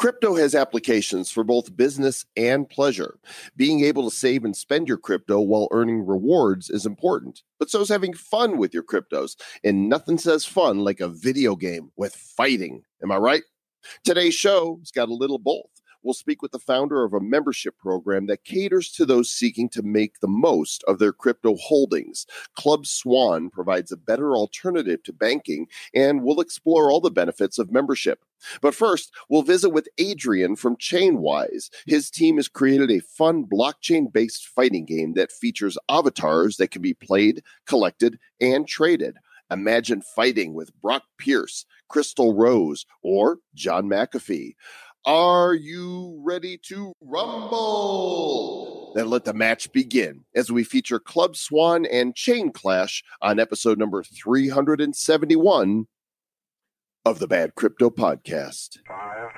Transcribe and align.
Crypto 0.00 0.34
has 0.34 0.54
applications 0.54 1.30
for 1.30 1.44
both 1.44 1.76
business 1.76 2.24
and 2.34 2.66
pleasure. 2.66 3.18
Being 3.54 3.84
able 3.84 4.08
to 4.08 4.16
save 4.16 4.46
and 4.46 4.56
spend 4.56 4.88
your 4.88 4.96
crypto 4.96 5.40
while 5.40 5.68
earning 5.72 6.06
rewards 6.06 6.70
is 6.70 6.86
important, 6.86 7.42
but 7.58 7.68
so 7.68 7.82
is 7.82 7.90
having 7.90 8.14
fun 8.14 8.56
with 8.56 8.72
your 8.72 8.82
cryptos. 8.82 9.36
And 9.62 9.90
nothing 9.90 10.16
says 10.16 10.46
fun 10.46 10.78
like 10.78 11.00
a 11.00 11.08
video 11.08 11.54
game 11.54 11.92
with 11.98 12.16
fighting. 12.16 12.82
Am 13.02 13.12
I 13.12 13.18
right? 13.18 13.42
Today's 14.02 14.32
show 14.32 14.78
has 14.78 14.90
got 14.90 15.10
a 15.10 15.14
little 15.14 15.38
both. 15.38 15.79
We'll 16.02 16.14
speak 16.14 16.40
with 16.40 16.52
the 16.52 16.58
founder 16.58 17.04
of 17.04 17.12
a 17.12 17.20
membership 17.20 17.76
program 17.78 18.26
that 18.26 18.44
caters 18.44 18.90
to 18.92 19.04
those 19.04 19.30
seeking 19.30 19.68
to 19.70 19.82
make 19.82 20.20
the 20.20 20.28
most 20.28 20.82
of 20.84 20.98
their 20.98 21.12
crypto 21.12 21.56
holdings. 21.56 22.26
Club 22.56 22.86
Swan 22.86 23.50
provides 23.50 23.92
a 23.92 23.96
better 23.96 24.34
alternative 24.34 25.02
to 25.04 25.12
banking, 25.12 25.66
and 25.94 26.22
we'll 26.22 26.40
explore 26.40 26.90
all 26.90 27.00
the 27.00 27.10
benefits 27.10 27.58
of 27.58 27.70
membership. 27.70 28.24
But 28.62 28.74
first, 28.74 29.12
we'll 29.28 29.42
visit 29.42 29.70
with 29.70 29.88
Adrian 29.98 30.56
from 30.56 30.76
Chainwise. 30.76 31.68
His 31.86 32.10
team 32.10 32.36
has 32.36 32.48
created 32.48 32.90
a 32.90 33.00
fun 33.00 33.44
blockchain 33.44 34.10
based 34.10 34.46
fighting 34.46 34.86
game 34.86 35.12
that 35.14 35.32
features 35.32 35.76
avatars 35.90 36.56
that 36.56 36.70
can 36.70 36.80
be 36.80 36.94
played, 36.94 37.42
collected, 37.66 38.18
and 38.40 38.66
traded. 38.66 39.16
Imagine 39.50 40.00
fighting 40.00 40.54
with 40.54 40.72
Brock 40.80 41.02
Pierce, 41.18 41.66
Crystal 41.88 42.34
Rose, 42.34 42.86
or 43.02 43.38
John 43.54 43.86
McAfee. 43.86 44.54
Are 45.06 45.54
you 45.54 46.20
ready 46.22 46.58
to 46.68 46.92
rumble? 47.00 48.92
Then 48.94 49.08
let 49.08 49.24
the 49.24 49.32
match 49.32 49.72
begin 49.72 50.24
as 50.34 50.52
we 50.52 50.62
feature 50.62 50.98
Club 50.98 51.36
Swan 51.36 51.86
and 51.86 52.14
Chain 52.14 52.52
Clash 52.52 53.02
on 53.22 53.40
episode 53.40 53.78
number 53.78 54.02
371 54.02 55.86
of 57.06 57.18
the 57.18 57.26
Bad 57.26 57.54
Crypto 57.54 57.88
Podcast. 57.88 58.76
Five, 58.86 59.30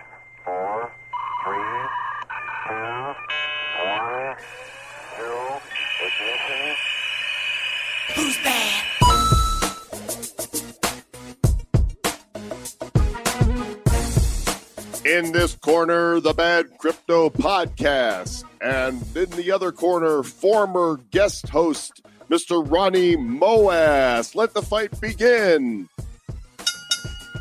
In 15.12 15.32
this 15.32 15.54
corner, 15.56 16.20
the 16.20 16.32
Bad 16.32 16.78
Crypto 16.78 17.28
Podcast. 17.28 18.44
And 18.62 19.04
in 19.14 19.28
the 19.30 19.52
other 19.52 19.70
corner, 19.70 20.22
former 20.22 21.00
guest 21.10 21.50
host, 21.50 22.00
Mr. 22.30 22.64
Ronnie 22.66 23.16
Moas. 23.16 24.34
Let 24.34 24.54
the 24.54 24.62
fight 24.62 24.98
begin. 25.02 25.86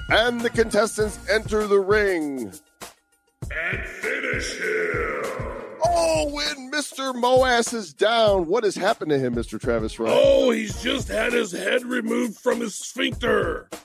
And 0.09 0.41
the 0.41 0.49
contestants 0.49 1.17
enter 1.29 1.65
the 1.65 1.79
ring. 1.79 2.51
and 3.49 3.85
finish 3.87 4.57
him. 4.57 5.21
Oh, 5.85 6.29
when 6.33 6.71
Mr. 6.73 7.13
Moas 7.13 7.73
is 7.73 7.93
down, 7.93 8.47
what 8.47 8.65
has 8.65 8.75
happened 8.75 9.11
to 9.11 9.17
him, 9.19 9.33
Mr. 9.33 9.57
Travis 9.59 9.97
Wright? 9.97 10.11
Oh, 10.13 10.51
he's 10.51 10.81
just 10.83 11.07
had 11.07 11.31
his 11.31 11.53
head 11.53 11.85
removed 11.85 12.37
from 12.37 12.59
his 12.59 12.75
sphincter. 12.75 13.69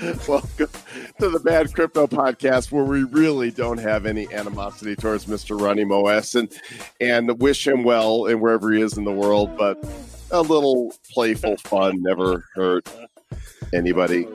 Welcome 0.28 0.70
to 1.18 1.28
the 1.28 1.40
Bad 1.44 1.74
Crypto 1.74 2.06
Podcast, 2.06 2.72
where 2.72 2.84
we 2.84 3.02
really 3.02 3.50
don't 3.50 3.76
have 3.76 4.06
any 4.06 4.32
animosity 4.32 4.96
towards 4.96 5.26
Mr. 5.26 5.60
Ronnie 5.60 5.84
Moas 5.84 6.34
and 6.34 6.50
and 7.02 7.38
wish 7.38 7.66
him 7.66 7.84
well 7.84 8.24
in 8.24 8.40
wherever 8.40 8.72
he 8.72 8.80
is 8.80 8.96
in 8.96 9.04
the 9.04 9.12
world. 9.12 9.54
But 9.58 9.84
a 10.30 10.40
little 10.40 10.94
playful 11.12 11.58
fun 11.58 12.02
never 12.02 12.46
hurt 12.54 12.90
anybody. 13.74 14.26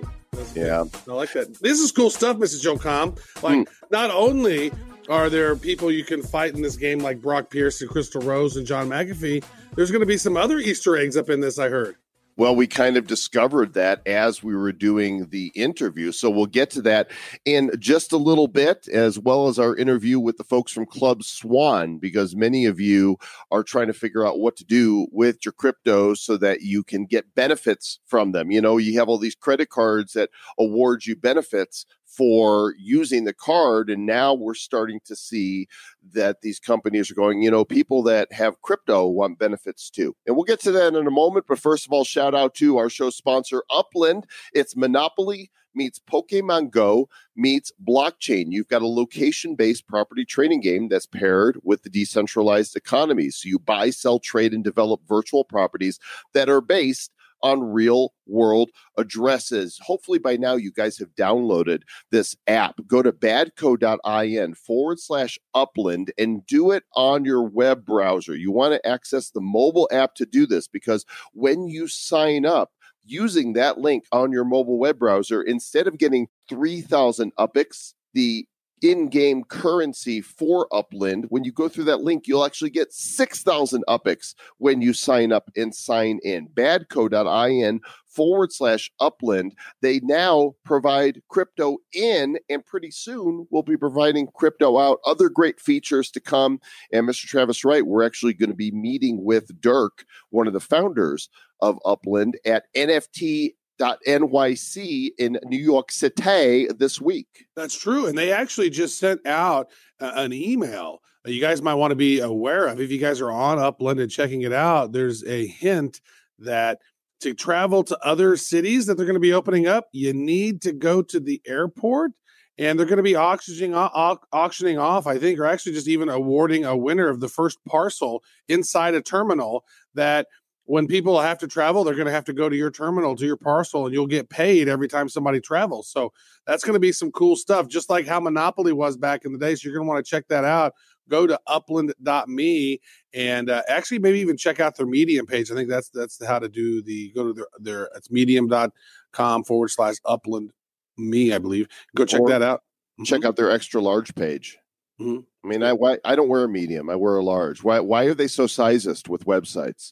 Yeah. 0.54 0.84
I 1.08 1.12
like 1.12 1.34
that. 1.34 1.60
This 1.62 1.80
is 1.80 1.92
cool 1.92 2.12
stuff, 2.12 2.38
Mrs. 2.38 2.62
Joel 2.62 2.78
Comm. 2.78 3.20
Like, 3.42 3.68
hmm. 3.68 3.74
not 3.90 4.12
only 4.12 4.72
are 5.10 5.32
there 5.32 5.56
people 5.56 5.92
you 5.92 6.04
can 6.04 6.22
fight 6.22 6.54
in 6.54 6.62
this 6.62 6.76
game 6.76 7.00
like 7.00 7.22
Brock 7.22 7.50
Pierce 7.50 7.82
and 7.82 7.90
Crystal 7.90 8.22
Rose 8.22 8.56
and 8.56 8.68
John 8.68 8.88
McAfee, 8.88 9.44
there's 9.74 9.90
going 9.90 10.02
to 10.02 10.06
be 10.06 10.18
some 10.18 10.38
other 10.38 10.60
Easter 10.60 10.96
eggs 10.96 11.18
up 11.18 11.31
in 11.31 11.40
this, 11.40 11.58
I 11.58 11.70
heard. 11.70 11.96
Well, 12.38 12.53
we 12.53 12.68
kind 12.68 12.97
of 12.97 13.07
discovered 13.07 13.75
that 13.75 14.06
as 14.06 14.44
we 14.44 14.53
were 14.56 14.73
doing 14.73 15.29
the 15.29 15.53
interview. 15.56 16.12
So 16.12 16.29
we'll 16.29 16.47
get 16.47 16.69
to 16.72 16.81
that 16.81 17.09
in 17.46 17.72
just 17.79 18.12
a 18.12 18.18
little 18.18 18.50
bit, 18.50 18.90
as 18.90 19.18
well 19.18 19.47
as 19.47 19.57
our 19.57 19.73
interview 19.73 20.19
with 20.19 20.35
the 20.35 20.44
folks 20.44 20.74
from 20.74 20.85
Club 20.85 21.24
Swan, 21.24 21.97
because 21.97 22.35
many 22.35 22.66
of 22.66 22.78
you 22.78 23.18
are 23.51 23.63
trying 23.63 23.88
to 23.88 23.94
figure 23.94 24.28
out 24.28 24.40
what 24.40 24.57
to 24.57 24.66
do 24.66 25.07
with 25.13 25.45
your 25.45 25.53
cryptos 25.53 26.18
so 26.18 26.35
that 26.35 26.59
you 26.59 26.84
can 26.84 27.06
get 27.06 27.35
benefits 27.35 28.00
from 28.06 28.34
them. 28.34 28.51
You 28.51 28.59
know, 28.59 28.78
you 28.78 29.00
have 29.00 29.07
all 29.07 29.18
these 29.18 29.35
credit 29.35 29.69
cards 29.69 30.12
that 30.12 30.29
award 30.59 31.06
you 31.06 31.16
benefits 31.16 31.85
for 32.16 32.76
using 32.78 33.24
the 33.24 33.34
card. 33.34 33.90
And 33.90 34.06
now 34.06 34.34
we're 34.34 34.53
starting 34.53 35.00
to 35.06 35.16
see 35.16 35.68
that 36.14 36.42
these 36.42 36.59
companies 36.59 37.12
are 37.12 37.16
going, 37.16 37.42
you 37.42 37.52
know, 37.52 37.66
people 37.66 38.03
that 38.03 38.31
have 38.31 38.62
crypto 38.62 39.08
want 39.08 39.40
benefits 39.40 39.90
too. 39.90 40.16
And 40.25 40.36
we'll 40.36 40.46
get 40.46 40.59
to 40.62 40.72
that 40.72 40.96
in 40.96 41.08
a 41.08 41.12
moment. 41.12 41.46
But 41.48 41.59
first 41.59 41.86
of 41.86 41.92
all, 41.92 42.04
shout 42.04 42.36
out 42.36 42.54
to 42.56 42.78
our 42.78 42.90
show 42.90 43.09
sponsor, 43.09 43.64
Upland. 43.70 44.25
It's 44.54 44.75
Monopoly 44.75 45.52
meets 45.75 46.00
Pokemon 46.00 46.72
Go 46.72 47.09
meets 47.36 47.72
blockchain. 47.86 48.46
You've 48.50 48.70
got 48.70 48.81
a 48.81 48.88
location 48.88 49.56
based 49.56 49.88
property 49.88 50.25
trading 50.25 50.62
game 50.62 50.88
that's 50.88 51.06
paired 51.06 51.59
with 51.64 51.84
the 51.84 51.90
decentralized 51.90 52.75
economy. 52.75 53.30
So 53.30 53.50
you 53.50 53.59
buy, 53.59 53.90
sell, 53.90 54.20
trade, 54.20 54.54
and 54.54 54.64
develop 54.64 55.02
virtual 55.08 55.44
properties 55.44 56.00
that 56.34 56.50
are 56.50 56.62
based 56.62 57.12
on 57.41 57.62
real 57.62 58.13
world 58.28 58.69
addresses. 58.97 59.79
Hopefully, 59.84 60.19
by 60.19 60.38
now, 60.38 60.56
you 60.56 60.72
guys 60.72 60.97
have 60.97 61.13
downloaded 61.16 61.81
this 62.12 62.35
app. 62.47 62.75
Go 62.88 63.01
to 63.01 63.12
badco.in 63.12 64.56
forward 64.56 65.00
slash 65.00 65.38
upland 65.53 66.12
and 66.18 66.45
do 66.45 66.72
it 66.72 66.84
on 66.94 67.25
your 67.25 67.44
web 67.44 67.85
browser. 67.85 68.35
You 68.35 68.51
want 68.51 68.74
to 68.74 68.88
access 68.88 69.29
the 69.29 69.41
mobile 69.41 69.90
app 69.91 70.16
to 70.16 70.25
do 70.25 70.45
this 70.45 70.68
because 70.68 71.06
when 71.34 71.68
you 71.68 71.88
sign 71.88 72.45
up, 72.45 72.72
using 73.07 73.53
that 73.53 73.78
link 73.78 74.06
on 74.12 74.31
your 74.31 74.45
mobile 74.45 74.79
web 74.79 74.97
browser, 74.97 75.41
instead 75.41 75.88
of 75.88 75.97
getting 75.97 76.28
3,000 76.50 77.31
UPX, 77.35 77.94
the 78.13 78.47
in-game 78.85 79.44
currency 79.46 80.22
for 80.22 80.68
Upland. 80.72 81.25
When 81.29 81.44
you 81.44 81.51
go 81.51 81.68
through 81.68 81.85
that 81.85 82.01
link, 82.01 82.28
you'll 82.28 82.46
actually 82.46 82.69
get 82.69 82.94
6,000 82.94 83.84
UPX 83.88 84.35
when 84.57 84.81
you 84.81 84.94
sign 84.94 85.31
up 85.31 85.50
and 85.56 85.73
sign 85.73 86.19
in. 86.23 86.47
Badco.in 86.50 87.81
forward 88.06 88.53
slash 88.53 88.91
Upland. 89.00 89.56
They 89.81 90.00
now 90.01 90.56
provide 90.63 91.22
crypto 91.29 91.78
in, 91.94 92.38
and 92.50 92.66
pretty 92.66 92.91
soon 92.91 93.47
we'll 93.50 93.63
be 93.63 93.78
providing 93.78 94.28
crypto 94.35 94.78
out. 94.78 95.00
Other 95.06 95.29
great 95.29 95.59
features 95.59 96.12
to 96.12 96.19
come. 96.19 96.59
And 96.94 97.07
Mr. 97.07 97.25
Travis 97.25 97.66
Wright, 97.66 97.85
we're 97.85 98.06
actually 98.06 98.34
going 98.34 98.51
to 98.51 98.56
be 98.56 98.72
meeting 98.72 99.24
with 99.24 99.59
Dirk, 99.59 100.06
one 100.29 100.47
of 100.47 100.53
the 100.53 100.59
founders 100.59 101.29
of 101.59 101.79
Upland, 101.85 102.38
at 102.45 102.66
NFT 102.75 103.56
Nyc 103.80 105.09
in 105.18 105.40
New 105.46 105.59
York 105.59 105.91
City 105.91 106.68
this 106.78 107.02
week. 107.02 107.47
That's 107.56 107.78
true. 107.78 108.08
And 108.08 108.18
they 108.18 108.31
actually 108.31 108.69
just 108.69 109.00
sent 109.00 109.25
out 109.25 109.69
uh, 110.00 110.12
an 110.16 110.34
email 110.34 111.02
that 111.24 111.34
you 111.34 111.41
guys 111.41 111.62
might 111.62 111.74
want 111.75 111.91
to 111.91 111.96
be 111.96 112.19
aware 112.19 112.68
of. 112.68 112.80
If 112.80 112.91
you 112.91 113.00
guys 113.00 113.22
are 113.22 113.31
on 113.31 113.59
Upland 113.59 114.00
and 114.00 114.12
checking 114.12 114.44
it 114.44 114.53
out, 114.53 114.91
there's 114.91 115.24
a 115.25 115.47
hint 115.47 116.02
that 116.40 116.80
to 117.22 117.34
travel 117.34 117.84
to 117.84 117.97
other 118.06 118.38
cities 118.38 118.86
that 118.86 118.96
they're 118.96 119.06
going 119.06 119.16
to 119.16 119.19
be 119.19 119.34
opening 119.34 119.68
up, 119.68 119.88
you 119.92 120.13
need 120.13 120.62
to 120.62 120.74
go 120.74 121.02
to 121.02 121.19
the 121.19 121.42
airport 121.47 122.12
and 122.57 122.78
they're 122.78 122.86
going 122.86 122.97
to 122.97 123.03
be 123.03 123.16
auctioning, 123.16 123.74
au- 123.74 124.19
auctioning 124.31 124.78
off, 124.78 125.07
I 125.07 125.18
think, 125.18 125.40
or 125.40 125.46
actually 125.46 125.74
just 125.74 125.88
even 125.88 126.09
awarding 126.09 126.66
a 126.66 126.78
winner 126.78 127.09
of 127.09 127.19
the 127.19 127.28
first 127.28 127.57
parcel 127.66 128.24
inside 128.47 128.94
a 128.94 129.02
terminal 129.02 129.66
that 129.94 130.28
when 130.66 130.88
people 130.88 131.20
have 131.20 131.38
to 131.40 131.48
travel, 131.48 131.84
they're 131.84 131.94
going 131.96 132.08
to 132.08 132.12
have 132.12 132.26
to 132.26 132.34
go 132.34 132.50
to 132.50 132.56
your 132.56 132.72
terminal, 132.72 133.16
to 133.16 133.26
your 133.26 133.38
parcel, 133.38 133.86
and 133.86 133.94
you'll 133.94 134.08
get 134.08 134.30
paid 134.30 134.68
every 134.68 134.88
time 134.88 135.08
somebody 135.08 135.40
travels. 135.40 135.90
So 135.90 136.12
that's 136.48 136.64
going 136.64 136.74
to 136.74 136.80
be 136.80 136.92
some 136.92 137.12
cool 137.12 137.36
stuff, 137.36 137.68
just 137.68 137.90
like 137.90 138.08
how 138.08 138.20
Monopoly 138.20 138.74
was 138.74 138.98
back 138.98 139.25
in 139.25 139.31
the 139.31 139.38
day. 139.38 139.56
So 139.56 139.68
you're 139.68 139.78
going 139.78 139.86
to 139.86 139.89
want 139.94 140.04
to 140.06 140.10
check 140.10 140.28
that 140.30 140.44
out. 140.44 140.74
Go 141.07 141.28
to 141.28 141.39
upland.me 141.45 142.81
and 143.13 143.50
uh, 143.50 143.62
actually 143.69 144.00
maybe 144.00 144.19
even 144.19 144.38
check 144.38 144.60
out 144.60 144.75
their 144.75 144.88
Medium 144.88 145.25
page. 145.28 145.51
I 145.51 145.56
think 145.56 145.69
that's 145.69 145.89
that's 145.89 146.24
how 146.25 146.39
to 146.39 146.50
do 146.50 146.81
the 146.81 147.12
go 147.12 147.28
to 147.28 147.34
their, 147.34 147.45
their 147.60 147.89
it's 147.95 148.10
medium.com 148.10 149.44
forward 149.44 149.69
slash 149.69 149.95
upland 150.06 150.51
me, 150.98 151.31
I 151.34 151.38
believe. 151.38 151.68
Go 151.95 152.06
check 152.06 152.22
Or 152.22 152.30
that 152.30 152.42
out. 152.42 152.63
Check 153.04 153.22
Mhm. 153.22 153.25
out 153.25 153.36
their 153.36 153.51
extra 153.51 153.81
large 153.81 154.16
page. 154.16 154.57
Mhm. 155.00 155.25
I 155.44 155.48
mean, 155.48 155.62
I 155.62 155.74
why 155.74 156.00
I 156.06 156.16
don't 156.16 156.30
wear 156.30 156.45
a 156.45 156.50
medium. 156.50 156.89
I 156.89 156.95
wear 156.95 157.18
a 157.18 157.24
large. 157.24 157.63
Why 157.63 157.80
why 157.81 158.06
are 158.06 158.13
they 158.16 158.28
so 158.28 158.45
sizist 158.48 159.07
with 159.07 159.25
websites? 159.25 159.92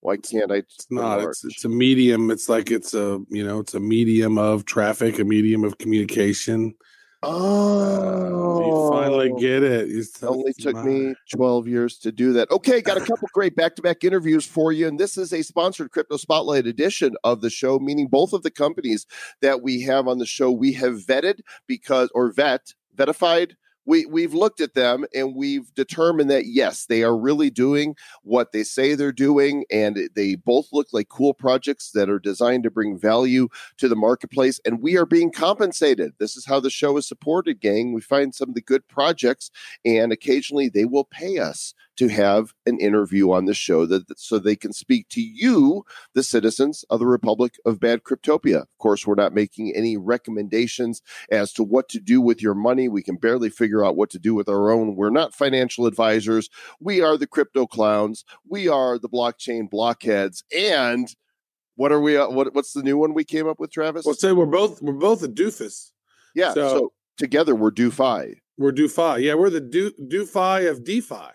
Why 0.00 0.16
can't 0.16 0.50
I? 0.50 0.56
It's 0.56 0.86
not. 0.90 1.20
It's 1.20 1.44
it's 1.44 1.64
a 1.64 1.68
medium. 1.68 2.30
It's 2.30 2.48
like 2.48 2.70
it's 2.70 2.94
a 2.94 3.20
you 3.28 3.44
know 3.44 3.60
it's 3.60 3.74
a 3.74 3.80
medium 3.80 4.38
of 4.38 4.64
traffic, 4.64 5.18
a 5.18 5.24
medium 5.24 5.64
of 5.64 5.78
communication. 5.78 6.74
Oh, 7.22 8.64
you 8.64 8.98
finally 8.98 9.30
oh. 9.30 9.38
get 9.38 9.62
it. 9.62 9.88
You 9.88 10.00
It 10.00 10.22
only 10.22 10.54
took 10.54 10.76
me 10.76 11.14
12 11.34 11.68
years 11.68 11.98
to 11.98 12.12
do 12.12 12.32
that. 12.32 12.50
Okay, 12.50 12.80
got 12.80 12.96
a 12.96 13.00
couple 13.00 13.28
great 13.34 13.54
back 13.54 13.76
to 13.76 13.82
back 13.82 14.04
interviews 14.04 14.46
for 14.46 14.72
you. 14.72 14.88
And 14.88 14.98
this 14.98 15.18
is 15.18 15.32
a 15.34 15.42
sponsored 15.42 15.90
Crypto 15.90 16.16
Spotlight 16.16 16.66
edition 16.66 17.16
of 17.22 17.42
the 17.42 17.50
show, 17.50 17.78
meaning 17.78 18.06
both 18.06 18.32
of 18.32 18.42
the 18.42 18.50
companies 18.50 19.06
that 19.42 19.60
we 19.60 19.82
have 19.82 20.08
on 20.08 20.16
the 20.16 20.24
show, 20.24 20.50
we 20.50 20.72
have 20.74 20.94
vetted 20.94 21.40
because, 21.66 22.08
or 22.14 22.32
vet, 22.32 22.72
vetified. 22.96 23.52
We, 23.90 24.06
we've 24.06 24.34
looked 24.34 24.60
at 24.60 24.74
them 24.74 25.04
and 25.12 25.34
we've 25.34 25.74
determined 25.74 26.30
that 26.30 26.46
yes, 26.46 26.86
they 26.86 27.02
are 27.02 27.16
really 27.16 27.50
doing 27.50 27.96
what 28.22 28.52
they 28.52 28.62
say 28.62 28.94
they're 28.94 29.10
doing. 29.10 29.64
And 29.68 30.08
they 30.14 30.36
both 30.36 30.68
look 30.72 30.86
like 30.92 31.08
cool 31.08 31.34
projects 31.34 31.90
that 31.90 32.08
are 32.08 32.20
designed 32.20 32.62
to 32.62 32.70
bring 32.70 32.96
value 32.96 33.48
to 33.78 33.88
the 33.88 33.96
marketplace. 33.96 34.60
And 34.64 34.80
we 34.80 34.96
are 34.96 35.06
being 35.06 35.32
compensated. 35.32 36.12
This 36.20 36.36
is 36.36 36.46
how 36.46 36.60
the 36.60 36.70
show 36.70 36.96
is 36.98 37.08
supported, 37.08 37.60
gang. 37.60 37.92
We 37.92 38.00
find 38.00 38.32
some 38.32 38.50
of 38.50 38.54
the 38.54 38.60
good 38.60 38.86
projects 38.86 39.50
and 39.84 40.12
occasionally 40.12 40.68
they 40.68 40.84
will 40.84 41.04
pay 41.04 41.38
us 41.38 41.74
to 42.00 42.08
have 42.08 42.54
an 42.64 42.78
interview 42.80 43.30
on 43.30 43.44
the 43.44 43.52
show 43.52 43.84
that 43.84 44.18
so 44.18 44.38
they 44.38 44.56
can 44.56 44.72
speak 44.72 45.06
to 45.10 45.20
you 45.20 45.84
the 46.14 46.22
citizens 46.22 46.82
of 46.88 46.98
the 46.98 47.06
republic 47.06 47.56
of 47.66 47.78
bad 47.78 48.02
cryptopia 48.04 48.62
of 48.62 48.78
course 48.78 49.06
we're 49.06 49.14
not 49.14 49.34
making 49.34 49.70
any 49.76 49.98
recommendations 49.98 51.02
as 51.30 51.52
to 51.52 51.62
what 51.62 51.90
to 51.90 52.00
do 52.00 52.18
with 52.22 52.40
your 52.40 52.54
money 52.54 52.88
we 52.88 53.02
can 53.02 53.16
barely 53.16 53.50
figure 53.50 53.84
out 53.84 53.96
what 53.96 54.08
to 54.08 54.18
do 54.18 54.34
with 54.34 54.48
our 54.48 54.70
own 54.70 54.96
we're 54.96 55.10
not 55.10 55.34
financial 55.34 55.84
advisors 55.84 56.48
we 56.80 57.02
are 57.02 57.18
the 57.18 57.26
crypto 57.26 57.66
clowns 57.66 58.24
we 58.48 58.66
are 58.66 58.98
the 58.98 59.08
blockchain 59.08 59.68
blockheads 59.68 60.42
and 60.56 61.14
what 61.76 61.92
are 61.92 62.00
we 62.00 62.16
uh, 62.16 62.28
what, 62.30 62.54
what's 62.54 62.72
the 62.72 62.82
new 62.82 62.96
one 62.96 63.12
we 63.12 63.24
came 63.24 63.46
up 63.46 63.60
with 63.60 63.70
travis 63.70 64.06
Well, 64.06 64.14
say 64.14 64.32
we're 64.32 64.46
both 64.46 64.80
we're 64.80 64.94
both 64.94 65.22
a 65.22 65.28
doofus. 65.28 65.90
yeah 66.34 66.54
so, 66.54 66.68
so- 66.70 66.92
together 67.18 67.54
we're 67.54 67.70
DoFi. 67.70 68.40
We're 68.56 68.72
DoFi. 68.72 69.22
Yeah, 69.24 69.34
we're 69.34 69.48
the 69.50 69.60
do 69.60 69.90
DoFi 70.08 70.66
of 70.66 70.84
DeFi. 70.84 71.30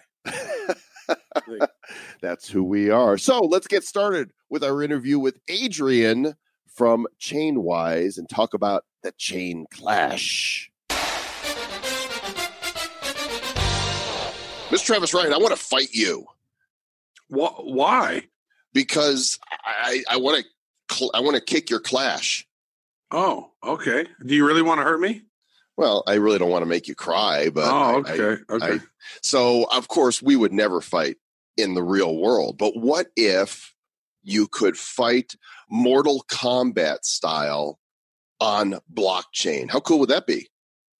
That's 2.22 2.50
who 2.50 2.64
we 2.64 2.90
are. 2.90 3.18
So 3.18 3.40
let's 3.40 3.68
get 3.68 3.84
started 3.84 4.32
with 4.50 4.64
our 4.64 4.82
interview 4.82 5.20
with 5.20 5.40
Adrian 5.48 6.36
from 6.68 7.08
Chainwise 7.20 8.18
and 8.18 8.28
talk 8.30 8.54
about 8.54 8.84
the 9.04 9.12
chain 9.18 9.66
clash. 9.72 10.72
Mr. 14.70 14.86
Travis 14.86 15.14
Wright, 15.14 15.32
I 15.32 15.38
want 15.38 15.52
to 15.52 15.62
fight 15.62 15.94
you 15.94 16.26
Wh- 17.30 17.64
why? 17.64 18.24
because 18.74 19.40
I, 19.66 20.04
I 20.10 20.18
want 20.18 20.44
to 20.90 21.10
I 21.16 21.22
want 21.22 21.36
to 21.36 21.42
kick 21.42 21.70
your 21.72 21.80
clash. 21.80 22.46
Oh, 23.10 23.52
okay. 23.64 24.06
Do 24.24 24.36
you 24.36 24.46
really 24.46 24.62
want 24.62 24.80
to 24.80 24.84
hurt 24.84 25.00
me? 25.00 25.22
Well, 25.78 26.04
I 26.08 26.14
really 26.16 26.40
don't 26.40 26.50
want 26.50 26.62
to 26.64 26.68
make 26.70 26.88
you 26.88 26.96
cry, 26.96 27.50
but 27.50 27.66
oh, 27.66 27.68
I- 27.76 27.94
oh, 27.94 28.04
I- 28.06 28.12
okay. 28.14 28.44
okay. 28.50 28.66
I- 28.76 28.80
So, 29.22 29.66
of 29.72 29.88
course, 29.88 30.22
we 30.22 30.36
would 30.36 30.54
never 30.54 30.82
fight 30.82 31.18
in 31.58 31.74
the 31.74 31.84
real 31.84 32.16
world. 32.18 32.58
But 32.58 32.76
what 32.78 33.08
if 33.16 33.74
you 34.24 34.48
could 34.48 34.78
fight 34.78 35.36
Mortal 35.70 36.24
Kombat 36.30 37.04
style 37.04 37.80
on 38.40 38.80
blockchain? 38.94 39.70
How 39.70 39.80
cool 39.80 40.00
would 40.00 40.10
that 40.10 40.26
be? 40.28 40.50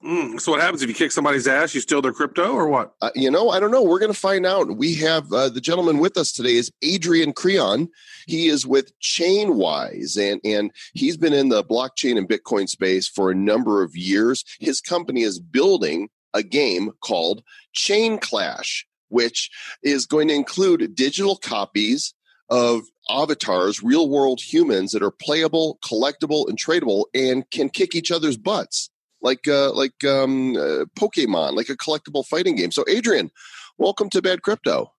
Mm, 0.06 0.40
so 0.40 0.52
what 0.52 0.62
happens 0.62 0.84
if 0.84 0.90
you 0.90 0.94
kick 0.94 1.12
somebody's 1.12 1.48
ass? 1.48 1.74
You 1.74 1.82
steal 1.82 2.00
their 2.00 2.14
crypto 2.14 2.54
or 2.54 2.68
what? 2.68 2.94
Uh, 3.02 3.10
you 3.16 3.32
know, 3.32 3.50
I 3.50 3.60
don't 3.60 3.72
know. 3.72 3.82
We're 3.82 4.00
going 4.00 4.14
to 4.14 4.20
find 4.20 4.46
out. 4.46 4.78
We 4.78 4.94
have 4.96 5.34
uh, 5.34 5.50
the 5.50 5.62
gentleman 5.62 5.98
with 5.98 6.16
us 6.16 6.32
today 6.32 6.58
is 6.58 6.72
Adrian 6.84 7.34
Krion. 7.34 7.88
He 8.28 8.48
is 8.48 8.68
with 8.68 8.92
Chainwise, 9.00 10.16
and 10.16 10.40
and 10.44 10.72
he's 10.94 11.18
been 11.18 11.34
in 11.34 11.50
the 11.50 11.64
blockchain 11.64 12.20
and 12.20 12.30
Bitcoin 12.30 12.70
space 12.70 13.08
for 13.08 13.32
a 13.32 13.36
number 13.36 13.82
of 13.82 13.96
years. 13.96 14.46
His 14.60 14.80
company 14.80 15.24
is 15.24 15.40
building 15.40 16.10
a 16.36 16.44
game 16.44 16.92
called 17.02 17.42
Chain 17.74 18.20
Clash, 18.20 18.86
which 19.08 19.50
is 19.82 20.06
going 20.06 20.28
to 20.28 20.36
include 20.36 20.94
digital 20.94 21.36
copies 21.36 22.14
of 22.52 22.84
avatars, 23.10 23.82
real 23.82 24.08
world 24.08 24.40
humans 24.40 24.92
that 24.92 25.02
are 25.02 25.10
playable, 25.10 25.80
collectible, 25.84 26.48
and 26.48 26.60
tradable, 26.60 27.06
and 27.16 27.50
can 27.50 27.70
kick 27.70 27.96
each 27.96 28.12
other's 28.12 28.38
butts 28.38 28.92
like 29.26 29.48
uh, 29.48 29.74
like 29.74 30.04
um, 30.06 30.56
uh, 30.56 30.86
Pokemon, 30.98 31.56
like 31.56 31.70
a 31.70 31.76
collectible 31.76 32.26
fighting 32.26 32.56
game. 32.56 32.72
So, 32.72 32.86
Adrian, 32.88 33.32
welcome 33.78 34.10
to 34.12 34.22
Bad 34.22 34.44
Crypto. 34.44 34.94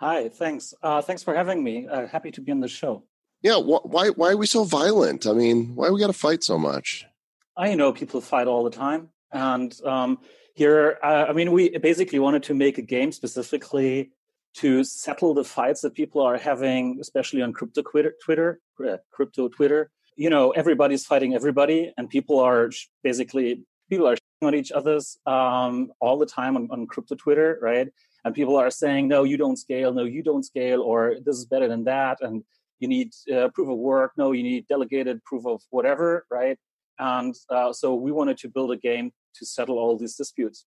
Hi, 0.00 0.28
thanks. 0.28 0.74
Uh, 0.82 1.02
thanks 1.02 1.22
for 1.22 1.34
having 1.34 1.62
me. 1.62 1.86
Uh, 1.86 2.06
happy 2.06 2.30
to 2.32 2.40
be 2.40 2.50
on 2.50 2.60
the 2.60 2.68
show. 2.68 3.04
Yeah, 3.42 3.58
wh- 3.60 3.84
why 3.84 4.08
why 4.08 4.30
are 4.32 4.36
we 4.36 4.46
so 4.46 4.64
violent? 4.64 5.26
I 5.26 5.32
mean, 5.32 5.76
why 5.76 5.90
we 5.90 6.00
got 6.00 6.08
to 6.08 6.12
fight 6.12 6.42
so 6.42 6.58
much? 6.58 7.04
I 7.56 7.74
know 7.74 7.92
people 7.92 8.20
fight 8.20 8.46
all 8.46 8.64
the 8.64 8.70
time, 8.70 9.10
and 9.30 9.78
um, 9.84 10.18
here, 10.54 10.98
uh, 11.04 11.26
I 11.28 11.32
mean, 11.32 11.52
we 11.52 11.76
basically 11.78 12.18
wanted 12.18 12.42
to 12.44 12.54
make 12.54 12.78
a 12.78 12.82
game 12.82 13.12
specifically 13.12 14.10
to 14.54 14.82
settle 14.82 15.34
the 15.34 15.44
fights 15.44 15.82
that 15.82 15.94
people 15.94 16.22
are 16.22 16.38
having, 16.38 16.98
especially 17.00 17.42
on 17.42 17.52
crypto 17.52 17.82
Twitter, 17.82 18.14
Twitter, 18.24 18.60
uh, 18.88 18.96
crypto 19.10 19.48
Twitter. 19.48 19.90
You 20.18 20.30
know, 20.30 20.50
everybody's 20.50 21.06
fighting 21.06 21.34
everybody, 21.34 21.92
and 21.96 22.10
people 22.10 22.40
are 22.40 22.72
sh- 22.72 22.88
basically 23.02 23.62
people 23.88 24.06
are 24.08 24.16
on 24.42 24.54
each 24.54 24.72
other's 24.72 25.16
um, 25.26 25.92
all 26.00 26.18
the 26.18 26.26
time 26.26 26.56
on, 26.56 26.68
on 26.70 26.86
crypto 26.86 27.14
Twitter, 27.14 27.58
right? 27.62 27.88
And 28.24 28.34
people 28.34 28.56
are 28.56 28.70
saying, 28.70 29.06
"No, 29.06 29.22
you 29.22 29.36
don't 29.36 29.56
scale. 29.56 29.94
No, 29.94 30.04
you 30.04 30.22
don't 30.22 30.44
scale," 30.44 30.82
or 30.82 31.16
"This 31.24 31.36
is 31.36 31.46
better 31.46 31.68
than 31.68 31.84
that," 31.84 32.18
and 32.20 32.42
you 32.80 32.88
need 32.88 33.12
uh, 33.32 33.48
proof 33.54 33.68
of 33.68 33.78
work. 33.78 34.12
No, 34.16 34.32
you 34.32 34.42
need 34.42 34.66
delegated 34.66 35.24
proof 35.24 35.46
of 35.46 35.62
whatever, 35.70 36.26
right? 36.30 36.58
And 36.98 37.34
uh, 37.48 37.72
so 37.72 37.94
we 37.94 38.10
wanted 38.10 38.38
to 38.38 38.48
build 38.48 38.72
a 38.72 38.76
game 38.76 39.12
to 39.36 39.46
settle 39.46 39.78
all 39.78 39.96
these 39.96 40.16
disputes. 40.16 40.66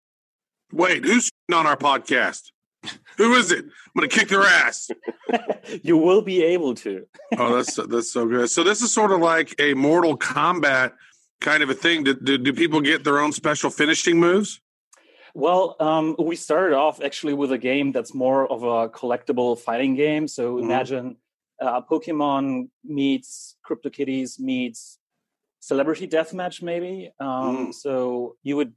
Wait, 0.72 1.04
who's 1.04 1.30
on 1.54 1.68
our 1.68 1.76
podcast? 1.76 2.52
Who 3.18 3.34
is 3.34 3.52
it? 3.52 3.64
I'm 3.66 3.72
gonna 3.96 4.08
kick 4.08 4.30
their 4.30 4.44
ass. 4.44 4.90
you 5.84 5.98
will 5.98 6.22
be 6.22 6.44
able 6.44 6.74
to. 6.76 7.06
Oh, 7.38 7.56
that's 7.56 7.76
that's 7.76 8.12
so 8.12 8.26
good. 8.28 8.50
So 8.50 8.64
this 8.64 8.82
is 8.82 8.92
sort 8.92 9.12
of 9.12 9.20
like 9.20 9.54
a 9.60 9.74
Mortal 9.74 10.18
Kombat 10.18 10.94
kind 11.40 11.64
of 11.64 11.70
a 11.70 11.74
thing. 11.74 12.04
Do, 12.04 12.14
do, 12.16 12.38
do 12.38 12.54
people 12.54 12.82
get 12.82 13.04
their 13.04 13.20
own 13.20 13.32
special 13.32 13.70
finishing 13.70 14.20
moves? 14.20 14.62
Well, 15.34 15.76
um, 15.80 16.16
we 16.20 16.36
started 16.36 16.76
off 16.76 17.02
actually 17.02 17.34
with 17.34 17.52
a 17.52 17.58
game 17.58 17.92
that's 17.92 18.14
more 18.14 18.52
of 18.52 18.64
a 18.64 18.90
collectible 18.90 19.58
fighting 19.58 19.96
game. 19.96 20.28
So 20.28 20.56
Mhm. 20.58 20.64
imagine 20.64 21.18
uh, 21.62 21.82
Pokemon 21.82 22.70
meets 22.84 23.56
CryptoKitties 23.68 24.40
meets 24.40 24.98
Celebrity 25.60 26.08
Deathmatch, 26.08 26.62
maybe. 26.62 27.12
Um, 27.20 27.68
Mm. 27.68 27.74
So 27.74 28.36
you 28.44 28.56
would 28.58 28.74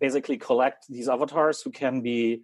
basically 0.00 0.38
collect 0.38 0.86
these 0.88 1.08
avatars 1.08 1.60
who 1.62 1.70
can 1.72 2.00
be 2.00 2.42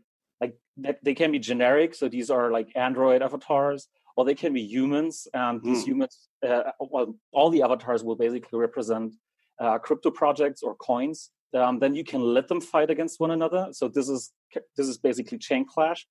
that- 0.79 1.03
they 1.05 1.15
can 1.15 1.31
be 1.33 1.39
generic. 1.39 1.95
So 1.95 2.09
these 2.09 2.31
are 2.31 2.51
like 2.51 2.69
Android 2.77 3.23
avatars, 3.23 3.89
or 4.17 4.25
they 4.25 4.35
can 4.35 4.53
be 4.53 4.63
humans. 4.63 5.27
And 5.35 5.63
these 5.63 5.83
Mm. 5.83 5.89
humans, 5.89 6.29
uh, 6.47 6.73
well, 6.81 7.15
all 7.33 7.51
the 7.51 7.63
avatars 7.63 8.03
will 8.05 8.17
basically 8.17 8.59
represent 8.59 9.15
uh, 9.61 9.79
crypto 9.79 10.11
projects 10.11 10.65
or 10.65 10.75
coins 10.75 11.31
um, 11.55 11.79
then 11.79 11.95
you 11.95 12.05
can 12.05 12.21
let 12.21 12.49
them 12.49 12.61
fight 12.61 12.91
against 12.91 13.21
one 13.21 13.31
another. 13.31 13.69
So 13.73 13.89
this 13.89 14.09
is 14.09 14.33
this 14.77 14.89
is 14.89 14.99
basically 14.99 15.39
chain 15.39 15.65
clash. 15.65 16.07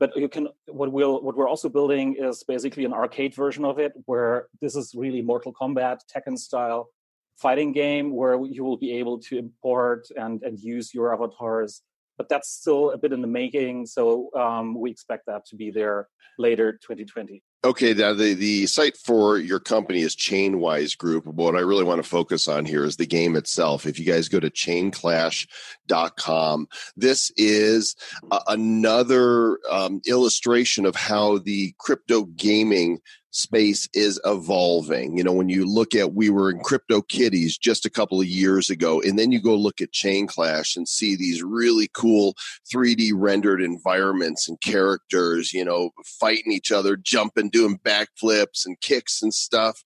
But 0.00 0.16
you 0.16 0.28
can 0.28 0.48
what 0.66 0.92
we'll 0.92 1.20
what 1.22 1.36
we're 1.36 1.48
also 1.48 1.68
building 1.68 2.14
is 2.18 2.44
basically 2.44 2.84
an 2.84 2.92
arcade 2.92 3.34
version 3.34 3.64
of 3.64 3.78
it, 3.78 3.92
where 4.06 4.48
this 4.60 4.76
is 4.76 4.94
really 4.94 5.22
Mortal 5.22 5.52
Kombat 5.52 5.98
Tekken 6.10 6.38
style 6.38 6.88
fighting 7.36 7.72
game, 7.72 8.14
where 8.14 8.42
you 8.46 8.64
will 8.64 8.76
be 8.76 8.92
able 8.92 9.18
to 9.28 9.38
import 9.38 10.08
and 10.16 10.42
and 10.42 10.58
use 10.58 10.94
your 10.94 11.12
avatars. 11.12 11.82
But 12.18 12.28
that's 12.28 12.50
still 12.50 12.90
a 12.90 12.98
bit 12.98 13.12
in 13.12 13.22
the 13.22 13.28
making, 13.28 13.86
so 13.86 14.30
um, 14.36 14.78
we 14.78 14.90
expect 14.90 15.26
that 15.26 15.46
to 15.46 15.56
be 15.56 15.70
there 15.70 16.08
later 16.38 16.72
2020. 16.72 17.42
Okay, 17.64 17.92
now 17.92 18.14
the, 18.14 18.34
the 18.34 18.66
site 18.66 18.96
for 18.96 19.36
your 19.36 19.58
company 19.58 20.02
is 20.02 20.14
Chainwise 20.14 20.96
Group. 20.96 21.24
But 21.24 21.34
What 21.34 21.56
I 21.56 21.60
really 21.60 21.82
want 21.82 22.00
to 22.02 22.08
focus 22.08 22.46
on 22.46 22.64
here 22.64 22.84
is 22.84 22.94
the 22.96 23.06
game 23.06 23.34
itself. 23.34 23.84
If 23.84 23.98
you 23.98 24.04
guys 24.04 24.28
go 24.28 24.38
to 24.38 24.48
chainclash.com, 24.48 26.68
this 26.96 27.32
is 27.36 27.96
a, 28.30 28.38
another 28.48 29.58
um, 29.70 30.00
illustration 30.06 30.86
of 30.86 30.94
how 30.94 31.38
the 31.38 31.74
crypto 31.78 32.26
gaming 32.26 33.00
space 33.38 33.88
is 33.94 34.20
evolving. 34.24 35.16
You 35.16 35.22
know, 35.22 35.32
when 35.32 35.48
you 35.48 35.64
look 35.64 35.94
at 35.94 36.14
we 36.14 36.28
were 36.28 36.50
in 36.50 36.58
Crypto 36.60 37.02
Kitties 37.02 37.56
just 37.56 37.86
a 37.86 37.90
couple 37.90 38.20
of 38.20 38.26
years 38.26 38.68
ago, 38.68 39.00
and 39.00 39.18
then 39.18 39.30
you 39.30 39.40
go 39.40 39.54
look 39.54 39.80
at 39.80 39.92
Chain 39.92 40.26
Clash 40.26 40.76
and 40.76 40.88
see 40.88 41.14
these 41.14 41.42
really 41.42 41.88
cool 41.94 42.34
3D 42.72 43.12
rendered 43.14 43.62
environments 43.62 44.48
and 44.48 44.60
characters, 44.60 45.52
you 45.52 45.64
know, 45.64 45.90
fighting 46.04 46.52
each 46.52 46.72
other, 46.72 46.96
jumping, 46.96 47.48
doing 47.48 47.78
backflips 47.78 48.66
and 48.66 48.80
kicks 48.80 49.22
and 49.22 49.32
stuff. 49.32 49.82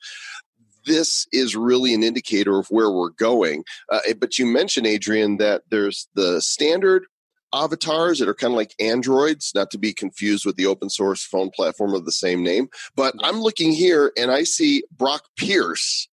This 0.85 1.28
is 1.32 1.54
really 1.54 1.94
an 1.94 2.02
indicator 2.02 2.59
of 2.59 2.66
where 2.68 2.90
we're 2.90 3.11
going. 3.11 3.64
Uh, 3.88 4.00
but 4.18 4.38
you 4.38 4.47
mentioned, 4.47 4.87
Adrian, 4.87 5.37
that 5.37 5.62
there's 5.71 6.09
the 6.14 6.40
standard 6.40 7.04
avatars 7.54 8.18
that 8.18 8.28
are 8.28 8.35
kind 8.35 8.52
of 8.52 8.56
like 8.56 8.75
androids 8.80 9.52
not 9.54 9.71
to 9.71 9.78
be 9.78 9.92
confused 9.92 10.47
with 10.47 10.56
the 10.56 10.66
open 10.66 10.88
source 10.88 11.25
phone 11.25 11.50
platform 11.50 11.94
of 11.94 12.04
the 12.04 12.12
same 12.12 12.42
name 12.42 12.68
but 12.97 13.14
i'm 13.23 13.40
looking 13.40 13.73
here 13.73 14.12
and 14.16 14.30
i 14.30 14.42
see 14.42 14.82
brock 14.97 15.25
pierce 15.37 16.09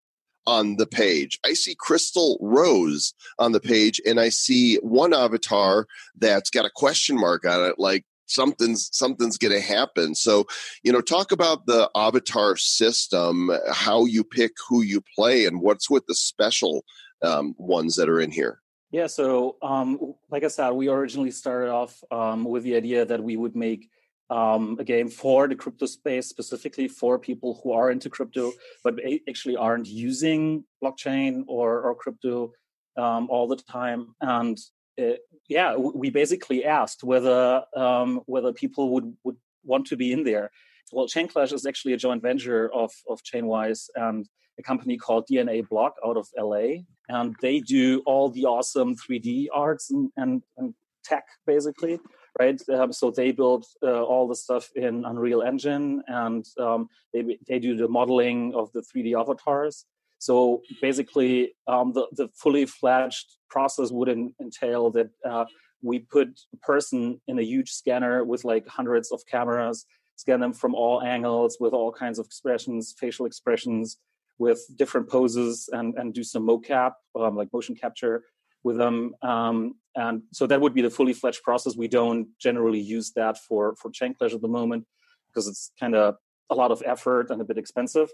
on 0.49 0.77
the 0.77 0.87
page. 0.87 1.39
I 1.45 1.53
see 1.53 1.75
Crystal 1.77 2.39
Rose 2.41 3.13
on 3.37 3.51
the 3.51 3.59
page, 3.59 4.01
and 4.05 4.19
I 4.19 4.29
see 4.29 4.77
one 4.77 5.13
avatar 5.13 5.85
that's 6.17 6.49
got 6.49 6.65
a 6.65 6.71
question 6.73 7.19
mark 7.19 7.45
on 7.45 7.63
it, 7.65 7.75
like 7.77 8.03
something's 8.25 8.89
something's 8.91 9.37
going 9.37 9.53
to 9.53 9.61
happen. 9.61 10.15
So, 10.15 10.45
you 10.83 10.91
know, 10.91 11.01
talk 11.01 11.31
about 11.31 11.65
the 11.65 11.89
avatar 11.95 12.55
system, 12.57 13.51
how 13.71 14.05
you 14.05 14.23
pick 14.23 14.53
who 14.67 14.81
you 14.81 15.03
play, 15.15 15.45
and 15.45 15.61
what's 15.61 15.89
with 15.89 16.05
the 16.07 16.15
special 16.15 16.83
um, 17.21 17.53
ones 17.57 17.95
that 17.97 18.09
are 18.09 18.19
in 18.19 18.31
here. 18.31 18.59
Yeah, 18.91 19.07
so 19.07 19.57
um, 19.61 20.15
like 20.31 20.43
I 20.43 20.47
said, 20.47 20.71
we 20.71 20.87
originally 20.87 21.31
started 21.31 21.69
off 21.69 22.03
um, 22.11 22.43
with 22.43 22.63
the 22.63 22.75
idea 22.75 23.05
that 23.05 23.23
we 23.23 23.37
would 23.37 23.55
make 23.55 23.87
um, 24.31 24.77
a 24.79 24.83
game 24.83 25.09
for 25.09 25.47
the 25.47 25.55
crypto 25.55 25.85
space, 25.85 26.27
specifically 26.27 26.87
for 26.87 27.19
people 27.19 27.59
who 27.63 27.71
are 27.71 27.91
into 27.91 28.09
crypto, 28.09 28.51
but 28.83 28.99
actually 29.27 29.55
aren't 29.55 29.87
using 29.87 30.63
blockchain 30.83 31.43
or, 31.47 31.81
or 31.81 31.95
crypto 31.95 32.51
um, 32.97 33.27
all 33.29 33.47
the 33.47 33.57
time. 33.57 34.15
And 34.21 34.57
uh, 34.99 35.17
yeah, 35.47 35.75
we 35.75 36.09
basically 36.09 36.65
asked 36.65 37.03
whether 37.03 37.63
um, 37.75 38.21
whether 38.25 38.53
people 38.53 38.89
would, 38.93 39.15
would 39.23 39.37
want 39.63 39.87
to 39.87 39.97
be 39.97 40.11
in 40.11 40.23
there. 40.23 40.51
Well, 40.91 41.07
Chain 41.07 41.27
Clash 41.27 41.51
is 41.51 41.65
actually 41.65 41.93
a 41.93 41.97
joint 41.97 42.23
venture 42.23 42.71
of, 42.73 42.91
of 43.07 43.21
Chainwise 43.21 43.89
and 43.95 44.27
a 44.59 44.63
company 44.63 44.97
called 44.97 45.25
DNA 45.31 45.67
Block 45.67 45.95
out 46.05 46.17
of 46.17 46.27
LA. 46.37 46.83
And 47.07 47.35
they 47.41 47.59
do 47.59 48.03
all 48.05 48.29
the 48.29 48.45
awesome 48.45 48.95
3D 48.95 49.47
arts 49.53 49.89
and, 49.89 50.11
and, 50.17 50.43
and 50.57 50.75
tech, 51.03 51.25
basically, 51.47 51.99
right? 52.39 52.61
Um, 52.69 52.93
so 52.93 53.09
they 53.09 53.31
build 53.31 53.65
uh, 53.81 54.03
all 54.03 54.27
the 54.27 54.35
stuff 54.35 54.69
in 54.75 55.05
Unreal 55.05 55.41
Engine 55.41 56.03
and 56.07 56.45
um, 56.59 56.87
they, 57.13 57.37
they 57.47 57.59
do 57.59 57.75
the 57.75 57.87
modeling 57.87 58.53
of 58.53 58.71
the 58.73 58.81
3D 58.81 59.19
avatars. 59.19 59.85
So 60.19 60.61
basically, 60.81 61.55
um, 61.67 61.93
the, 61.93 62.07
the 62.11 62.27
fully 62.35 62.65
fledged 62.65 63.25
process 63.49 63.89
would 63.89 64.09
in, 64.09 64.33
entail 64.41 64.91
that 64.91 65.09
uh, 65.27 65.45
we 65.81 65.99
put 65.99 66.27
a 66.53 66.57
person 66.57 67.21
in 67.27 67.39
a 67.39 67.43
huge 67.43 67.71
scanner 67.71 68.23
with 68.25 68.43
like 68.43 68.67
hundreds 68.67 69.11
of 69.11 69.21
cameras, 69.31 69.85
scan 70.17 70.41
them 70.41 70.51
from 70.51 70.75
all 70.75 71.01
angles 71.01 71.57
with 71.61 71.71
all 71.71 71.91
kinds 71.91 72.19
of 72.19 72.25
expressions, 72.25 72.93
facial 72.99 73.25
expressions, 73.25 73.97
with 74.39 74.59
different 74.75 75.07
poses 75.09 75.69
and, 75.71 75.93
and 75.95 76.13
do 76.13 76.23
some 76.23 76.47
mocap, 76.47 76.93
um, 77.19 77.35
like 77.35 77.53
motion 77.53 77.75
capture 77.75 78.23
with 78.63 78.77
them. 78.77 79.13
Um, 79.21 79.75
and 79.95 80.23
so 80.31 80.47
that 80.47 80.61
would 80.61 80.73
be 80.73 80.81
the 80.81 80.89
fully 80.89 81.13
fledged 81.13 81.43
process. 81.43 81.75
We 81.75 81.87
don't 81.87 82.27
generally 82.39 82.79
use 82.79 83.11
that 83.11 83.37
for, 83.37 83.75
for 83.75 83.91
Chainclash 83.91 84.33
at 84.33 84.41
the 84.41 84.47
moment 84.47 84.85
because 85.27 85.47
it's 85.47 85.71
kind 85.79 85.93
of 85.93 86.15
a 86.49 86.55
lot 86.55 86.71
of 86.71 86.81
effort 86.85 87.29
and 87.29 87.41
a 87.41 87.45
bit 87.45 87.57
expensive. 87.57 88.09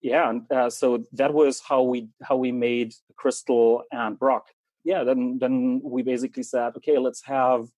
Yeah, 0.00 0.28
and 0.28 0.52
uh, 0.52 0.70
so 0.70 1.04
that 1.12 1.32
was 1.32 1.62
how 1.66 1.82
we 1.82 2.10
how 2.22 2.36
we 2.36 2.52
made 2.52 2.92
Crystal 3.16 3.84
and 3.90 4.18
Brock. 4.18 4.48
Yeah, 4.84 5.02
then 5.02 5.38
then 5.38 5.80
we 5.82 6.02
basically 6.02 6.42
said, 6.42 6.76
okay, 6.76 6.98
let's 6.98 7.24
have 7.24 7.68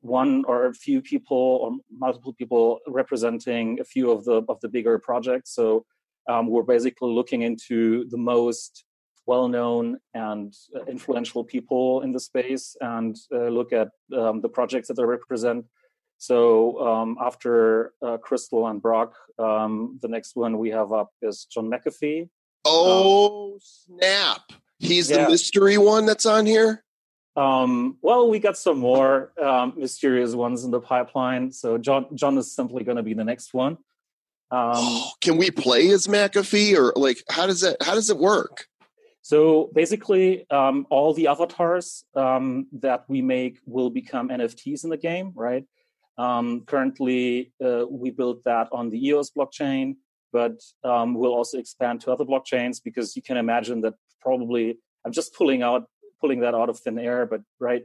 one 0.00 0.44
or 0.46 0.66
a 0.66 0.74
few 0.74 1.02
people 1.02 1.58
or 1.62 1.76
multiple 1.90 2.32
people 2.32 2.80
representing 2.88 3.80
a 3.80 3.84
few 3.84 4.10
of 4.10 4.24
the 4.24 4.42
of 4.48 4.60
the 4.60 4.68
bigger 4.68 4.98
projects. 4.98 5.54
So 5.54 5.84
um, 6.28 6.48
we're 6.48 6.62
basically 6.62 7.12
looking 7.12 7.42
into 7.42 8.08
the 8.08 8.18
most 8.18 8.84
well-known 9.26 9.98
and 10.14 10.52
uh, 10.74 10.84
influential 10.86 11.44
people 11.44 12.02
in 12.02 12.12
the 12.12 12.20
space 12.20 12.76
and 12.80 13.16
uh, 13.32 13.48
look 13.48 13.72
at 13.72 13.88
um, 14.16 14.40
the 14.40 14.48
projects 14.48 14.88
that 14.88 14.94
they 14.94 15.04
represent. 15.04 15.64
So 16.18 16.80
um, 16.86 17.18
after 17.20 17.94
uh, 18.00 18.16
Crystal 18.18 18.66
and 18.68 18.80
Brock, 18.80 19.14
um, 19.38 19.98
the 20.02 20.08
next 20.08 20.36
one 20.36 20.58
we 20.58 20.70
have 20.70 20.92
up 20.92 21.10
is 21.20 21.46
John 21.52 21.70
McAfee. 21.70 22.28
Oh 22.64 23.58
snap! 23.60 24.52
He's 24.78 25.10
yeah. 25.10 25.24
the 25.24 25.30
mystery 25.30 25.78
one 25.78 26.06
that's 26.06 26.26
on 26.26 26.46
here. 26.46 26.84
Um, 27.34 27.96
well, 28.02 28.28
we 28.28 28.38
got 28.38 28.56
some 28.56 28.78
more 28.78 29.32
um, 29.42 29.72
mysterious 29.76 30.34
ones 30.34 30.64
in 30.64 30.70
the 30.70 30.80
pipeline. 30.80 31.50
So 31.50 31.78
John 31.78 32.06
John 32.14 32.38
is 32.38 32.54
simply 32.54 32.84
going 32.84 32.98
to 32.98 33.02
be 33.02 33.14
the 33.14 33.24
next 33.24 33.52
one. 33.52 33.78
Um, 34.52 35.02
Can 35.22 35.38
we 35.38 35.50
play 35.50 35.88
as 35.90 36.06
McAfee, 36.06 36.76
or 36.76 36.92
like 36.94 37.24
how 37.30 37.46
does 37.46 37.62
that 37.62 37.82
how 37.82 37.94
does 37.94 38.10
it 38.10 38.18
work? 38.18 38.66
So 39.22 39.70
basically, 39.74 40.48
um, 40.50 40.86
all 40.90 41.14
the 41.14 41.28
avatars 41.28 42.04
um, 42.14 42.66
that 42.72 43.04
we 43.08 43.22
make 43.22 43.58
will 43.66 43.88
become 43.88 44.28
NFTs 44.28 44.84
in 44.84 44.90
the 44.90 44.96
game, 44.96 45.32
right? 45.34 45.64
Um, 46.18 46.64
currently, 46.66 47.52
uh, 47.64 47.86
we 47.88 48.10
built 48.10 48.44
that 48.44 48.68
on 48.72 48.90
the 48.90 49.06
EOS 49.06 49.30
blockchain, 49.30 49.96
but 50.32 50.60
um, 50.84 51.14
we'll 51.14 51.32
also 51.32 51.58
expand 51.58 52.02
to 52.02 52.12
other 52.12 52.24
blockchains 52.24 52.82
because 52.82 53.16
you 53.16 53.22
can 53.22 53.38
imagine 53.38 53.80
that 53.82 53.94
probably 54.20 54.78
I'm 55.04 55.12
just 55.12 55.34
pulling 55.34 55.62
out 55.62 55.86
pulling 56.20 56.40
that 56.40 56.54
out 56.54 56.68
of 56.68 56.78
thin 56.78 56.98
air, 56.98 57.24
but 57.24 57.40
right, 57.58 57.84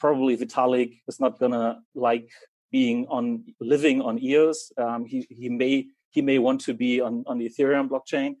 probably 0.00 0.38
Vitalik 0.38 1.00
is 1.06 1.20
not 1.20 1.38
gonna 1.38 1.80
like 1.94 2.30
being 2.70 3.06
on 3.08 3.44
living 3.60 4.00
on 4.00 4.18
EOS. 4.18 4.72
Um, 4.78 5.04
he 5.04 5.26
he 5.28 5.48
may 5.48 5.88
he 6.10 6.22
may 6.22 6.38
want 6.38 6.60
to 6.62 6.74
be 6.74 7.00
on, 7.00 7.24
on 7.26 7.38
the 7.38 7.48
Ethereum 7.48 7.88
blockchain. 7.88 8.36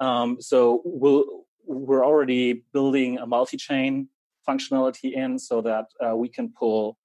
Um, 0.00 0.40
so 0.40 0.82
we'll, 0.84 1.24
we're 1.66 2.04
already 2.04 2.64
building 2.72 3.18
a 3.18 3.26
multi-chain 3.26 4.08
functionality 4.48 5.12
in 5.12 5.38
so 5.38 5.60
that 5.62 5.86
uh, 6.04 6.16
we 6.16 6.28
can 6.28 6.52
pull 6.58 6.96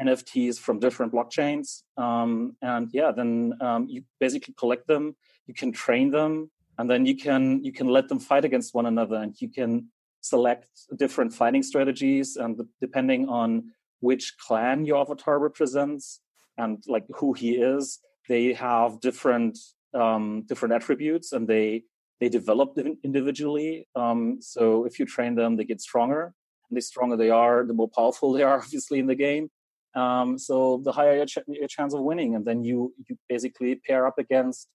NFTs 0.00 0.58
from 0.58 0.78
different 0.78 1.12
blockchains. 1.12 1.82
Um, 1.96 2.56
and 2.62 2.88
yeah, 2.92 3.12
then 3.12 3.52
um, 3.60 3.86
you 3.88 4.02
basically 4.18 4.54
collect 4.58 4.86
them, 4.86 5.14
you 5.46 5.54
can 5.54 5.72
train 5.72 6.10
them, 6.10 6.50
and 6.78 6.90
then 6.90 7.04
you 7.04 7.16
can 7.16 7.62
you 7.62 7.72
can 7.72 7.88
let 7.88 8.08
them 8.08 8.18
fight 8.18 8.44
against 8.44 8.74
one 8.74 8.86
another, 8.86 9.16
and 9.16 9.34
you 9.40 9.50
can 9.50 9.88
select 10.22 10.68
different 10.96 11.32
fighting 11.34 11.62
strategies. 11.62 12.36
And 12.36 12.58
depending 12.80 13.28
on 13.28 13.72
which 14.00 14.36
clan 14.38 14.86
your 14.86 14.98
avatar 15.02 15.38
represents 15.38 16.20
and 16.56 16.82
like 16.86 17.04
who 17.16 17.34
he 17.34 17.52
is, 17.52 17.98
they 18.30 18.52
have 18.54 19.00
different 19.00 19.58
um, 19.92 20.44
different 20.50 20.72
attributes 20.78 21.32
and 21.32 21.48
they 21.48 21.82
they 22.20 22.28
develop 22.28 22.78
individually. 23.02 23.88
Um, 23.96 24.20
so 24.40 24.84
if 24.84 24.98
you 24.98 25.04
train 25.06 25.34
them, 25.34 25.56
they 25.56 25.64
get 25.64 25.80
stronger. 25.80 26.22
And 26.68 26.76
the 26.76 26.82
stronger 26.82 27.16
they 27.16 27.30
are, 27.30 27.64
the 27.66 27.78
more 27.80 27.90
powerful 27.98 28.32
they 28.34 28.42
are, 28.42 28.58
obviously, 28.58 28.98
in 29.00 29.06
the 29.06 29.20
game. 29.28 29.50
Um, 29.96 30.38
so 30.38 30.80
the 30.84 30.92
higher 30.92 31.16
your, 31.16 31.26
ch- 31.26 31.48
your, 31.48 31.66
chance 31.66 31.92
of 31.94 32.02
winning, 32.02 32.36
and 32.36 32.44
then 32.48 32.62
you 32.62 32.94
you 33.08 33.16
basically 33.28 33.74
pair 33.74 34.06
up 34.06 34.18
against 34.18 34.68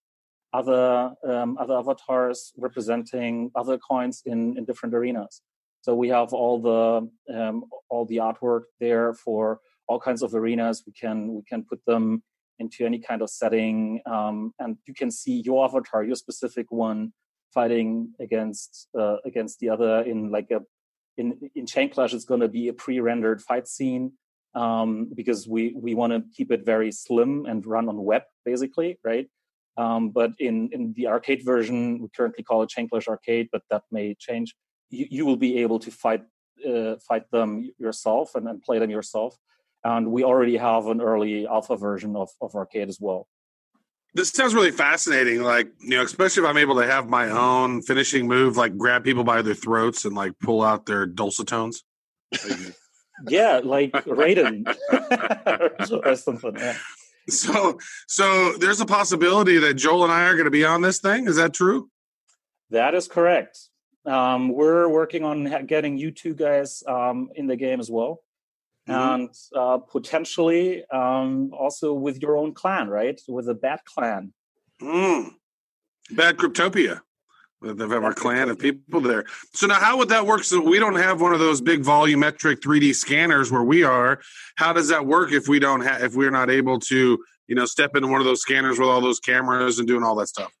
other 0.52 1.12
um, 1.30 1.56
other 1.58 1.76
avatars 1.82 2.52
representing 2.66 3.50
other 3.60 3.78
coins 3.78 4.16
in 4.26 4.58
in 4.58 4.66
different 4.66 4.94
arenas. 4.94 5.40
So 5.80 5.94
we 5.94 6.08
have 6.10 6.34
all 6.34 6.56
the 6.70 6.84
um, 7.34 7.64
all 7.88 8.04
the 8.04 8.18
artwork 8.28 8.64
there 8.78 9.14
for 9.14 9.60
all 9.88 9.98
kinds 9.98 10.22
of 10.22 10.34
arenas. 10.34 10.82
We 10.86 10.92
can 10.92 11.16
we 11.36 11.42
can 11.50 11.64
put 11.70 11.80
them 11.86 12.22
into 12.58 12.86
any 12.86 12.98
kind 12.98 13.22
of 13.22 13.30
setting, 13.30 14.00
um, 14.06 14.52
and 14.58 14.76
you 14.86 14.94
can 14.94 15.10
see 15.10 15.42
your 15.44 15.64
avatar, 15.64 16.04
your 16.04 16.16
specific 16.16 16.66
one, 16.70 17.12
fighting 17.52 18.12
against 18.20 18.88
uh, 18.98 19.16
against 19.24 19.58
the 19.60 19.68
other 19.68 20.02
in 20.02 20.30
like 20.30 20.50
a 20.50 20.60
in 21.16 21.38
in 21.54 21.66
Chainclash. 21.66 22.14
It's 22.14 22.24
going 22.24 22.40
to 22.40 22.48
be 22.48 22.68
a 22.68 22.72
pre-rendered 22.72 23.40
fight 23.42 23.66
scene 23.68 24.12
um, 24.54 25.10
because 25.14 25.46
we 25.46 25.74
we 25.76 25.94
want 25.94 26.12
to 26.12 26.22
keep 26.36 26.50
it 26.50 26.64
very 26.64 26.90
slim 26.90 27.46
and 27.46 27.66
run 27.66 27.88
on 27.88 28.02
web, 28.02 28.22
basically, 28.44 28.98
right? 29.04 29.28
Um, 29.76 30.10
but 30.10 30.32
in 30.38 30.70
in 30.72 30.94
the 30.96 31.06
arcade 31.06 31.42
version, 31.44 32.00
we 32.00 32.08
currently 32.16 32.44
call 32.44 32.62
it 32.62 32.70
Chain 32.70 32.88
Clash 32.88 33.08
Arcade, 33.08 33.48
but 33.52 33.62
that 33.70 33.82
may 33.90 34.14
change. 34.18 34.54
You, 34.90 35.06
you 35.10 35.26
will 35.26 35.36
be 35.36 35.58
able 35.58 35.78
to 35.80 35.90
fight 35.90 36.22
uh, 36.66 36.96
fight 37.08 37.30
them 37.30 37.70
yourself 37.78 38.34
and, 38.34 38.48
and 38.48 38.62
play 38.62 38.78
them 38.78 38.90
yourself 38.90 39.36
and 39.86 40.10
we 40.10 40.24
already 40.24 40.56
have 40.56 40.86
an 40.86 41.00
early 41.00 41.46
alpha 41.46 41.76
version 41.76 42.16
of, 42.16 42.30
of 42.40 42.54
arcade 42.54 42.88
as 42.88 42.98
well. 43.00 43.28
This 44.14 44.30
sounds 44.30 44.54
really 44.54 44.70
fascinating 44.70 45.42
like 45.42 45.68
you 45.78 45.90
know 45.90 46.02
especially 46.02 46.42
if 46.42 46.48
i'm 46.48 46.56
able 46.56 46.76
to 46.76 46.86
have 46.86 47.06
my 47.10 47.28
own 47.28 47.82
finishing 47.82 48.26
move 48.26 48.56
like 48.56 48.74
grab 48.78 49.04
people 49.04 49.24
by 49.24 49.42
their 49.42 49.54
throats 49.54 50.06
and 50.06 50.14
like 50.14 50.32
pull 50.38 50.62
out 50.62 50.86
their 50.86 51.04
dulcet 51.04 51.48
tones 51.48 51.84
yeah 53.28 53.60
like 53.62 53.92
raiden. 53.92 54.64
Or 56.06 56.16
something 56.16 56.56
yeah. 56.56 56.76
so 57.28 57.78
so 58.08 58.54
there's 58.54 58.80
a 58.80 58.86
possibility 58.86 59.58
that 59.58 59.74
joel 59.74 60.04
and 60.04 60.12
i 60.12 60.24
are 60.24 60.32
going 60.32 60.46
to 60.46 60.50
be 60.50 60.64
on 60.64 60.80
this 60.80 60.98
thing 60.98 61.28
is 61.28 61.36
that 61.36 61.52
true? 61.52 61.90
That 62.70 62.94
is 62.94 63.06
correct. 63.06 63.58
Um, 64.04 64.48
we're 64.48 64.88
working 64.88 65.24
on 65.24 65.66
getting 65.66 65.96
you 65.96 66.10
two 66.10 66.34
guys 66.34 66.82
um, 66.86 67.30
in 67.34 67.46
the 67.46 67.56
game 67.56 67.80
as 67.80 67.90
well. 67.90 68.20
And 68.86 69.30
uh, 69.54 69.78
potentially 69.78 70.84
um, 70.92 71.50
also 71.52 71.92
with 71.92 72.22
your 72.22 72.36
own 72.36 72.54
clan, 72.54 72.88
right? 72.88 73.20
With 73.28 73.48
a 73.48 73.54
bad 73.54 73.80
Clan. 73.84 74.32
Mm. 74.80 75.30
Bad 76.12 76.36
Cryptopia. 76.36 77.00
They 77.62 77.72
With 77.72 77.92
our 77.92 78.12
clan 78.12 78.50
of 78.50 78.58
people 78.58 79.00
there. 79.00 79.24
So 79.54 79.66
now, 79.66 79.76
how 79.76 79.96
would 79.96 80.10
that 80.10 80.26
work? 80.26 80.44
So 80.44 80.60
we 80.60 80.78
don't 80.78 80.96
have 80.96 81.20
one 81.20 81.32
of 81.32 81.40
those 81.40 81.60
big 81.60 81.82
volumetric 81.82 82.60
3D 82.60 82.94
scanners 82.94 83.50
where 83.50 83.64
we 83.64 83.82
are. 83.82 84.20
How 84.56 84.72
does 84.72 84.88
that 84.88 85.06
work 85.06 85.32
if 85.32 85.48
we 85.48 85.58
don't 85.58 85.80
have 85.80 86.02
if 86.02 86.14
we're 86.14 86.30
not 86.30 86.50
able 86.50 86.78
to, 86.80 87.18
you 87.48 87.54
know, 87.54 87.64
step 87.64 87.96
into 87.96 88.08
one 88.08 88.20
of 88.20 88.26
those 88.26 88.42
scanners 88.42 88.78
with 88.78 88.88
all 88.88 89.00
those 89.00 89.20
cameras 89.20 89.78
and 89.78 89.88
doing 89.88 90.02
all 90.02 90.14
that 90.16 90.28
stuff? 90.28 90.52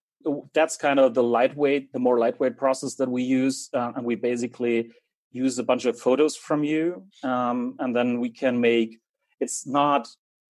that's 0.54 0.76
kind 0.76 0.98
of 0.98 1.14
the 1.14 1.22
lightweight, 1.22 1.92
the 1.92 1.98
more 1.98 2.18
lightweight 2.18 2.56
process 2.56 2.94
that 2.96 3.08
we 3.08 3.22
use, 3.22 3.68
uh, 3.74 3.92
and 3.96 4.04
we 4.04 4.14
basically 4.14 4.90
use 5.36 5.58
a 5.58 5.62
bunch 5.62 5.84
of 5.84 5.98
photos 5.98 6.36
from 6.36 6.64
you, 6.64 7.04
um, 7.22 7.76
and 7.78 7.94
then 7.94 8.20
we 8.20 8.30
can 8.30 8.60
make. 8.60 8.98
It's 9.40 9.66
not 9.66 10.08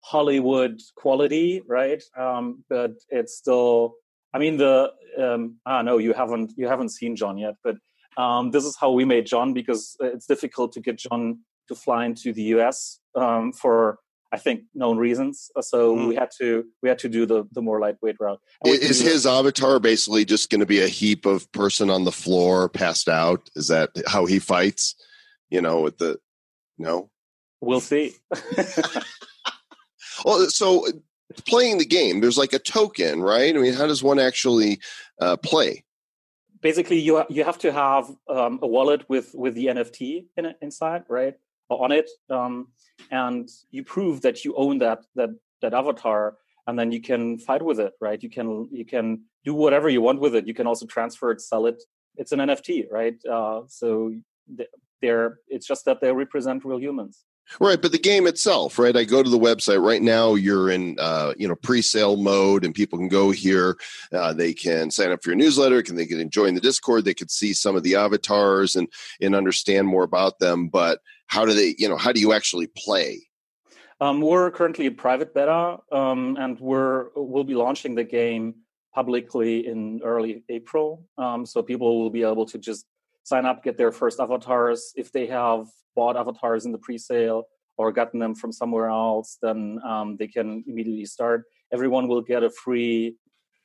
Hollywood 0.02 0.80
quality, 0.96 1.62
right? 1.66 2.02
Um, 2.16 2.64
but 2.68 2.92
it's 3.08 3.34
still. 3.37 3.94
I 4.32 4.38
mean, 4.38 4.56
the 4.56 4.92
um, 5.18 5.56
ah 5.66 5.82
no, 5.82 5.99
you 5.99 6.12
haven't 6.12 6.52
you 6.56 6.66
haven't 6.68 6.90
seen 6.90 7.16
John 7.16 7.37
yet, 7.38 7.54
but 7.62 7.76
um, 8.16 8.50
this 8.50 8.64
is 8.64 8.76
how 8.80 8.90
we 8.92 9.04
made 9.04 9.26
John 9.26 9.52
because 9.52 9.96
it's 10.00 10.26
difficult 10.26 10.72
to 10.72 10.80
get 10.80 10.99
John 10.99 11.40
to 11.68 11.75
fly 11.75 12.04
into 12.04 12.32
the 12.32 12.42
U.S. 12.54 13.00
Um, 13.14 13.52
for 13.52 13.99
I 14.32 14.38
think 14.38 14.62
known 14.75 14.96
reasons. 14.99 15.50
So 15.60 15.96
mm. 15.96 16.08
we 16.08 16.14
had 16.14 16.30
to 16.38 16.64
we 16.82 16.88
had 16.88 16.99
to 17.00 17.08
do 17.08 17.26
the 17.26 17.44
the 17.52 17.62
more 17.62 17.80
lightweight 17.80 18.16
route. 18.20 18.40
Is 18.64 19.00
his 19.00 19.26
avatar 19.26 19.80
basically 19.80 20.25
just 20.25 20.50
going 20.50 20.60
to 20.60 20.66
be 20.66 20.80
a 20.80 20.88
heap 20.88 21.26
of 21.26 21.50
person 21.52 21.90
on 21.90 22.04
the 22.04 22.12
floor 22.12 22.68
passed 22.68 23.08
out? 23.08 23.50
Is 23.56 23.68
that 23.68 23.90
how 24.06 24.26
he 24.26 24.38
fights? 24.38 24.94
You 25.49 25.60
know, 25.60 25.80
with 25.80 25.99
the 25.99 26.18
no. 26.78 27.10
We'll 27.60 27.80
see. 27.80 28.14
well, 30.25 30.46
so 30.49 30.87
playing 31.46 31.78
the 31.78 31.84
game, 31.84 32.20
there's 32.20 32.38
like 32.38 32.52
a 32.52 32.58
token, 32.58 33.20
right? 33.20 33.54
I 33.54 33.58
mean, 33.58 33.75
how 33.75 33.87
does 33.87 34.02
one 34.02 34.18
actually 34.18 34.80
uh, 35.20 35.37
play? 35.37 35.84
Basically, 36.62 36.99
you 36.99 37.25
you 37.28 37.44
have 37.44 37.58
to 37.58 37.72
have 37.72 38.10
um, 38.28 38.60
a 38.62 38.66
wallet 38.66 39.08
with 39.08 39.34
with 39.34 39.54
the 39.54 39.66
NFT 39.66 40.26
in 40.37 40.44
it, 40.44 40.56
inside, 40.62 41.04
right? 41.08 41.34
On 41.70 41.92
it, 41.92 42.10
um, 42.28 42.68
and 43.10 43.48
you 43.70 43.84
prove 43.84 44.20
that 44.22 44.44
you 44.44 44.54
own 44.56 44.78
that 44.78 45.00
that 45.14 45.30
that 45.62 45.74
avatar, 45.74 46.36
and 46.66 46.78
then 46.78 46.92
you 46.92 47.00
can 47.00 47.38
fight 47.38 47.62
with 47.62 47.80
it, 47.80 47.92
right? 48.00 48.22
You 48.22 48.30
can 48.30 48.68
you 48.70 48.84
can 48.84 49.22
do 49.44 49.54
whatever 49.54 49.88
you 49.88 50.02
want 50.02 50.20
with 50.20 50.34
it. 50.34 50.46
You 50.46 50.54
can 50.54 50.66
also 50.66 50.86
transfer 50.86 51.30
it, 51.30 51.40
sell 51.40 51.66
it. 51.66 51.82
It's 52.16 52.32
an 52.32 52.40
NFT, 52.40 52.90
right? 52.90 53.16
Uh, 53.24 53.62
so 53.66 54.12
they're 55.00 55.38
it's 55.48 55.66
just 55.66 55.84
that 55.84 56.00
they 56.00 56.12
represent 56.12 56.64
real 56.64 56.80
humans. 56.80 57.24
Right, 57.59 57.83
but 57.83 57.90
the 57.90 57.99
game 57.99 58.26
itself, 58.26 58.78
right? 58.78 58.97
I 58.97 59.04
go 59.04 59.23
to 59.23 59.28
the 59.28 59.38
website 59.38 59.85
right 59.85 60.00
now. 60.00 60.35
You're 60.35 60.71
in, 60.71 60.97
uh, 61.00 61.35
you 61.37 61.49
know, 61.49 61.57
pre-sale 61.57 62.16
mode, 62.16 62.64
and 62.64 62.75
people 62.75 62.99
can 62.99 63.09
go 63.09 63.33
here. 63.33 63.76
Uh, 64.12 64.33
they 64.33 64.52
can 64.52 64.90
sign 64.90 65.11
up 65.11 65.23
for 65.23 65.30
your 65.30 65.37
newsletter. 65.37 65.83
Can 65.83 65.97
they 65.97 66.07
can 66.07 66.30
join 66.30 66.54
the 66.54 66.61
Discord? 66.61 67.04
They 67.04 67.14
could 67.14 67.30
see 67.30 67.52
some 67.52 67.75
of 67.75 67.83
the 67.83 67.97
avatars 67.97 68.76
and 68.76 68.88
and 69.21 69.35
understand 69.35 69.88
more 69.88 70.04
about 70.04 70.38
them. 70.38 70.69
But 70.69 71.00
how 71.26 71.45
do 71.45 71.52
they, 71.52 71.75
you 71.76 71.88
know, 71.88 71.97
how 71.97 72.12
do 72.12 72.21
you 72.21 72.33
actually 72.33 72.69
play? 72.76 73.21
Um, 74.00 74.21
we're 74.21 74.50
currently 74.50 74.87
a 74.87 74.90
private 74.92 75.35
beta, 75.35 75.78
um, 75.92 76.37
and 76.38 76.59
we're 76.61 77.09
we'll 77.16 77.45
be 77.45 77.54
launching 77.54 77.95
the 77.95 78.04
game 78.04 78.54
publicly 78.95 79.66
in 79.66 80.00
early 80.02 80.42
April. 80.49 81.04
Um, 81.19 81.45
so 81.47 81.62
people 81.62 82.00
will 82.00 82.11
be 82.11 82.23
able 82.23 82.47
to 82.47 82.59
just 82.59 82.87
sign 83.24 83.46
up, 83.46 83.62
get 83.62 83.76
their 83.76 83.92
first 83.92 84.20
avatars. 84.20 84.92
If 84.96 85.12
they 85.12 85.26
have 85.26 85.66
bought 85.94 86.16
avatars 86.16 86.64
in 86.64 86.72
the 86.72 86.78
pre-sale 86.78 87.44
or 87.76 87.92
gotten 87.92 88.20
them 88.20 88.34
from 88.34 88.52
somewhere 88.52 88.88
else, 88.88 89.38
then 89.42 89.78
um, 89.84 90.16
they 90.18 90.26
can 90.26 90.64
immediately 90.66 91.06
start. 91.06 91.44
Everyone 91.72 92.08
will 92.08 92.22
get 92.22 92.42
a 92.42 92.50
free 92.50 93.16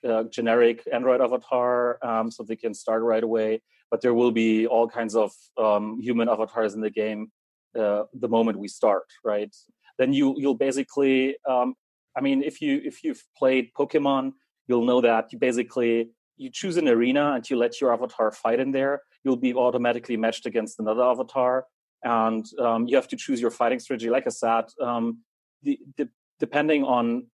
uh, 0.08 0.24
generic 0.24 0.84
Android 0.92 1.22
avatar, 1.22 1.98
um, 2.06 2.32
so 2.32 2.44
they 2.44 2.56
can 2.56 2.74
start 2.74 3.02
right 3.02 3.24
away. 3.24 3.62
But 3.92 4.02
there 4.02 4.14
will 4.14 4.32
be 4.32 4.68
all 4.68 4.88
kinds 4.88 5.16
of 5.16 5.32
um, 5.58 6.00
human 6.02 6.30
avatars 6.30 6.74
in 6.74 6.82
the 6.82 6.90
game 6.90 7.32
uh, 7.78 8.04
the 8.14 8.28
moment 8.28 8.60
we 8.60 8.68
start, 8.68 9.06
right? 9.24 9.54
Then 9.98 10.14
you 10.14 10.36
you'll 10.38 10.56
basically, 10.56 11.38
um, 11.48 11.76
I 12.18 12.22
mean, 12.22 12.44
if 12.44 12.62
you 12.62 12.82
if 12.84 13.04
you've 13.04 13.24
played 13.38 13.72
Pokemon, 13.78 14.34
you'll 14.68 14.86
know 14.86 15.02
that 15.02 15.32
you 15.32 15.40
basically 15.40 16.10
you 16.38 16.50
choose 16.52 16.78
an 16.78 16.88
arena 16.88 17.34
and 17.34 17.50
you 17.50 17.58
let 17.58 17.80
your 17.80 17.94
avatar 17.94 18.32
fight 18.32 18.60
in 18.60 18.72
there. 18.72 19.02
You'll 19.26 19.36
be 19.36 19.54
automatically 19.54 20.16
matched 20.16 20.46
against 20.46 20.80
another 20.80 21.04
avatar, 21.04 21.66
and 22.04 22.46
um, 22.60 22.88
you 22.88 22.96
have 22.96 23.10
to 23.10 23.18
choose 23.18 23.42
your 23.42 23.52
fighting 23.52 23.80
strategy. 23.80 24.10
Like 24.10 24.28
I 24.28 24.30
said, 24.30 24.66
um, 24.80 25.20
the, 25.64 25.78
the, 25.98 26.08
depending 26.40 26.84
on 26.84 27.28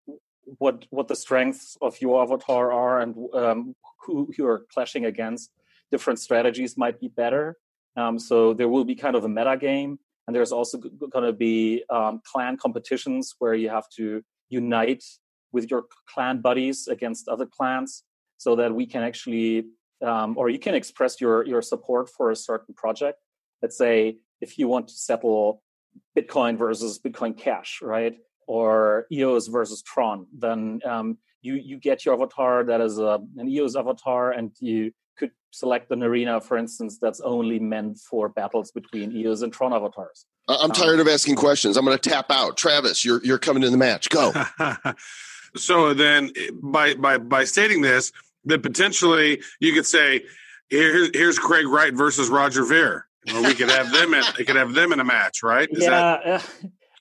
what 0.59 0.87
what 0.91 1.09
the 1.09 1.17
strengths 1.17 1.77
of 1.83 2.01
your 2.01 2.23
avatar 2.23 2.73
are 2.73 3.01
and 3.01 3.15
um, 3.35 3.77
who 4.07 4.31
you're 4.39 4.63
clashing 4.73 5.05
against, 5.05 5.51
different 5.91 6.19
strategies 6.21 6.79
might 6.79 6.99
be 6.99 7.09
better. 7.09 7.57
Um, 7.97 8.19
so 8.19 8.55
there 8.55 8.69
will 8.69 8.85
be 8.85 8.95
kind 8.95 9.17
of 9.17 9.25
a 9.25 9.29
meta 9.29 9.57
game 9.57 9.99
and 10.31 10.37
there's 10.37 10.53
also 10.53 10.79
going 10.79 11.25
to 11.25 11.33
be 11.33 11.83
um, 11.91 12.21
clan 12.25 12.57
competitions 12.57 13.35
where 13.41 13.53
you 13.53 13.69
have 13.69 13.89
to 13.97 14.23
unite 14.49 15.03
with 15.51 15.69
your 15.69 15.87
clan 16.09 16.41
buddies 16.41 16.87
against 16.87 17.27
other 17.27 17.47
clans 17.47 18.05
so 18.39 18.55
that 18.55 18.73
we 18.73 18.87
can 18.87 19.03
actually 19.03 19.65
um, 20.03 20.37
or 20.37 20.49
you 20.49 20.59
can 20.59 20.75
express 20.75 21.21
your 21.21 21.47
your 21.47 21.63
support 21.63 22.09
for 22.09 22.31
a 22.31 22.37
certain 22.37 22.75
project 22.75 23.19
let's 23.63 23.77
say 23.77 24.17
if 24.41 24.59
you 24.59 24.69
want 24.69 24.89
to 24.89 24.95
settle 24.95 25.63
bitcoin 26.17 26.57
versus 26.57 26.99
bitcoin 26.99 27.37
cash 27.37 27.81
right 27.83 28.19
or 28.47 29.07
eos 29.13 29.47
versus 29.49 29.83
tron 29.83 30.27
then 30.37 30.81
um, 30.85 31.19
you 31.43 31.55
you 31.55 31.77
get 31.77 32.05
your 32.05 32.15
avatar 32.15 32.65
that 32.65 32.81
is 32.81 32.99
a, 32.99 33.21
an 33.37 33.49
eos 33.49 33.77
avatar 33.77 34.33
and 34.33 34.53
you 34.61 34.93
could 35.21 35.31
select 35.51 35.91
an 35.93 36.03
arena, 36.03 36.41
for 36.41 36.57
instance, 36.57 36.99
that's 37.01 37.21
only 37.21 37.59
meant 37.59 37.99
for 37.99 38.29
battles 38.29 38.73
between 38.73 39.13
EOS 39.13 39.43
and 39.43 39.53
Tron 39.53 39.73
avatars. 39.73 40.27
I'm 40.49 40.71
um, 40.71 40.73
tired 40.73 40.99
of 40.99 41.07
asking 41.07 41.37
questions. 41.37 41.77
I'm 41.77 41.85
going 41.85 41.97
to 41.97 42.11
tap 42.11 42.31
out. 42.31 42.57
Travis, 42.57 43.05
you're 43.05 43.23
you're 43.23 43.39
coming 43.39 43.63
in 43.63 43.71
the 43.71 43.79
match. 43.79 44.09
Go. 44.09 44.33
so 45.57 45.95
then, 45.95 46.33
by 46.61 46.95
by 46.95 47.19
by 47.19 47.45
stating 47.45 47.83
this, 47.83 48.11
that 48.45 48.63
potentially 48.63 49.43
you 49.61 49.73
could 49.73 49.87
say, 49.87 50.23
here's 50.69 51.11
here's 51.15 51.39
Craig 51.39 51.67
Wright 51.67 51.93
versus 51.93 52.29
Roger 52.29 52.65
Ver. 52.65 53.05
Or 53.35 53.43
we 53.43 53.55
could 53.55 53.69
have 53.69 53.93
them 53.93 54.15
in. 54.15 54.25
They 54.39 54.45
could 54.45 54.57
have 54.57 54.73
them 54.73 54.93
in 54.93 55.01
a 55.01 55.05
match, 55.05 55.43
right? 55.43 55.69
Is 55.71 55.83
yeah. 55.83 55.91
That, 55.91 56.27
uh, 56.27 56.41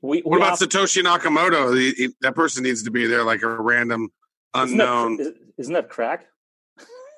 we, 0.02 0.20
what 0.22 0.38
about 0.38 0.60
have, 0.60 0.70
Satoshi 0.70 1.02
Nakamoto? 1.04 1.78
He, 1.78 1.92
he, 1.92 2.10
that 2.22 2.36
person 2.36 2.64
needs 2.64 2.84
to 2.84 2.92
be 2.92 3.06
there, 3.08 3.24
like 3.24 3.42
a 3.42 3.48
random 3.48 4.10
unknown. 4.54 5.20
Isn't 5.20 5.34
that, 5.34 5.42
isn't 5.58 5.74
that 5.74 5.90
crack? 5.90 6.26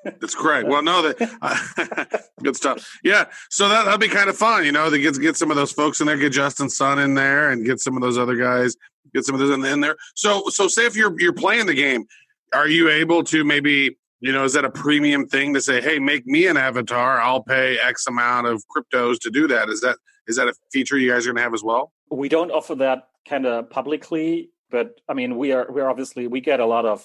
That's 0.04 0.34
correct. 0.34 0.68
Well, 0.68 0.82
no, 0.82 1.02
that 1.02 1.38
uh, 1.42 2.18
good 2.42 2.56
stuff. 2.56 2.98
Yeah, 3.04 3.26
so 3.50 3.68
that 3.68 3.84
that'd 3.84 4.00
be 4.00 4.08
kind 4.08 4.28
of 4.28 4.36
fun, 4.36 4.64
you 4.64 4.72
know. 4.72 4.90
To 4.90 4.98
get 4.98 5.20
get 5.20 5.36
some 5.36 5.50
of 5.50 5.56
those 5.56 5.72
folks 5.72 6.00
in 6.00 6.06
there, 6.06 6.16
get 6.16 6.32
Justin 6.32 6.68
Sun 6.68 6.98
in 6.98 7.14
there, 7.14 7.50
and 7.50 7.64
get 7.64 7.80
some 7.80 7.96
of 7.96 8.02
those 8.02 8.18
other 8.18 8.36
guys, 8.36 8.76
get 9.14 9.24
some 9.24 9.34
of 9.34 9.40
those 9.40 9.50
in, 9.50 9.64
in 9.64 9.80
there. 9.80 9.96
So, 10.14 10.48
so 10.48 10.66
say 10.66 10.86
if 10.86 10.96
you're 10.96 11.18
you're 11.20 11.32
playing 11.32 11.66
the 11.66 11.74
game, 11.74 12.06
are 12.52 12.66
you 12.66 12.90
able 12.90 13.22
to 13.24 13.44
maybe 13.44 13.96
you 14.22 14.32
know 14.32 14.44
is 14.44 14.52
that 14.52 14.64
a 14.64 14.70
premium 14.70 15.26
thing 15.26 15.52
to 15.52 15.60
say, 15.60 15.82
hey, 15.82 15.98
make 15.98 16.24
me 16.26 16.46
an 16.46 16.56
avatar, 16.56 17.20
I'll 17.20 17.42
pay 17.42 17.78
X 17.78 18.06
amount 18.06 18.46
of 18.46 18.62
cryptos 18.74 19.18
to 19.20 19.30
do 19.30 19.48
that? 19.48 19.68
Is 19.68 19.80
that 19.80 19.98
is 20.28 20.36
that 20.36 20.46
a 20.48 20.54
feature 20.72 20.96
you 20.96 21.10
guys 21.10 21.26
are 21.26 21.30
going 21.30 21.36
to 21.36 21.42
have 21.42 21.54
as 21.54 21.64
well? 21.64 21.92
We 22.10 22.28
don't 22.28 22.52
offer 22.52 22.76
that 22.76 23.08
kind 23.28 23.46
of 23.46 23.68
publicly, 23.68 24.50
but 24.70 25.00
I 25.08 25.14
mean, 25.14 25.36
we 25.36 25.50
are 25.50 25.66
we're 25.68 25.90
obviously 25.90 26.28
we 26.28 26.40
get 26.40 26.60
a 26.60 26.66
lot 26.66 26.86
of 26.86 27.04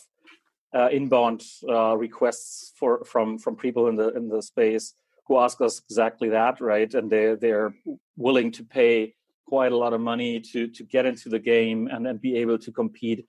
uh, 0.76 0.90
inbound 0.92 1.44
uh, 1.68 1.98
requests 1.98 2.74
for 2.78 3.04
from 3.04 3.40
from 3.40 3.56
people 3.56 3.88
in 3.88 3.96
the 3.96 4.10
in 4.10 4.30
the 4.30 4.44
space 4.44 4.94
who 5.26 5.40
ask 5.40 5.60
us 5.60 5.82
exactly 5.90 6.30
that, 6.30 6.62
right? 6.62 6.94
And 6.94 7.10
they 7.10 7.34
they're 7.34 7.74
willing 8.16 8.52
to 8.52 8.64
pay 8.64 9.16
quite 9.48 9.72
a 9.72 9.78
lot 9.78 9.94
of 9.94 10.02
money 10.02 10.40
to 10.52 10.68
to 10.68 10.84
get 10.84 11.08
into 11.08 11.30
the 11.30 11.40
game 11.40 11.88
and 11.92 12.06
then 12.06 12.18
be 12.18 12.38
able 12.38 12.60
to 12.60 12.72
compete 12.72 13.26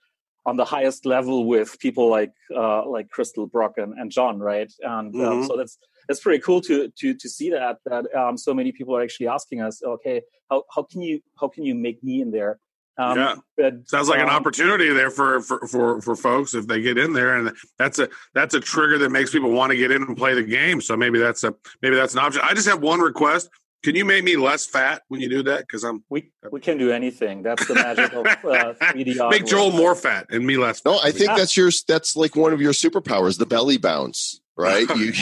on 0.46 0.56
the 0.56 0.64
highest 0.64 1.04
level 1.04 1.46
with 1.46 1.78
people 1.78 2.08
like 2.08 2.32
uh, 2.54 2.88
like 2.88 3.10
Crystal 3.10 3.46
Brock 3.46 3.74
and, 3.76 3.94
and 3.94 4.10
John, 4.10 4.38
right? 4.38 4.72
And 4.80 5.14
um, 5.14 5.20
mm-hmm. 5.20 5.46
so 5.46 5.56
that's 5.56 5.78
that's 6.08 6.20
pretty 6.20 6.40
cool 6.42 6.60
to 6.62 6.90
to 6.98 7.14
to 7.14 7.28
see 7.28 7.50
that 7.50 7.78
that 7.86 8.14
um, 8.14 8.36
so 8.36 8.54
many 8.54 8.72
people 8.72 8.96
are 8.96 9.02
actually 9.02 9.28
asking 9.28 9.60
us, 9.60 9.82
okay, 9.82 10.22
how 10.50 10.64
how 10.74 10.82
can 10.82 11.00
you 11.00 11.20
how 11.38 11.48
can 11.48 11.64
you 11.64 11.74
make 11.74 12.02
me 12.02 12.20
in 12.22 12.30
there? 12.30 12.58
Um, 12.98 13.16
yeah, 13.16 13.34
but, 13.56 13.88
sounds 13.88 14.08
like 14.08 14.18
um, 14.18 14.28
an 14.28 14.34
opportunity 14.34 14.92
there 14.92 15.10
for, 15.10 15.40
for 15.40 15.66
for 15.68 16.00
for 16.00 16.16
folks 16.16 16.54
if 16.54 16.66
they 16.66 16.80
get 16.80 16.98
in 16.98 17.12
there, 17.12 17.36
and 17.36 17.54
that's 17.78 18.00
a 18.00 18.08
that's 18.34 18.54
a 18.54 18.60
trigger 18.60 18.98
that 18.98 19.10
makes 19.10 19.30
people 19.30 19.52
want 19.52 19.70
to 19.70 19.76
get 19.76 19.92
in 19.92 20.02
and 20.02 20.16
play 20.16 20.34
the 20.34 20.42
game. 20.42 20.80
So 20.80 20.96
maybe 20.96 21.20
that's 21.20 21.44
a 21.44 21.54
maybe 21.80 21.94
that's 21.94 22.14
an 22.14 22.18
option. 22.18 22.42
I 22.44 22.54
just 22.54 22.66
have 22.66 22.82
one 22.82 23.00
request. 23.00 23.50
Can 23.84 23.94
you 23.94 24.04
make 24.04 24.24
me 24.24 24.36
less 24.36 24.66
fat 24.66 25.02
when 25.08 25.20
you 25.20 25.28
do 25.28 25.42
that? 25.44 25.60
Because 25.60 25.84
I'm 25.84 26.02
we 26.08 26.32
we 26.50 26.60
can 26.60 26.78
do 26.78 26.90
anything. 26.90 27.42
That's 27.42 27.66
the 27.66 27.74
magic 27.74 28.12
of 28.12 28.26
uh, 28.26 28.74
3D. 28.74 29.30
Make 29.30 29.46
Joel 29.46 29.70
more 29.70 29.94
fat 29.94 30.26
and 30.30 30.46
me 30.46 30.56
less. 30.56 30.80
Fat. 30.80 30.90
No, 30.90 30.98
I 30.98 31.12
think 31.12 31.30
yeah. 31.30 31.36
that's 31.36 31.56
your 31.56 31.70
that's 31.86 32.16
like 32.16 32.34
one 32.34 32.52
of 32.52 32.60
your 32.60 32.72
superpowers, 32.72 33.38
the 33.38 33.46
belly 33.46 33.76
bounce 33.76 34.40
right? 34.58 34.88
You 34.96 35.12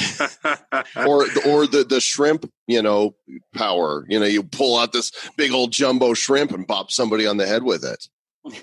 or 1.07 1.27
or 1.47 1.66
the 1.66 1.87
the 1.88 2.01
shrimp, 2.01 2.51
you 2.66 2.83
know, 2.83 3.14
power. 3.55 4.05
You 4.09 4.19
know, 4.19 4.27
you 4.27 4.42
pull 4.42 4.77
out 4.79 4.92
this 4.92 5.12
big 5.37 5.53
old 5.53 5.71
jumbo 5.71 6.14
shrimp 6.14 6.51
and 6.51 6.66
bop 6.66 6.90
somebody 6.90 7.27
on 7.27 7.37
the 7.37 7.47
head 7.47 7.62
with 7.62 7.85
it. 7.85 8.09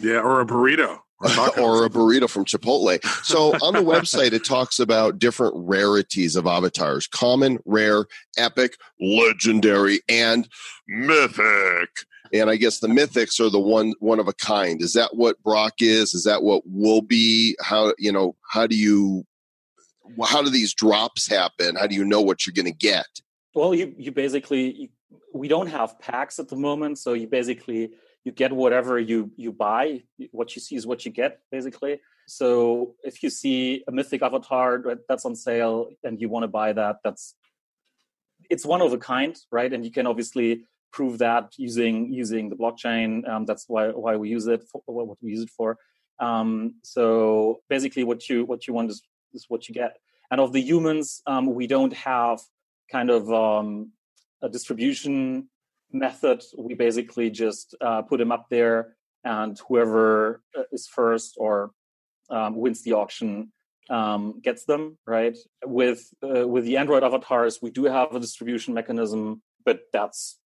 Yeah, 0.02 0.20
or 0.20 0.42
a 0.42 0.46
burrito. 0.46 1.00
or 1.58 1.86
a 1.86 1.90
burrito 1.90 2.30
from 2.30 2.46
Chipotle. 2.46 3.04
So 3.24 3.54
on 3.62 3.74
the 3.74 3.80
website, 3.80 4.34
it 4.34 4.44
talks 4.44 4.80
about 4.80 5.20
different 5.20 5.54
rarities 5.56 6.36
of 6.36 6.48
avatars 6.48 7.08
common, 7.08 7.60
rare, 7.66 8.06
epic, 8.38 8.78
legendary, 9.00 10.02
and 10.10 10.48
mythic. 10.88 11.90
And 12.34 12.50
I 12.50 12.56
guess 12.56 12.80
the 12.80 12.88
mythics 12.88 13.40
are 13.40 13.50
the 13.50 13.60
one 13.60 13.94
one 14.00 14.20
of 14.20 14.28
a 14.28 14.34
kind. 14.34 14.82
Is 14.82 14.94
that 14.94 15.16
what 15.16 15.42
Brock 15.44 15.76
is? 15.80 16.14
Is 16.14 16.24
that 16.24 16.44
what 16.44 16.64
will 16.66 17.02
be? 17.02 17.56
How 17.62 17.94
you 17.98 18.12
know? 18.12 18.36
How 18.50 18.68
do 18.68 18.76
you 18.76 19.26
how 20.26 20.42
do 20.42 20.50
these 20.50 20.74
drops 20.74 21.28
happen? 21.28 21.76
How 21.76 21.88
do 21.88 21.96
you 21.96 22.04
know 22.04 22.22
what 22.22 22.46
you're 22.46 22.54
going 22.54 22.72
to 22.72 22.78
get? 22.78 23.06
Well, 23.54 23.74
you 23.74 23.94
you 23.98 24.12
basically 24.12 24.74
you, 24.74 24.90
we 25.34 25.48
don't 25.48 25.68
have 25.68 26.00
packs 26.00 26.40
at 26.40 26.50
the 26.50 26.56
moment, 26.56 26.98
so 26.98 27.14
you 27.14 27.28
basically 27.28 27.92
you 28.24 28.32
get 28.32 28.52
whatever 28.54 29.00
you 29.00 29.32
you 29.36 29.52
buy. 29.52 30.04
What 30.32 30.56
you 30.56 30.62
see 30.62 30.76
is 30.76 30.88
what 30.88 31.06
you 31.06 31.12
get, 31.12 31.40
basically. 31.52 32.00
So 32.28 32.96
if 33.04 33.22
you 33.22 33.30
see 33.30 33.84
a 33.88 33.92
mythic 33.92 34.22
avatar 34.22 34.82
that's 35.10 35.26
on 35.26 35.36
sale 35.36 35.90
and 36.04 36.22
you 36.22 36.30
want 36.30 36.44
to 36.44 36.48
buy 36.48 36.74
that, 36.74 36.98
that's 37.04 37.36
it's 38.50 38.66
one 38.66 38.82
of 38.82 38.94
a 38.94 38.98
kind, 38.98 39.38
right? 39.52 39.72
And 39.72 39.84
you 39.84 39.92
can 39.92 40.08
obviously 40.08 40.66
prove 40.92 41.18
that 41.18 41.54
using 41.58 42.14
using 42.14 42.50
the 42.50 42.56
blockchain. 42.56 43.28
Um, 43.28 43.46
that's 43.46 43.66
why 43.68 43.90
why 43.90 44.16
we 44.16 44.30
use 44.30 44.48
it 44.48 44.64
for 44.72 44.82
what 44.86 45.18
we 45.22 45.32
use 45.32 45.42
it 45.42 45.50
for. 45.50 45.78
Um, 46.20 46.76
so 46.84 47.62
basically, 47.70 48.04
what 48.04 48.30
you 48.30 48.46
what 48.46 48.68
you 48.68 48.74
want 48.74 48.92
is, 48.92 49.02
is 49.34 49.46
what 49.50 49.68
you 49.68 49.76
get. 49.76 49.98
And 50.32 50.40
of 50.40 50.54
the 50.54 50.62
humans, 50.62 51.22
um, 51.28 51.54
we 51.54 51.68
don't 51.68 51.94
have 51.94 52.40
kind 52.92 53.10
of 53.10 53.32
um, 53.32 53.92
a 54.42 54.50
distribution 54.50 55.50
method. 55.94 56.44
We 56.58 56.74
basically 56.74 57.30
just 57.30 57.76
uh, 57.80 58.02
put 58.02 58.18
them 58.18 58.32
up 58.32 58.48
there, 58.50 58.96
and 59.24 59.60
whoever 59.68 60.42
uh, 60.58 60.64
is 60.72 60.88
first 60.88 61.36
or 61.38 61.72
um, 62.30 62.56
wins 62.56 62.82
the 62.82 62.94
auction 62.94 63.52
um, 63.90 64.40
gets 64.42 64.66
them. 64.66 64.98
Right 65.06 65.38
with 65.66 66.14
uh, 66.24 66.48
with 66.48 66.66
the 66.66 66.78
Android 66.78 67.04
avatars, 67.04 67.60
we 67.62 67.72
do 67.72 67.86
have 67.86 68.14
a 68.16 68.20
distribution 68.20 68.74
mechanism, 68.74 69.42
but 69.66 69.82
that's 69.94 70.40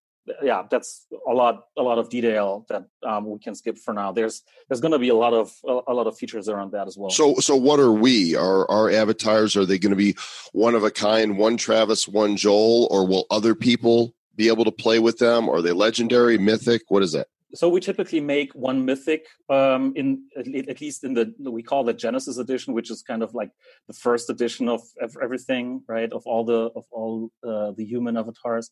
yeah, 0.41 0.63
that's 0.69 1.05
a 1.27 1.33
lot 1.33 1.65
a 1.77 1.83
lot 1.83 1.97
of 1.97 2.09
detail 2.09 2.65
that 2.69 2.85
um, 3.03 3.29
we 3.29 3.39
can 3.39 3.53
skip 3.55 3.77
for 3.77 3.93
now. 3.93 4.11
There's 4.11 4.41
there's 4.67 4.81
going 4.81 4.91
to 4.91 4.99
be 4.99 5.09
a 5.09 5.15
lot 5.15 5.33
of 5.33 5.53
a, 5.67 5.79
a 5.87 5.93
lot 5.93 6.07
of 6.07 6.17
features 6.17 6.49
around 6.49 6.71
that 6.71 6.87
as 6.87 6.97
well. 6.97 7.09
So, 7.09 7.35
so 7.35 7.55
what 7.55 7.79
are 7.79 7.91
we? 7.91 8.35
Are 8.35 8.69
our 8.69 8.89
avatars? 8.89 9.55
Are 9.55 9.65
they 9.65 9.77
going 9.77 9.91
to 9.91 9.95
be 9.95 10.15
one 10.51 10.75
of 10.75 10.83
a 10.83 10.91
kind? 10.91 11.37
One 11.37 11.57
Travis, 11.57 12.07
one 12.07 12.37
Joel, 12.37 12.87
or 12.89 13.05
will 13.07 13.25
other 13.29 13.53
people 13.53 14.15
be 14.35 14.47
able 14.47 14.65
to 14.65 14.71
play 14.71 14.99
with 14.99 15.17
them? 15.17 15.49
Are 15.49 15.61
they 15.61 15.71
legendary, 15.71 16.37
mythic? 16.37 16.83
What 16.89 17.03
is 17.03 17.15
it? 17.15 17.27
so 17.55 17.69
we 17.69 17.79
typically 17.79 18.19
make 18.19 18.53
one 18.53 18.85
mythic 18.85 19.27
um, 19.49 19.93
in 19.95 20.23
at 20.37 20.81
least 20.81 21.03
in 21.03 21.13
the 21.13 21.33
we 21.39 21.63
call 21.63 21.87
it 21.89 21.97
Genesis 21.97 22.37
edition, 22.37 22.73
which 22.73 22.91
is 22.91 23.01
kind 23.01 23.23
of 23.23 23.33
like 23.33 23.51
the 23.87 23.93
first 23.93 24.29
edition 24.29 24.67
of, 24.67 24.81
of 25.01 25.15
everything, 25.21 25.81
right? 25.87 26.11
Of 26.11 26.23
all 26.25 26.43
the 26.43 26.69
of 26.75 26.85
all 26.91 27.29
uh, 27.47 27.71
the 27.71 27.85
human 27.85 28.17
avatars. 28.17 28.71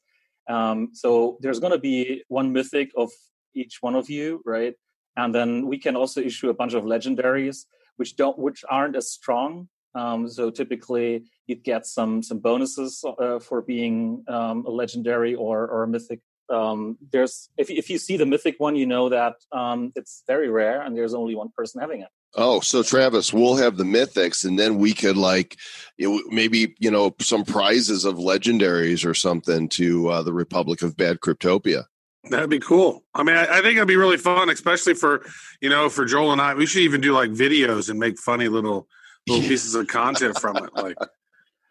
Um, 0.50 0.90
so 0.94 1.38
there's 1.40 1.60
going 1.60 1.72
to 1.72 1.80
be 1.80 2.24
one 2.28 2.52
mythic 2.52 2.92
of 2.98 3.10
each 3.56 3.78
one 3.82 3.96
of 3.96 4.10
you, 4.10 4.42
right? 4.46 4.74
And 5.16 5.34
then 5.34 5.68
we 5.68 5.78
can 5.78 5.96
also 5.96 6.20
issue 6.20 6.50
a 6.50 6.54
bunch 6.54 6.74
of 6.74 6.84
legendaries, 6.84 7.66
which 7.96 8.16
don't 8.16 8.38
which 8.38 8.64
aren't 8.70 8.96
as 8.96 9.10
strong. 9.10 9.70
Um, 9.96 10.28
so 10.30 10.50
typically, 10.50 11.26
you'd 11.48 11.64
get 11.64 11.86
some 11.86 12.24
some 12.24 12.40
bonuses 12.40 13.04
uh, 13.20 13.40
for 13.40 13.62
being 13.62 14.24
um, 14.28 14.66
a 14.66 14.70
legendary 14.70 15.36
or 15.36 15.68
or 15.68 15.84
a 15.84 15.88
mythic 15.88 16.20
um, 16.50 16.98
there's 17.12 17.50
if 17.58 17.70
if 17.70 17.90
you 17.90 17.98
see 17.98 18.18
the 18.18 18.26
mythic 18.26 18.60
one, 18.60 18.76
you 18.76 18.86
know 18.86 19.10
that 19.10 19.36
um, 19.52 19.92
it's 19.96 20.24
very 20.28 20.50
rare, 20.50 20.82
and 20.82 20.96
there's 20.96 21.14
only 21.14 21.36
one 21.36 21.50
person 21.56 21.82
having 21.82 22.02
it. 22.02 22.10
Oh, 22.36 22.60
so 22.60 22.82
Travis, 22.82 23.32
we'll 23.32 23.56
have 23.56 23.78
the 23.78 23.84
mythics, 23.84 24.46
and 24.46 24.58
then 24.58 24.78
we 24.78 24.94
could 24.94 25.18
like 25.18 25.58
you 25.98 26.10
know, 26.10 26.24
maybe 26.30 26.76
you 26.80 26.92
know 26.92 27.16
some 27.20 27.44
prizes 27.44 28.06
of 28.06 28.16
legendaries 28.16 29.06
or 29.06 29.14
something 29.14 29.70
to 29.70 30.10
uh, 30.10 30.24
the 30.24 30.34
Republic 30.34 30.82
of 30.82 30.98
Bad 30.98 31.20
Cryptopia. 31.20 31.86
That'd 32.30 32.50
be 32.50 32.60
cool. 32.60 33.04
I 33.14 33.24
mean, 33.24 33.36
I, 33.36 33.44
I 33.44 33.62
think 33.62 33.76
it'd 33.76 33.88
be 33.88 33.98
really 33.98 34.18
fun, 34.18 34.50
especially 34.50 34.94
for 34.94 35.26
you 35.62 35.70
know, 35.70 35.90
for 35.90 36.06
Joel 36.06 36.34
and 36.34 36.42
I. 36.42 36.54
We 36.54 36.66
should 36.66 36.82
even 36.82 37.02
do 37.02 37.14
like 37.14 37.32
videos 37.32 37.90
and 37.90 38.00
make 38.00 38.18
funny 38.18 38.48
little 38.48 38.88
little 39.28 39.48
pieces 39.48 39.76
of 39.76 39.88
content 39.88 40.40
from 40.40 40.58
it. 40.58 40.70
Like 40.76 40.98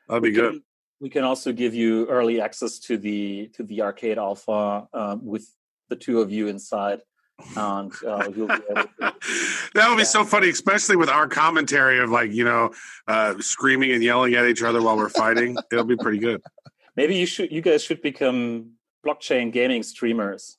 that'd 0.08 0.22
be 0.22 0.30
we 0.30 0.34
good. 0.34 0.52
Can, 0.52 0.62
we 1.00 1.10
can 1.10 1.24
also 1.24 1.52
give 1.52 1.74
you 1.74 2.06
early 2.06 2.40
access 2.40 2.78
to 2.80 2.96
the 2.96 3.48
to 3.54 3.62
the 3.62 3.82
arcade 3.82 4.18
alpha 4.18 4.88
um, 4.92 5.24
with 5.24 5.46
the 5.88 5.96
two 5.96 6.20
of 6.20 6.30
you 6.30 6.48
inside, 6.48 7.02
and 7.56 7.92
uh, 8.06 8.30
you'll 8.34 8.46
be 8.46 8.54
able 8.70 8.82
to. 8.82 8.90
that 9.74 9.88
would 9.88 9.98
be 9.98 10.04
so 10.04 10.24
funny, 10.24 10.48
especially 10.48 10.96
with 10.96 11.08
our 11.08 11.28
commentary 11.28 11.98
of 11.98 12.10
like 12.10 12.32
you 12.32 12.44
know, 12.44 12.70
uh, 13.08 13.34
screaming 13.40 13.92
and 13.92 14.02
yelling 14.02 14.34
at 14.34 14.46
each 14.46 14.62
other 14.62 14.80
while 14.80 14.96
we're 14.96 15.08
fighting. 15.08 15.56
It'll 15.70 15.84
be 15.84 15.96
pretty 15.96 16.18
good. 16.18 16.40
Maybe 16.96 17.16
you 17.16 17.26
should. 17.26 17.52
You 17.52 17.60
guys 17.60 17.82
should 17.82 18.00
become 18.00 18.72
blockchain 19.04 19.52
gaming 19.52 19.82
streamers. 19.82 20.56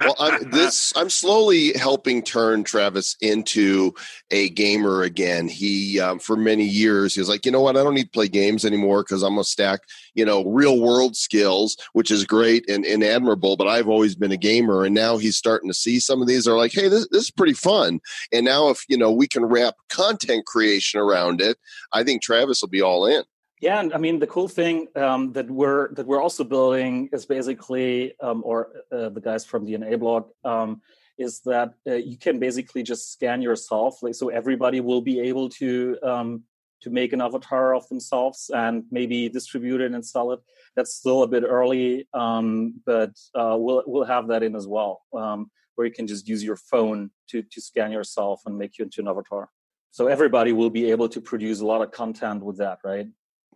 Well, 0.00 0.14
I'm 0.18 0.50
this. 0.50 0.92
I'm 0.96 1.10
slowly 1.10 1.72
helping 1.76 2.22
turn 2.22 2.62
Travis 2.64 3.16
into 3.20 3.92
a 4.30 4.50
gamer 4.50 5.02
again. 5.02 5.48
He, 5.48 5.98
um, 5.98 6.18
for 6.18 6.36
many 6.36 6.64
years, 6.64 7.14
he 7.14 7.20
was 7.20 7.28
like, 7.28 7.44
you 7.44 7.52
know 7.52 7.60
what? 7.60 7.76
I 7.76 7.82
don't 7.82 7.94
need 7.94 8.04
to 8.04 8.10
play 8.10 8.28
games 8.28 8.64
anymore 8.64 9.02
because 9.02 9.22
I'm 9.22 9.32
gonna 9.32 9.44
stack, 9.44 9.80
you 10.14 10.24
know, 10.24 10.44
real 10.44 10.80
world 10.80 11.16
skills, 11.16 11.76
which 11.92 12.10
is 12.10 12.24
great 12.24 12.68
and, 12.68 12.84
and 12.84 13.02
admirable. 13.02 13.56
But 13.56 13.68
I've 13.68 13.88
always 13.88 14.14
been 14.14 14.32
a 14.32 14.36
gamer, 14.36 14.84
and 14.84 14.94
now 14.94 15.16
he's 15.16 15.36
starting 15.36 15.68
to 15.68 15.74
see 15.74 15.98
some 15.98 16.22
of 16.22 16.28
these. 16.28 16.46
Are 16.46 16.56
like, 16.56 16.72
hey, 16.72 16.88
this, 16.88 17.08
this 17.10 17.24
is 17.24 17.30
pretty 17.30 17.54
fun. 17.54 18.00
And 18.32 18.44
now, 18.44 18.68
if 18.68 18.84
you 18.88 18.96
know, 18.96 19.10
we 19.10 19.26
can 19.26 19.44
wrap 19.44 19.74
content 19.88 20.46
creation 20.46 21.00
around 21.00 21.40
it, 21.40 21.58
I 21.92 22.04
think 22.04 22.22
Travis 22.22 22.62
will 22.62 22.68
be 22.68 22.82
all 22.82 23.06
in. 23.06 23.22
Yeah, 23.60 23.78
and 23.78 23.92
I 23.92 23.98
mean 23.98 24.18
the 24.18 24.26
cool 24.26 24.48
thing 24.48 24.88
um, 24.96 25.32
that 25.32 25.50
we're 25.50 25.92
that 25.94 26.06
we're 26.06 26.22
also 26.22 26.44
building 26.44 27.10
is 27.12 27.26
basically, 27.26 28.18
um, 28.20 28.42
or 28.44 28.72
uh, 28.90 29.10
the 29.10 29.20
guys 29.20 29.44
from 29.44 29.66
DNA 29.66 29.98
Block, 29.98 30.28
um, 30.44 30.80
is 31.18 31.40
that 31.40 31.74
uh, 31.86 31.94
you 31.94 32.16
can 32.16 32.38
basically 32.38 32.82
just 32.82 33.12
scan 33.12 33.42
yourself, 33.42 34.02
like 34.02 34.14
so 34.14 34.30
everybody 34.30 34.80
will 34.80 35.02
be 35.02 35.20
able 35.20 35.50
to 35.50 35.98
um, 36.02 36.42
to 36.80 36.88
make 36.88 37.12
an 37.12 37.20
avatar 37.20 37.74
of 37.74 37.86
themselves 37.90 38.50
and 38.54 38.84
maybe 38.90 39.28
distribute 39.28 39.82
it 39.82 39.92
and 39.92 40.06
sell 40.06 40.32
it. 40.32 40.40
That's 40.74 40.94
still 40.94 41.22
a 41.22 41.28
bit 41.28 41.44
early, 41.44 42.08
um, 42.14 42.80
but 42.86 43.12
uh, 43.34 43.56
we'll 43.58 43.82
we'll 43.86 44.04
have 44.04 44.28
that 44.28 44.42
in 44.42 44.56
as 44.56 44.66
well, 44.66 45.02
um, 45.12 45.50
where 45.74 45.86
you 45.86 45.92
can 45.92 46.06
just 46.06 46.26
use 46.26 46.42
your 46.42 46.56
phone 46.56 47.10
to 47.28 47.42
to 47.42 47.60
scan 47.60 47.92
yourself 47.92 48.40
and 48.46 48.56
make 48.56 48.78
you 48.78 48.86
into 48.86 49.02
an 49.02 49.08
avatar. 49.08 49.50
So 49.90 50.06
everybody 50.06 50.52
will 50.52 50.70
be 50.70 50.90
able 50.90 51.10
to 51.10 51.20
produce 51.20 51.60
a 51.60 51.66
lot 51.66 51.82
of 51.82 51.90
content 51.90 52.42
with 52.42 52.56
that, 52.56 52.78
right? 52.84 53.08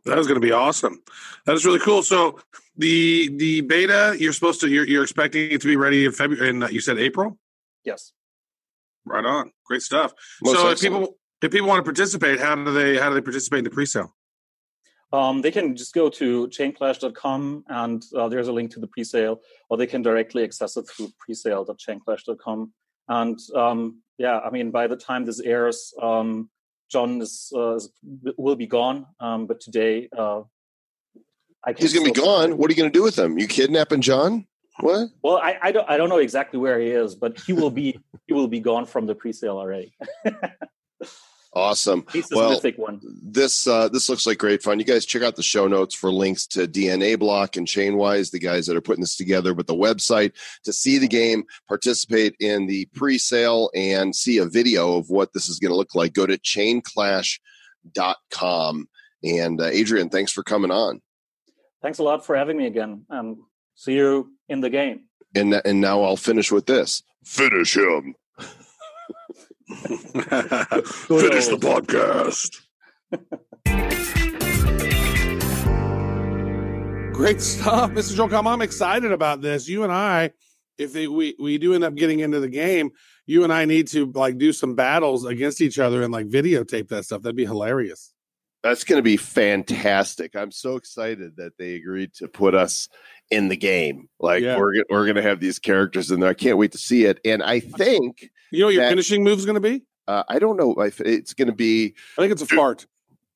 That 0.05 0.19
is 0.19 0.27
going 0.27 0.40
to 0.40 0.47
be 0.47 0.53
awesome. 0.53 1.03
That 1.47 1.55
is 1.55 1.64
really 1.64 1.79
cool. 1.79 2.03
So 2.03 2.38
the 2.77 3.35
the 3.37 3.62
beta 3.62 4.17
you're 4.19 4.33
supposed 4.33 4.61
to 4.61 4.69
you're, 4.69 4.87
you're 4.87 5.03
expecting 5.03 5.51
it 5.51 5.61
to 5.62 5.67
be 5.67 5.77
ready 5.77 6.05
in 6.05 6.12
February. 6.12 6.51
And 6.51 6.69
you 6.71 6.81
said 6.81 6.99
April. 6.99 7.38
Yes. 7.85 8.12
Right 9.05 9.25
on. 9.25 9.53
Great 9.64 9.83
stuff. 9.83 10.12
Most 10.43 10.57
so 10.57 10.71
if 10.71 10.81
people 10.81 11.17
if 11.43 11.51
people 11.51 11.69
want 11.69 11.79
to 11.79 11.85
participate, 11.85 12.40
how 12.40 12.55
do 12.55 12.73
they 12.73 12.99
how 12.99 13.09
do 13.09 13.14
they 13.14 13.21
participate 13.21 13.59
in 13.59 13.64
the 13.64 13.71
pre-sale? 13.71 14.14
Um, 15.12 15.43
they 15.43 15.53
can 15.53 15.77
just 15.77 15.95
go 15.95 16.09
to 16.11 16.49
chainclash.com 16.49 17.64
and 17.69 18.05
uh, 18.17 18.29
there's 18.29 18.49
a 18.49 18.53
link 18.53 18.73
to 18.73 18.81
the 18.81 18.88
presale, 18.88 19.38
or 19.71 19.77
they 19.77 19.87
can 19.87 20.03
directly 20.03 20.43
access 20.43 20.77
it 20.77 20.88
through 20.88 21.11
presale.chainclash.com. 21.23 22.73
And 23.09 23.38
um, 23.55 24.03
yeah, 24.19 24.40
I 24.40 24.51
mean, 24.51 24.73
by 24.73 24.88
the 24.88 24.97
time 24.97 25.25
this 25.25 25.38
airs, 25.38 25.95
um, 26.03 26.51
John 26.94 27.20
is, 27.20 27.52
uh, 27.57 27.80
will 28.37 28.54
be 28.54 28.68
gone. 28.68 29.07
Um, 29.18 29.46
but 29.46 29.61
today, 29.61 30.09
uh, 30.16 30.42
I 31.66 31.72
He's 31.76 31.92
gonna 31.92 32.04
be 32.04 32.11
still- 32.14 32.24
gone. 32.24 32.57
What 32.57 32.70
are 32.70 32.72
you 32.72 32.78
gonna 32.83 32.98
do 33.00 33.02
with 33.02 33.18
him? 33.18 33.37
You 33.37 33.48
kidnapping 33.48 34.00
John? 34.00 34.46
What? 34.80 35.09
Well, 35.22 35.38
I, 35.38 35.59
I 35.66 35.72
don't 35.72 35.88
I 35.92 35.96
don't 35.98 36.09
know 36.09 36.18
exactly 36.28 36.59
where 36.64 36.78
he 36.78 36.88
is, 36.88 37.14
but 37.16 37.33
he 37.46 37.52
will 37.52 37.70
be 37.70 37.98
he 38.26 38.33
will 38.38 38.48
be 38.48 38.61
gone 38.61 38.87
from 38.87 39.07
the 39.07 39.14
presale 39.14 39.57
already. 39.62 39.90
Awesome. 41.55 42.05
He's 42.12 42.29
the 42.29 42.37
Well, 42.37 42.61
one. 42.77 43.01
this 43.23 43.67
uh, 43.69 43.88
this 43.88 44.09
looks 44.09 44.27
like 44.27 44.38
great 44.38 44.61
fun. 44.62 44.81
You 44.81 44.85
guys 44.85 45.07
check 45.07 45.23
out 45.23 45.37
the 45.37 45.43
show 45.43 45.69
notes 45.69 45.95
for 45.95 46.11
links 46.12 46.47
to 46.49 46.67
DNA 46.67 47.17
Block 47.17 47.57
and 47.57 47.64
Chainwise, 47.67 48.33
the 48.33 48.40
guys 48.40 48.67
that 48.67 48.77
are 48.77 48.81
putting 48.81 49.03
this 49.03 49.17
together, 49.17 49.55
but 49.55 49.69
the 49.69 49.75
website 49.75 50.33
to 50.64 50.73
see 50.73 50.99
the 50.99 51.07
game, 51.07 51.45
participate 51.69 52.35
in 52.40 52.67
the 52.67 52.87
pre-sale, 52.95 53.71
and 53.75 54.17
see 54.17 54.38
a 54.38 54.47
video 54.47 54.97
of 54.97 55.11
what 55.11 55.33
this 55.33 55.49
is 55.49 55.61
going 55.61 55.71
to 55.71 55.77
look 55.77 55.95
like. 55.95 56.12
Go 56.12 56.27
to 56.27 56.37
chainclash.com. 56.38 58.88
And 59.23 59.61
uh, 59.61 59.67
Adrian, 59.67 60.09
thanks 60.11 60.33
for 60.33 60.43
coming 60.43 60.71
on. 60.73 61.01
Thanks 61.83 61.99
a 61.99 62.03
lot 62.03 62.27
for 62.27 62.35
having 62.37 62.57
me 62.57 62.67
again. 62.67 63.05
And 63.09 63.37
see 63.77 63.95
you 63.95 64.33
in 64.49 64.61
the 64.61 64.71
game. 64.71 65.05
And 65.37 65.55
and 65.64 65.81
now 65.81 66.03
I'll 66.03 66.17
finish 66.17 66.51
with 66.53 66.67
this. 66.67 67.03
Finish 67.25 67.77
him. 67.77 68.14
Finish 69.66 71.46
the 71.48 71.59
podcast. 71.59 72.61
Great 77.12 77.40
stuff, 77.40 77.90
Mr. 77.92 78.16
Joel 78.16 78.29
Comm. 78.29 78.46
I'm 78.46 78.61
excited 78.62 79.12
about 79.12 79.40
this. 79.40 79.68
You 79.68 79.85
and 79.85 79.92
I, 79.92 80.33
if 80.79 80.92
they, 80.92 81.07
we 81.07 81.37
we 81.38 81.59
do 81.59 81.74
end 81.74 81.85
up 81.85 81.94
getting 81.94 82.20
into 82.20 82.40
the 82.40 82.48
game, 82.48 82.90
you 83.27 83.44
and 83.44 83.53
I 83.53 83.64
need 83.64 83.88
to 83.88 84.11
like 84.14 84.38
do 84.38 84.53
some 84.53 84.74
battles 84.74 85.24
against 85.24 85.61
each 85.61 85.79
other 85.79 86.03
and 86.03 86.12
like 86.12 86.29
videotape 86.29 86.88
that 86.88 87.05
stuff. 87.05 87.22
That'd 87.22 87.37
be 87.37 87.46
hilarious. 87.46 88.13
That's 88.64 88.83
going 88.83 88.98
to 88.98 89.03
be 89.03 89.16
fantastic. 89.18 90.35
I'm 90.35 90.50
so 90.50 90.77
excited 90.77 91.37
that 91.37 91.53
they 91.59 91.74
agreed 91.74 92.14
to 92.14 92.27
put 92.29 92.55
us 92.55 92.88
in 93.31 93.48
the 93.48 93.57
game. 93.57 94.09
Like 94.18 94.42
Yeah. 94.42 94.57
we're 94.59 94.83
we're 94.90 95.05
going 95.05 95.16
to 95.16 95.22
have 95.22 95.38
these 95.38 95.59
characters 95.59 96.11
in 96.11 96.18
there. 96.20 96.31
I 96.31 96.35
can't 96.35 96.59
wait 96.59 96.72
to 96.72 96.79
see 96.79 97.05
it. 97.05 97.20
And 97.24 97.42
I 97.42 97.61
think 97.61 98.31
You 98.50 98.61
know 98.61 98.66
what 98.66 98.74
your 98.74 98.83
That- 98.85 98.88
finishing 98.90 99.27
is 99.29 99.44
going 99.44 99.55
to 99.55 99.61
be? 99.61 99.83
uh, 100.09 100.22
I 100.29 100.38
don't 100.38 100.57
know 100.57 100.72
if 100.83 101.00
it's 101.00 101.35
going 101.35 101.48
to 101.48 101.55
be 101.55 101.94
I 102.18 102.22
think 102.22 102.33
it's 102.33 102.42
a 102.42 102.46
fart. 102.46 102.87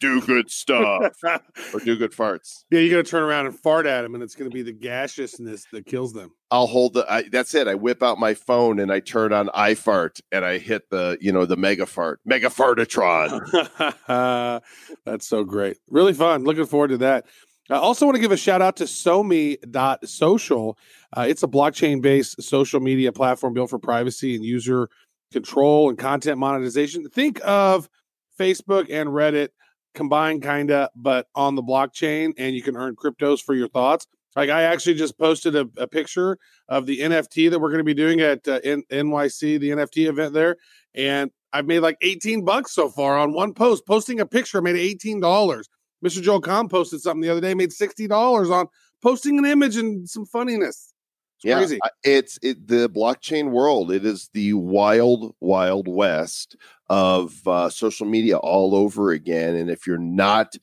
Do 0.01 0.21
good 0.21 0.51
stuff 0.51 1.17
or 1.75 1.81
do 1.81 1.97
good 1.97 2.13
farts. 2.13 2.65
Yeah, 2.71 2.81
you're 2.81 2.91
gonna 2.91 3.03
turn 3.03 3.23
around 3.23 3.47
and 3.47 3.59
fart 3.59 3.87
at 3.87 4.03
them, 4.03 4.15
and 4.15 4.23
it's 4.23 4.35
gonna 4.35 4.51
be 4.51 4.63
the 4.63 4.73
gaseousness 4.73 5.65
that 5.73 5.87
kills 5.87 6.13
them. 6.13 6.31
I'll 6.51 6.67
hold 6.67 6.95
the. 6.95 7.11
I, 7.13 7.23
that's 7.31 7.55
it. 7.55 7.69
I 7.69 7.75
whip 7.75 8.03
out 8.03 8.19
my 8.19 8.35
phone 8.35 8.79
and 8.79 8.93
I 8.93 9.01
turn 9.01 9.33
on 9.33 9.49
iFart 9.49 10.21
and 10.33 10.45
I 10.45 10.59
hit 10.59 10.89
the 10.91 11.19
you 11.21 11.33
know 11.33 11.47
the 11.47 11.57
mega 11.57 11.87
fart, 11.87 12.21
mega 12.25 12.49
fartatron. 12.49 13.43
That's 15.05 15.27
so 15.27 15.45
great. 15.45 15.79
Really 15.89 16.15
fun. 16.15 16.45
Looking 16.45 16.67
forward 16.67 16.89
to 16.89 16.99
that. 16.99 17.27
I 17.71 17.75
also 17.75 18.07
want 18.07 18.17
to 18.17 18.21
give 18.21 18.33
a 18.33 18.37
shout 18.37 18.63
out 18.63 18.77
to 18.77 18.87
SoMee.social. 18.87 20.79
Uh, 21.15 21.27
it's 21.29 21.43
a 21.43 21.47
blockchain 21.47 22.01
based 22.01 22.43
social 22.43 22.81
media 22.81 23.13
platform 23.13 23.53
built 23.53 23.69
for 23.71 23.79
privacy 23.79 24.35
and 24.35 24.45
user 24.45 24.89
control 25.33 25.91
and 25.91 25.99
content 25.99 26.39
monetization. 26.39 27.07
Think 27.11 27.41
of 27.45 27.91
Facebook 28.41 28.87
and 28.91 29.11
Reddit 29.11 29.49
combined, 29.99 30.43
kind 30.43 30.71
of, 30.71 30.89
but 30.97 31.27
on 31.35 31.57
the 31.57 31.63
blockchain, 31.63 32.33
and 32.39 32.55
you 32.57 32.63
can 32.63 32.77
earn 32.77 32.97
cryptos 32.97 33.43
for 33.43 33.55
your 33.55 33.69
thoughts. 33.69 34.07
Like 34.37 34.49
I 34.49 34.63
actually 34.63 34.95
just 34.95 35.19
posted 35.19 35.57
a, 35.57 35.69
a 35.77 35.87
picture 35.87 36.39
of 36.69 36.87
the 36.87 37.01
NFT 37.01 37.51
that 37.51 37.59
we're 37.59 37.71
going 37.71 37.79
to 37.79 37.85
be 37.85 37.95
doing 37.95 38.21
at 38.21 38.47
uh, 38.47 38.61
N- 38.63 38.85
NYC, 38.91 39.59
the 39.59 39.71
NFT 39.71 40.09
event 40.09 40.33
there, 40.33 40.57
and 40.95 41.31
I've 41.53 41.67
made 41.67 41.81
like 41.81 41.97
18 42.01 42.45
bucks 42.45 42.73
so 42.73 42.89
far 42.89 43.19
on 43.19 43.33
one 43.33 43.53
post. 43.53 43.87
Posting 43.87 44.21
a 44.21 44.27
picture, 44.27 44.63
made 44.63 44.77
$18. 44.77 45.21
Mr. 46.05 46.23
Joel 46.23 46.41
Comm 46.41 46.71
posted 46.71 47.01
something 47.01 47.21
the 47.21 47.31
other 47.31 47.41
day, 47.41 47.55
made 47.55 47.71
$60 47.71 48.51
on 48.53 48.67
posting 49.03 49.39
an 49.39 49.45
image 49.45 49.77
and 49.77 50.09
some 50.09 50.25
funniness. 50.25 50.95
It's 51.39 51.45
yeah, 51.45 51.59
crazy. 51.59 51.79
It's 52.03 52.39
it, 52.43 52.67
the 52.67 52.89
blockchain 52.89 53.51
world. 53.51 53.93
It 53.93 54.05
is 54.05 54.29
the 54.35 54.55
wild, 54.55 55.37
wild 55.41 55.87
west 55.87 56.57
of 56.89 57.47
uh, 57.47 57.71
social 57.71 58.07
media 58.07 58.39
all 58.39 58.75
over 58.75 59.13
again. 59.13 59.55
And 59.55 59.71
if 59.71 59.87
you're 59.87 59.99
not 59.99 60.57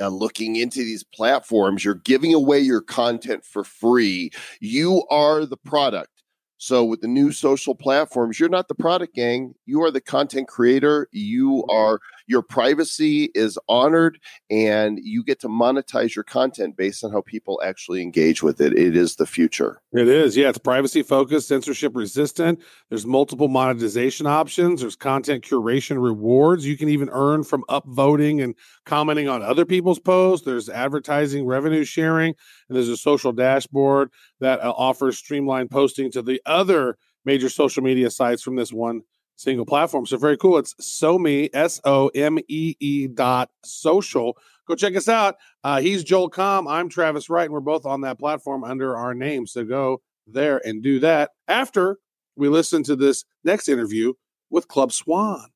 uh, 0.00 0.08
looking 0.08 0.56
into 0.56 0.78
these 0.78 1.04
platforms, 1.04 1.84
you're 1.84 1.96
giving 1.96 2.32
away 2.32 2.60
your 2.60 2.80
content 2.80 3.44
for 3.44 3.62
free. 3.62 4.30
You 4.60 5.04
are 5.10 5.44
the 5.44 5.58
product. 5.58 6.08
So 6.56 6.82
with 6.84 7.02
the 7.02 7.08
new 7.08 7.32
social 7.32 7.74
platforms, 7.74 8.40
you're 8.40 8.48
not 8.48 8.68
the 8.68 8.74
product 8.74 9.14
gang. 9.14 9.52
You 9.66 9.82
are 9.82 9.90
the 9.90 10.00
content 10.00 10.48
creator. 10.48 11.08
You 11.10 11.64
are 11.68 12.00
your 12.26 12.42
privacy 12.42 13.30
is 13.34 13.58
honored 13.68 14.18
and 14.50 14.98
you 15.02 15.22
get 15.24 15.40
to 15.40 15.48
monetize 15.48 16.14
your 16.14 16.24
content 16.24 16.76
based 16.76 17.04
on 17.04 17.12
how 17.12 17.20
people 17.22 17.60
actually 17.64 18.02
engage 18.02 18.42
with 18.42 18.60
it. 18.60 18.76
It 18.76 18.96
is 18.96 19.16
the 19.16 19.26
future. 19.26 19.80
It 19.92 20.08
is. 20.08 20.36
Yeah, 20.36 20.48
it's 20.48 20.58
privacy 20.58 21.02
focused, 21.02 21.48
censorship 21.48 21.92
resistant. 21.94 22.60
There's 22.88 23.06
multiple 23.06 23.48
monetization 23.48 24.26
options. 24.26 24.80
There's 24.80 24.96
content 24.96 25.44
curation 25.44 26.02
rewards. 26.02 26.66
You 26.66 26.76
can 26.76 26.88
even 26.88 27.08
earn 27.12 27.44
from 27.44 27.64
upvoting 27.68 28.42
and 28.42 28.54
commenting 28.86 29.28
on 29.28 29.42
other 29.42 29.64
people's 29.64 29.98
posts. 29.98 30.44
There's 30.44 30.68
advertising 30.68 31.46
revenue 31.46 31.84
sharing, 31.84 32.34
and 32.68 32.76
there's 32.76 32.88
a 32.88 32.96
social 32.96 33.32
dashboard 33.32 34.10
that 34.40 34.60
uh, 34.60 34.72
offers 34.76 35.18
streamlined 35.18 35.70
posting 35.70 36.10
to 36.12 36.22
the 36.22 36.40
other 36.46 36.96
major 37.24 37.48
social 37.48 37.82
media 37.82 38.10
sites 38.10 38.42
from 38.42 38.56
this 38.56 38.72
one 38.72 39.02
single 39.42 39.66
platform. 39.66 40.06
So 40.06 40.16
very 40.16 40.36
cool. 40.36 40.58
It's 40.58 40.74
SoMee, 40.80 41.50
S 41.52 41.80
O 41.84 42.08
M 42.14 42.38
E 42.48 42.76
E 42.80 43.06
dot 43.08 43.50
social. 43.64 44.36
Go 44.66 44.74
check 44.74 44.96
us 44.96 45.08
out. 45.08 45.36
Uh, 45.64 45.80
he's 45.80 46.04
Joel 46.04 46.30
Comm. 46.30 46.70
I'm 46.70 46.88
Travis 46.88 47.28
Wright, 47.28 47.46
and 47.46 47.52
we're 47.52 47.60
both 47.60 47.84
on 47.84 48.02
that 48.02 48.18
platform 48.18 48.64
under 48.64 48.96
our 48.96 49.14
name. 49.14 49.46
So 49.46 49.64
go 49.64 50.00
there 50.26 50.60
and 50.64 50.82
do 50.82 51.00
that 51.00 51.30
after 51.48 51.98
we 52.36 52.48
listen 52.48 52.82
to 52.84 52.96
this 52.96 53.24
next 53.44 53.68
interview 53.68 54.12
with 54.50 54.68
Club 54.68 54.92
Swan. 54.92 55.51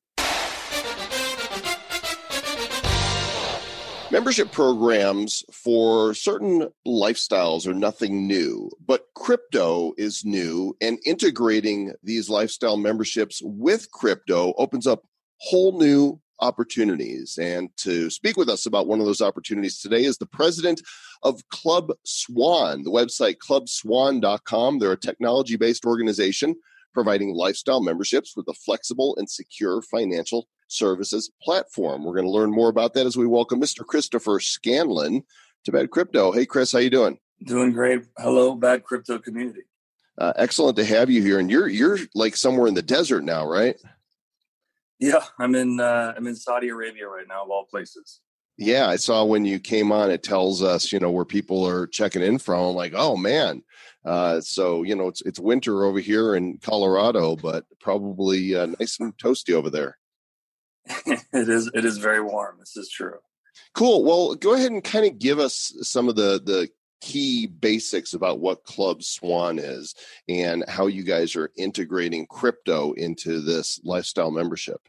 Membership 4.09 4.53
programs 4.53 5.43
for 5.51 6.13
certain 6.13 6.69
lifestyles 6.87 7.67
are 7.67 7.73
nothing 7.73 8.25
new, 8.25 8.71
but 8.85 9.07
crypto 9.15 9.91
is 9.97 10.23
new, 10.23 10.77
and 10.79 10.97
integrating 11.05 11.93
these 12.03 12.29
lifestyle 12.29 12.77
memberships 12.77 13.41
with 13.43 13.91
crypto 13.91 14.53
opens 14.57 14.87
up 14.87 15.03
whole 15.41 15.77
new 15.77 16.21
opportunities. 16.39 17.37
And 17.37 17.69
to 17.77 18.09
speak 18.09 18.37
with 18.37 18.47
us 18.47 18.65
about 18.65 18.87
one 18.87 19.01
of 19.01 19.05
those 19.05 19.21
opportunities 19.21 19.81
today 19.81 20.05
is 20.05 20.17
the 20.17 20.25
president 20.25 20.81
of 21.23 21.41
Club 21.49 21.91
Swan, 22.05 22.83
the 22.83 22.91
website 22.91 23.35
clubswan.com. 23.45 24.79
They're 24.79 24.93
a 24.93 24.97
technology 24.97 25.57
based 25.57 25.85
organization 25.85 26.55
providing 26.93 27.35
lifestyle 27.35 27.83
memberships 27.83 28.37
with 28.37 28.47
a 28.47 28.53
flexible 28.53 29.15
and 29.17 29.29
secure 29.29 29.81
financial 29.81 30.47
services 30.67 31.31
platform. 31.41 32.03
We're 32.03 32.13
going 32.13 32.25
to 32.25 32.31
learn 32.31 32.51
more 32.51 32.69
about 32.69 32.93
that 32.93 33.05
as 33.05 33.17
we 33.17 33.27
welcome 33.27 33.61
Mr. 33.61 33.85
Christopher 33.85 34.39
Scanlon 34.39 35.23
to 35.65 35.71
Bad 35.71 35.91
Crypto. 35.91 36.31
Hey, 36.31 36.45
Chris, 36.45 36.71
how 36.71 36.79
you 36.79 36.89
doing? 36.89 37.19
Doing 37.43 37.71
great. 37.71 38.03
Hello, 38.17 38.55
bad 38.55 38.83
crypto 38.83 39.19
community. 39.19 39.61
Uh, 40.17 40.33
excellent 40.35 40.75
to 40.77 40.85
have 40.85 41.09
you 41.09 41.21
here. 41.21 41.39
And 41.39 41.51
you're 41.51 41.67
you're 41.67 41.99
like 42.15 42.35
somewhere 42.35 42.67
in 42.67 42.73
the 42.73 42.81
desert 42.81 43.23
now, 43.23 43.47
right? 43.47 43.79
Yeah, 44.99 45.23
I'm 45.39 45.53
in 45.53 45.79
uh, 45.79 46.13
I'm 46.17 46.25
in 46.25 46.35
Saudi 46.35 46.69
Arabia 46.69 47.07
right 47.07 47.27
now, 47.27 47.43
of 47.43 47.51
all 47.51 47.65
places. 47.65 48.21
Yeah, 48.57 48.87
I 48.87 48.95
saw 48.95 49.23
when 49.23 49.45
you 49.45 49.59
came 49.59 49.91
on. 49.91 50.09
It 50.09 50.23
tells 50.23 50.63
us, 50.63 50.91
you 50.91 50.99
know, 50.99 51.11
where 51.11 51.25
people 51.25 51.63
are 51.67 51.85
checking 51.85 52.23
in 52.23 52.39
from. 52.39 52.69
I'm 52.69 52.75
like, 52.75 52.93
oh 52.95 53.15
man. 53.15 53.63
Uh, 54.03 54.41
so 54.41 54.81
you 54.81 54.95
know, 54.95 55.07
it's 55.07 55.21
it's 55.21 55.39
winter 55.39 55.83
over 55.85 55.99
here 55.99 56.35
in 56.35 56.57
Colorado, 56.57 57.35
but 57.35 57.65
probably 57.79 58.55
uh, 58.55 58.67
nice 58.79 58.99
and 58.99 59.15
toasty 59.17 59.53
over 59.53 59.69
there. 59.69 59.97
it 61.05 61.49
is 61.49 61.69
it 61.73 61.85
is 61.85 61.97
very 61.97 62.21
warm. 62.21 62.57
This 62.59 62.77
is 62.77 62.89
true. 62.89 63.19
Cool. 63.73 64.03
Well, 64.03 64.35
go 64.35 64.53
ahead 64.53 64.71
and 64.71 64.83
kind 64.83 65.05
of 65.05 65.19
give 65.19 65.39
us 65.39 65.73
some 65.81 66.09
of 66.09 66.15
the 66.15 66.41
the 66.43 66.69
key 67.01 67.45
basics 67.45 68.13
about 68.13 68.39
what 68.39 68.63
Club 68.63 69.03
Swan 69.03 69.59
is 69.59 69.93
and 70.27 70.63
how 70.67 70.87
you 70.87 71.03
guys 71.03 71.35
are 71.35 71.51
integrating 71.57 72.25
crypto 72.25 72.93
into 72.93 73.41
this 73.41 73.79
lifestyle 73.83 74.31
membership. 74.31 74.81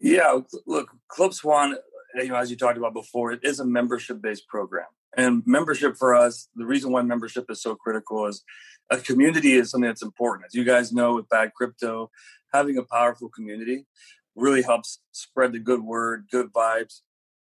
Yeah, 0.00 0.40
look, 0.66 0.88
Club 1.08 1.32
Swan, 1.32 1.76
you 2.16 2.28
know, 2.28 2.36
as 2.36 2.50
you 2.50 2.56
talked 2.56 2.78
about 2.78 2.94
before, 2.94 3.32
it 3.32 3.40
is 3.42 3.60
a 3.60 3.64
membership 3.64 4.20
based 4.20 4.48
program. 4.48 4.86
And 5.16 5.42
membership 5.46 5.96
for 5.96 6.14
us, 6.14 6.48
the 6.56 6.64
reason 6.64 6.90
why 6.90 7.02
membership 7.02 7.50
is 7.50 7.62
so 7.62 7.74
critical 7.74 8.26
is 8.26 8.42
a 8.90 8.98
community 8.98 9.54
is 9.54 9.70
something 9.70 9.86
that's 9.86 10.02
important. 10.02 10.46
As 10.46 10.54
you 10.54 10.64
guys 10.64 10.92
know 10.92 11.14
with 11.16 11.28
Bad 11.28 11.52
Crypto, 11.54 12.10
having 12.52 12.78
a 12.78 12.82
powerful 12.82 13.28
community 13.28 13.86
really 14.34 14.62
helps 14.62 15.00
spread 15.12 15.52
the 15.52 15.58
good 15.58 15.82
word, 15.82 16.26
good 16.30 16.52
vibes 16.52 17.00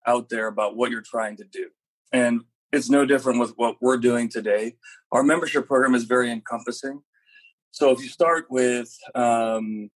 out 0.05 0.29
there 0.29 0.47
about 0.47 0.75
what 0.75 0.91
you're 0.91 1.01
trying 1.01 1.35
to 1.37 1.43
do. 1.43 1.67
And 2.13 2.41
it's 2.71 2.89
no 2.89 3.05
different 3.05 3.39
with 3.39 3.53
what 3.57 3.77
we're 3.81 3.97
doing 3.97 4.29
today. 4.29 4.75
Our 5.11 5.23
membership 5.23 5.67
program 5.67 5.95
is 5.95 6.03
very 6.03 6.31
encompassing. 6.31 7.01
So 7.71 7.91
if 7.91 7.99
you 7.99 8.07
start 8.07 8.45
with, 8.49 8.95
um, 9.15 9.89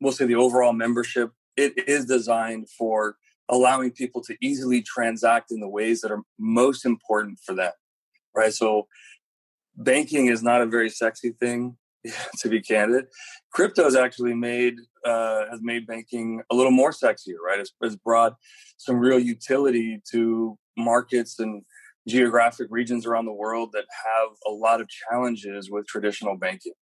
we'll 0.00 0.12
say 0.12 0.26
the 0.26 0.34
overall 0.34 0.72
membership, 0.72 1.30
it 1.56 1.88
is 1.88 2.06
designed 2.06 2.68
for 2.70 3.16
allowing 3.48 3.90
people 3.90 4.22
to 4.22 4.36
easily 4.40 4.82
transact 4.82 5.50
in 5.52 5.60
the 5.60 5.68
ways 5.68 6.00
that 6.00 6.10
are 6.10 6.22
most 6.38 6.84
important 6.84 7.38
for 7.44 7.54
them, 7.54 7.72
right? 8.34 8.52
So 8.52 8.86
banking 9.76 10.26
is 10.26 10.42
not 10.42 10.62
a 10.62 10.66
very 10.66 10.90
sexy 10.90 11.30
thing, 11.30 11.76
to 12.38 12.48
be 12.48 12.60
candid. 12.60 13.06
Crypto 13.52 13.84
has 13.84 13.96
actually 13.96 14.34
made 14.34 14.74
uh, 15.04 15.46
has 15.50 15.60
made 15.62 15.86
banking 15.86 16.42
a 16.50 16.54
little 16.54 16.70
more 16.70 16.92
sexier, 16.92 17.38
right? 17.44 17.58
It's, 17.58 17.72
it's 17.80 17.96
brought 17.96 18.36
some 18.76 18.96
real 18.96 19.18
utility 19.18 20.00
to 20.12 20.58
markets 20.76 21.38
and 21.38 21.62
geographic 22.08 22.66
regions 22.70 23.06
around 23.06 23.26
the 23.26 23.32
world 23.32 23.70
that 23.72 23.84
have 24.04 24.28
a 24.46 24.50
lot 24.50 24.80
of 24.80 24.88
challenges 24.88 25.70
with 25.70 25.86
traditional 25.86 26.36
banking. 26.36 26.72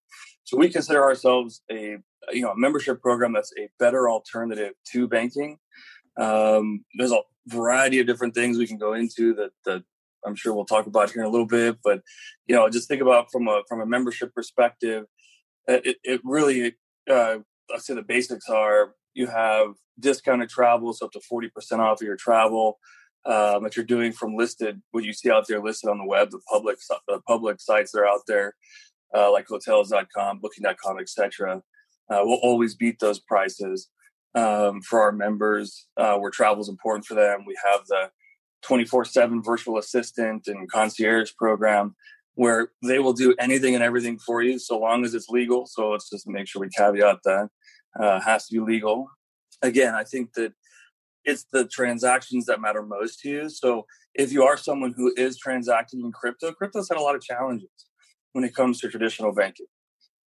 So 0.44 0.56
we 0.56 0.70
consider 0.70 1.02
ourselves 1.02 1.62
a 1.70 1.96
you 2.32 2.42
know 2.42 2.50
a 2.50 2.56
membership 2.56 3.00
program 3.00 3.32
that's 3.32 3.52
a 3.58 3.68
better 3.78 4.08
alternative 4.08 4.72
to 4.92 5.08
banking. 5.08 5.58
Um, 6.18 6.84
there's 6.96 7.12
a 7.12 7.22
variety 7.46 8.00
of 8.00 8.06
different 8.06 8.34
things 8.34 8.58
we 8.58 8.66
can 8.66 8.78
go 8.78 8.94
into 8.94 9.34
that 9.34 9.50
that 9.64 9.82
I'm 10.26 10.36
sure 10.36 10.54
we'll 10.54 10.64
talk 10.64 10.86
about 10.86 11.10
here 11.10 11.22
in 11.22 11.28
a 11.28 11.30
little 11.30 11.46
bit. 11.46 11.78
But 11.82 12.02
you 12.46 12.54
know, 12.54 12.68
just 12.68 12.88
think 12.88 13.02
about 13.02 13.30
from 13.30 13.48
a 13.48 13.62
from 13.68 13.80
a 13.80 13.86
membership 13.86 14.34
perspective, 14.34 15.04
it, 15.66 15.96
it 16.02 16.20
really 16.24 16.74
uh, 17.10 17.38
I'd 17.72 17.80
say 17.80 17.94
the 17.94 18.02
basics 18.02 18.48
are 18.48 18.94
you 19.14 19.26
have 19.26 19.74
discounted 19.98 20.48
travel, 20.48 20.92
so 20.92 21.06
up 21.06 21.12
to 21.12 21.20
forty 21.20 21.48
percent 21.48 21.80
off 21.80 22.00
of 22.00 22.06
your 22.06 22.16
travel 22.16 22.78
um, 23.26 23.64
that 23.64 23.76
you're 23.76 23.84
doing 23.84 24.12
from 24.12 24.36
listed 24.36 24.80
what 24.92 25.04
you 25.04 25.12
see 25.12 25.30
out 25.30 25.46
there 25.48 25.62
listed 25.62 25.90
on 25.90 25.98
the 25.98 26.06
web, 26.06 26.30
the 26.30 26.40
public 26.50 26.78
the 27.08 27.20
public 27.26 27.60
sites 27.60 27.92
that 27.92 28.00
are 28.00 28.06
out 28.06 28.22
there, 28.26 28.54
uh, 29.14 29.30
like 29.30 29.46
hotels.com, 29.48 30.40
booking.com, 30.40 30.98
etc. 30.98 31.62
Uh, 32.10 32.20
we'll 32.22 32.40
always 32.42 32.74
beat 32.74 32.98
those 32.98 33.20
prices 33.20 33.88
um, 34.34 34.80
for 34.82 35.00
our 35.00 35.12
members 35.12 35.86
uh, 35.96 36.16
where 36.16 36.30
travel 36.30 36.62
is 36.62 36.68
important 36.68 37.04
for 37.04 37.14
them. 37.14 37.44
We 37.46 37.56
have 37.70 37.86
the 37.86 38.10
24 38.62 39.04
7 39.04 39.42
virtual 39.42 39.78
assistant 39.78 40.46
and 40.46 40.70
concierge 40.70 41.32
program 41.36 41.94
where 42.34 42.70
they 42.82 42.98
will 42.98 43.12
do 43.12 43.34
anything 43.38 43.74
and 43.74 43.84
everything 43.84 44.18
for 44.18 44.42
you 44.42 44.58
so 44.58 44.78
long 44.78 45.04
as 45.04 45.14
it's 45.14 45.28
legal. 45.28 45.66
So 45.66 45.90
let's 45.90 46.08
just 46.08 46.26
make 46.28 46.48
sure 46.48 46.60
we 46.60 46.68
caveat 46.68 47.18
that 47.24 47.48
uh, 47.98 48.20
has 48.20 48.46
to 48.46 48.54
be 48.54 48.60
legal. 48.60 49.08
Again, 49.62 49.94
I 49.94 50.04
think 50.04 50.32
that 50.34 50.52
it's 51.24 51.44
the 51.52 51.66
transactions 51.66 52.46
that 52.46 52.60
matter 52.60 52.82
most 52.82 53.20
to 53.20 53.28
you. 53.28 53.48
So 53.50 53.84
if 54.14 54.32
you 54.32 54.42
are 54.42 54.56
someone 54.56 54.94
who 54.96 55.12
is 55.16 55.38
transacting 55.38 56.00
in 56.00 56.12
crypto, 56.12 56.52
crypto's 56.52 56.88
had 56.88 56.98
a 56.98 57.02
lot 57.02 57.14
of 57.14 57.22
challenges 57.22 57.68
when 58.32 58.44
it 58.44 58.54
comes 58.54 58.80
to 58.80 58.88
traditional 58.88 59.32
banking. 59.32 59.66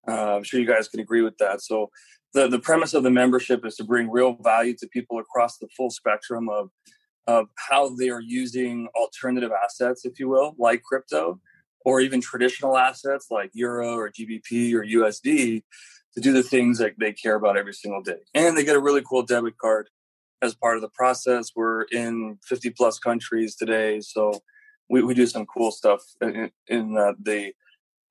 Uh, 0.06 0.36
I'm 0.36 0.42
sure 0.42 0.60
you 0.60 0.66
guys 0.66 0.88
can 0.88 1.00
agree 1.00 1.22
with 1.22 1.38
that. 1.38 1.62
So 1.62 1.88
the, 2.34 2.48
the 2.48 2.58
premise 2.58 2.94
of 2.94 3.04
the 3.04 3.10
membership 3.10 3.64
is 3.64 3.76
to 3.76 3.84
bring 3.84 4.10
real 4.10 4.36
value 4.42 4.74
to 4.78 4.88
people 4.88 5.18
across 5.18 5.58
the 5.58 5.68
full 5.76 5.90
spectrum 5.90 6.48
of 6.48 6.70
of 7.26 7.46
how 7.56 7.94
they 7.94 8.10
are 8.10 8.20
using 8.20 8.88
alternative 8.94 9.50
assets, 9.64 10.04
if 10.04 10.18
you 10.18 10.28
will, 10.28 10.54
like 10.58 10.82
crypto, 10.82 11.40
or 11.84 12.00
even 12.00 12.20
traditional 12.20 12.76
assets 12.76 13.26
like 13.30 13.50
euro 13.52 13.94
or 13.94 14.10
GBP 14.10 14.72
or 14.74 14.84
USD 14.84 15.62
to 16.14 16.20
do 16.20 16.32
the 16.32 16.42
things 16.42 16.78
that 16.78 16.92
they 16.98 17.12
care 17.12 17.36
about 17.36 17.56
every 17.56 17.72
single 17.72 18.02
day. 18.02 18.18
And 18.34 18.56
they 18.56 18.64
get 18.64 18.76
a 18.76 18.80
really 18.80 19.02
cool 19.02 19.22
debit 19.22 19.56
card 19.58 19.88
as 20.42 20.54
part 20.54 20.76
of 20.76 20.82
the 20.82 20.90
process. 20.90 21.50
We're 21.54 21.82
in 21.84 22.38
50 22.44 22.70
plus 22.70 22.98
countries 22.98 23.56
today, 23.56 24.00
so 24.00 24.32
we, 24.88 25.02
we 25.02 25.14
do 25.14 25.26
some 25.26 25.46
cool 25.46 25.70
stuff 25.70 26.02
in, 26.20 26.50
in 26.66 26.96
uh, 26.96 27.12
the 27.20 27.52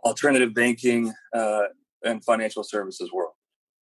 alternative 0.03 0.53
banking 0.53 1.13
uh, 1.33 1.63
and 2.03 2.23
financial 2.23 2.63
services 2.63 3.11
world. 3.11 3.33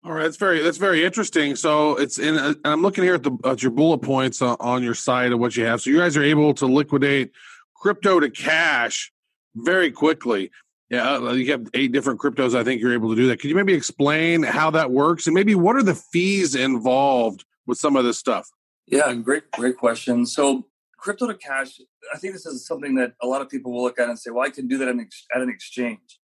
All 0.07 0.13
right, 0.13 0.23
that's 0.23 0.37
very 0.37 0.61
that's 0.61 0.77
very 0.77 1.03
interesting. 1.03 1.57
So 1.57 1.97
it's 1.97 2.17
in. 2.17 2.37
Uh, 2.37 2.53
I'm 2.63 2.81
looking 2.81 3.03
here 3.03 3.15
at 3.15 3.23
the 3.23 3.37
at 3.43 3.61
your 3.61 3.73
bullet 3.73 3.97
points 3.97 4.41
uh, 4.41 4.55
on 4.57 4.81
your 4.81 4.93
side 4.93 5.33
of 5.33 5.39
what 5.39 5.57
you 5.57 5.65
have. 5.65 5.81
So 5.81 5.89
you 5.89 5.97
guys 5.97 6.15
are 6.15 6.23
able 6.23 6.53
to 6.53 6.65
liquidate 6.65 7.33
crypto 7.75 8.21
to 8.21 8.29
cash 8.29 9.11
very 9.53 9.91
quickly. 9.91 10.49
Yeah, 10.89 11.15
uh, 11.15 11.33
you 11.33 11.51
have 11.51 11.67
eight 11.73 11.91
different 11.91 12.21
cryptos. 12.21 12.55
I 12.55 12.63
think 12.63 12.81
you're 12.81 12.93
able 12.93 13.09
to 13.09 13.17
do 13.17 13.27
that. 13.27 13.41
Could 13.41 13.49
you 13.49 13.55
maybe 13.57 13.73
explain 13.73 14.43
how 14.43 14.69
that 14.71 14.91
works 14.91 15.27
and 15.27 15.33
maybe 15.33 15.55
what 15.55 15.75
are 15.75 15.83
the 15.83 15.95
fees 15.95 16.55
involved 16.55 17.43
with 17.65 17.77
some 17.77 17.97
of 17.97 18.05
this 18.05 18.17
stuff? 18.17 18.47
Yeah, 18.85 19.13
great, 19.13 19.51
great 19.51 19.75
question. 19.75 20.25
So 20.25 20.67
crypto 20.97 21.27
to 21.27 21.33
cash, 21.33 21.81
I 22.13 22.17
think 22.17 22.31
this 22.31 22.45
is 22.45 22.65
something 22.65 22.95
that 22.95 23.11
a 23.21 23.27
lot 23.27 23.41
of 23.41 23.49
people 23.49 23.73
will 23.73 23.83
look 23.83 23.99
at 23.99 24.07
and 24.07 24.17
say, 24.17 24.31
"Well, 24.31 24.45
I 24.45 24.51
can 24.51 24.69
do 24.69 24.77
that 24.77 24.87
at 24.87 25.41
an 25.41 25.49
exchange." 25.49 26.17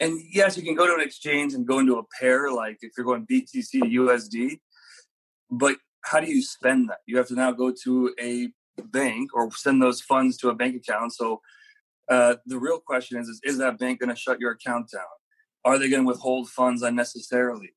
And 0.00 0.20
yes, 0.30 0.56
you 0.56 0.62
can 0.62 0.74
go 0.74 0.86
to 0.86 0.94
an 0.94 1.00
exchange 1.00 1.54
and 1.54 1.66
go 1.66 1.78
into 1.80 1.98
a 1.98 2.04
pair, 2.20 2.52
like 2.52 2.78
if 2.82 2.92
you're 2.96 3.06
going 3.06 3.26
BTC 3.26 3.70
to 3.70 3.80
USD. 3.80 4.60
But 5.50 5.76
how 6.04 6.20
do 6.20 6.30
you 6.30 6.42
spend 6.42 6.88
that? 6.88 6.98
You 7.06 7.16
have 7.16 7.28
to 7.28 7.34
now 7.34 7.52
go 7.52 7.72
to 7.84 8.14
a 8.20 8.48
bank 8.82 9.30
or 9.34 9.50
send 9.52 9.82
those 9.82 10.00
funds 10.00 10.36
to 10.38 10.50
a 10.50 10.54
bank 10.54 10.76
account. 10.76 11.14
So 11.14 11.40
uh, 12.08 12.36
the 12.46 12.58
real 12.58 12.78
question 12.78 13.18
is, 13.18 13.28
is, 13.28 13.40
is 13.42 13.58
that 13.58 13.78
bank 13.78 14.00
going 14.00 14.10
to 14.10 14.16
shut 14.16 14.40
your 14.40 14.52
account 14.52 14.90
down? 14.92 15.02
Are 15.64 15.78
they 15.78 15.90
going 15.90 16.02
to 16.02 16.08
withhold 16.08 16.48
funds 16.48 16.82
unnecessarily? 16.82 17.74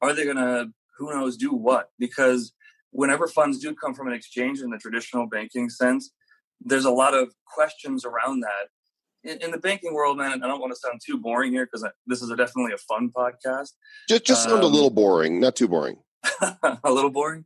Are 0.00 0.12
they 0.12 0.24
going 0.24 0.36
to, 0.36 0.70
who 0.96 1.10
knows, 1.10 1.36
do 1.36 1.52
what? 1.52 1.90
Because 1.98 2.52
whenever 2.90 3.28
funds 3.28 3.58
do 3.58 3.74
come 3.74 3.94
from 3.94 4.08
an 4.08 4.14
exchange 4.14 4.60
in 4.60 4.70
the 4.70 4.78
traditional 4.78 5.26
banking 5.26 5.68
sense, 5.68 6.10
there's 6.60 6.84
a 6.84 6.90
lot 6.90 7.14
of 7.14 7.32
questions 7.46 8.04
around 8.04 8.40
that. 8.40 8.68
In, 9.24 9.38
in 9.42 9.50
the 9.50 9.58
banking 9.58 9.94
world, 9.94 10.16
man, 10.16 10.42
I 10.44 10.46
don't 10.46 10.60
want 10.60 10.72
to 10.72 10.78
sound 10.78 11.00
too 11.04 11.18
boring 11.18 11.52
here 11.52 11.66
because 11.66 11.84
this 12.06 12.22
is 12.22 12.30
a 12.30 12.36
definitely 12.36 12.72
a 12.72 12.78
fun 12.78 13.10
podcast. 13.10 13.70
Just, 14.08 14.24
just 14.24 14.44
sound 14.44 14.62
a 14.62 14.66
Um, 14.66 14.72
little 14.72 14.90
boring, 14.90 15.40
not 15.40 15.56
too 15.56 15.68
boring. 15.68 15.96
a 16.84 16.92
little 16.92 17.10
boring. 17.10 17.44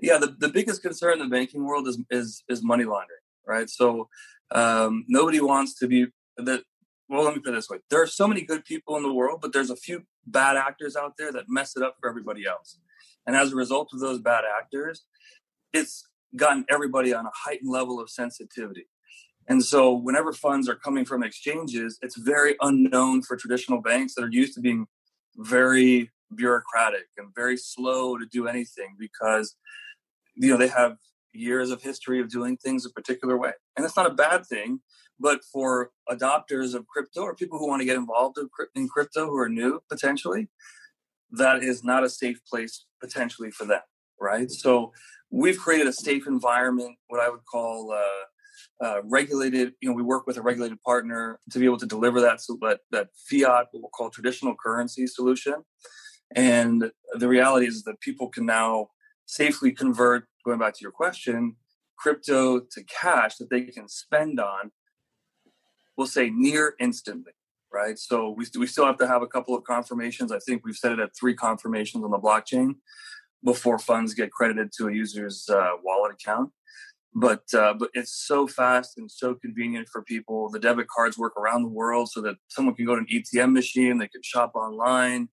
Yeah, 0.00 0.18
the, 0.18 0.36
the 0.38 0.48
biggest 0.48 0.82
concern 0.82 1.14
in 1.14 1.18
the 1.20 1.34
banking 1.34 1.64
world 1.64 1.88
is 1.88 1.98
is 2.10 2.44
is 2.48 2.62
money 2.62 2.84
laundering, 2.84 3.20
right? 3.46 3.70
So 3.70 4.08
um, 4.50 5.04
nobody 5.08 5.40
wants 5.40 5.74
to 5.78 5.86
be 5.86 6.06
the. 6.36 6.62
Well, 7.08 7.22
let 7.22 7.34
me 7.34 7.40
put 7.40 7.50
it 7.50 7.56
this 7.56 7.70
way: 7.70 7.78
there 7.88 8.02
are 8.02 8.06
so 8.06 8.28
many 8.28 8.42
good 8.42 8.64
people 8.64 8.96
in 8.96 9.02
the 9.02 9.12
world, 9.12 9.38
but 9.40 9.52
there's 9.54 9.70
a 9.70 9.76
few 9.76 10.02
bad 10.26 10.56
actors 10.56 10.96
out 10.96 11.14
there 11.16 11.32
that 11.32 11.44
mess 11.48 11.76
it 11.76 11.82
up 11.82 11.96
for 12.00 12.08
everybody 12.10 12.44
else. 12.46 12.78
And 13.26 13.34
as 13.36 13.52
a 13.52 13.56
result 13.56 13.90
of 13.94 14.00
those 14.00 14.18
bad 14.20 14.44
actors, 14.44 15.04
it's 15.72 16.06
gotten 16.34 16.64
everybody 16.68 17.14
on 17.14 17.24
a 17.26 17.30
heightened 17.32 17.70
level 17.70 18.00
of 18.00 18.10
sensitivity. 18.10 18.86
And 19.48 19.64
so, 19.64 19.92
whenever 19.92 20.32
funds 20.32 20.68
are 20.68 20.74
coming 20.74 21.04
from 21.04 21.22
exchanges, 21.22 21.98
it's 22.02 22.16
very 22.16 22.56
unknown 22.60 23.22
for 23.22 23.36
traditional 23.36 23.80
banks 23.80 24.14
that 24.14 24.24
are 24.24 24.30
used 24.30 24.54
to 24.54 24.60
being 24.60 24.86
very 25.36 26.10
bureaucratic 26.34 27.06
and 27.16 27.34
very 27.34 27.56
slow 27.56 28.18
to 28.18 28.26
do 28.26 28.48
anything 28.48 28.96
because 28.98 29.54
you 30.34 30.50
know 30.50 30.56
they 30.56 30.68
have 30.68 30.96
years 31.32 31.70
of 31.70 31.82
history 31.82 32.20
of 32.20 32.28
doing 32.28 32.56
things 32.56 32.84
a 32.84 32.90
particular 32.90 33.36
way. 33.36 33.52
And 33.76 33.84
that's 33.84 33.96
not 33.96 34.10
a 34.10 34.14
bad 34.14 34.46
thing 34.46 34.80
but 35.18 35.40
for 35.44 35.90
adopters 36.10 36.74
of 36.74 36.86
crypto 36.86 37.22
or 37.22 37.34
people 37.34 37.58
who 37.58 37.66
want 37.66 37.80
to 37.80 37.86
get 37.86 37.96
involved 37.96 38.38
in 38.74 38.88
crypto 38.88 39.26
who 39.26 39.38
are 39.38 39.48
new 39.48 39.80
potentially 39.88 40.48
that 41.30 41.62
is 41.62 41.82
not 41.82 42.04
a 42.04 42.08
safe 42.08 42.40
place 42.44 42.84
potentially 43.00 43.50
for 43.50 43.64
them 43.64 43.80
right? 44.18 44.50
So 44.50 44.92
we've 45.30 45.58
created 45.58 45.86
a 45.86 45.92
safe 45.92 46.26
environment 46.26 46.96
what 47.08 47.20
i 47.20 47.28
would 47.28 47.44
call 47.44 47.92
uh, 47.92 48.24
uh, 48.84 49.00
regulated 49.04 49.72
you 49.80 49.88
know 49.88 49.94
we 49.94 50.02
work 50.02 50.26
with 50.26 50.36
a 50.36 50.42
regulated 50.42 50.80
partner 50.82 51.40
to 51.50 51.58
be 51.58 51.64
able 51.64 51.78
to 51.78 51.86
deliver 51.86 52.20
that 52.20 52.40
so 52.40 52.58
that, 52.60 52.80
that 52.90 53.08
fiat 53.28 53.66
what 53.70 53.82
we'll 53.82 53.90
call 53.90 54.10
traditional 54.10 54.54
currency 54.54 55.06
solution 55.06 55.54
and 56.34 56.90
the 57.14 57.28
reality 57.28 57.66
is 57.66 57.84
that 57.84 58.00
people 58.00 58.28
can 58.28 58.46
now 58.46 58.88
safely 59.26 59.72
convert, 59.72 60.26
going 60.44 60.58
back 60.58 60.74
to 60.74 60.82
your 60.82 60.90
question, 60.90 61.56
crypto 61.98 62.60
to 62.60 62.84
cash 62.84 63.36
that 63.36 63.50
they 63.50 63.62
can 63.62 63.88
spend 63.88 64.40
on, 64.40 64.70
we'll 65.96 66.06
say 66.06 66.30
near 66.30 66.74
instantly, 66.80 67.32
right? 67.72 67.98
So 67.98 68.30
we, 68.30 68.46
we 68.58 68.66
still 68.66 68.86
have 68.86 68.98
to 68.98 69.06
have 69.06 69.22
a 69.22 69.26
couple 69.26 69.56
of 69.56 69.64
confirmations. 69.64 70.32
I 70.32 70.38
think 70.40 70.64
we've 70.64 70.76
set 70.76 70.92
it 70.92 71.00
at 71.00 71.10
three 71.18 71.34
confirmations 71.34 72.04
on 72.04 72.10
the 72.10 72.18
blockchain 72.18 72.74
before 73.44 73.78
funds 73.78 74.14
get 74.14 74.32
credited 74.32 74.72
to 74.78 74.88
a 74.88 74.92
user's 74.92 75.48
uh, 75.48 75.72
wallet 75.82 76.12
account. 76.12 76.50
But 77.18 77.44
uh, 77.54 77.72
but 77.72 77.88
it's 77.94 78.12
so 78.12 78.46
fast 78.46 78.98
and 78.98 79.10
so 79.10 79.34
convenient 79.34 79.88
for 79.88 80.02
people. 80.02 80.50
The 80.50 80.58
debit 80.58 80.86
cards 80.86 81.16
work 81.16 81.34
around 81.38 81.62
the 81.62 81.68
world 81.68 82.10
so 82.10 82.20
that 82.20 82.36
someone 82.48 82.74
can 82.74 82.84
go 82.84 82.94
to 82.94 83.00
an 83.00 83.06
ATM 83.10 83.52
machine, 83.54 83.96
they 83.96 84.08
can 84.08 84.22
shop 84.22 84.52
online, 84.54 85.30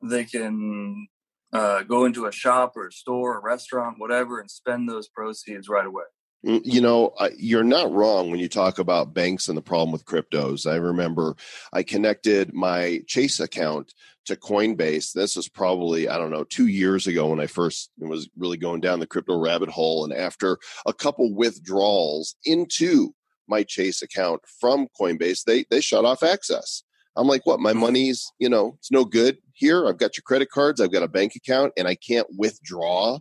they 0.00 0.24
can 0.24 1.08
uh, 1.52 1.82
go 1.82 2.04
into 2.04 2.26
a 2.26 2.32
shop 2.32 2.74
or 2.76 2.86
a 2.86 2.92
store 2.92 3.38
or 3.38 3.40
restaurant, 3.40 3.96
whatever, 3.98 4.38
and 4.38 4.48
spend 4.48 4.88
those 4.88 5.08
proceeds 5.08 5.68
right 5.68 5.86
away. 5.86 6.04
Mm, 6.46 6.60
You 6.64 6.80
know, 6.80 7.12
you're 7.36 7.64
not 7.64 7.92
wrong 7.92 8.30
when 8.30 8.38
you 8.38 8.48
talk 8.48 8.78
about 8.78 9.12
banks 9.12 9.48
and 9.48 9.58
the 9.58 9.62
problem 9.62 9.90
with 9.90 10.04
cryptos. 10.04 10.70
I 10.70 10.76
remember 10.76 11.34
I 11.72 11.82
connected 11.82 12.54
my 12.54 13.00
Chase 13.08 13.40
account 13.40 13.92
to 14.26 14.36
Coinbase. 14.36 15.12
This 15.12 15.36
is 15.36 15.48
probably, 15.48 16.08
I 16.08 16.18
don't 16.18 16.30
know, 16.30 16.44
two 16.44 16.66
years 16.66 17.06
ago 17.06 17.28
when 17.28 17.40
I 17.40 17.46
first 17.46 17.90
was 17.98 18.28
really 18.36 18.56
going 18.56 18.80
down 18.80 19.00
the 19.00 19.06
crypto 19.06 19.38
rabbit 19.38 19.68
hole. 19.68 20.04
And 20.04 20.12
after 20.12 20.58
a 20.86 20.92
couple 20.92 21.34
withdrawals 21.34 22.36
into 22.44 23.14
my 23.48 23.62
Chase 23.62 24.02
account 24.02 24.42
from 24.60 24.88
Coinbase, 25.00 25.44
they, 25.44 25.64
they 25.70 25.80
shut 25.80 26.04
off 26.04 26.22
access. 26.22 26.82
I'm 27.16 27.28
like, 27.28 27.46
what? 27.46 27.60
My 27.60 27.72
hmm. 27.72 27.80
money's, 27.80 28.32
you 28.38 28.48
know, 28.48 28.74
it's 28.78 28.90
no 28.90 29.04
good 29.04 29.38
here. 29.54 29.86
I've 29.86 29.98
got 29.98 30.16
your 30.16 30.22
credit 30.22 30.50
cards, 30.50 30.80
I've 30.80 30.92
got 30.92 31.02
a 31.02 31.08
bank 31.08 31.34
account, 31.34 31.72
and 31.76 31.88
I 31.88 31.94
can't 31.94 32.28
withdraw 32.36 33.18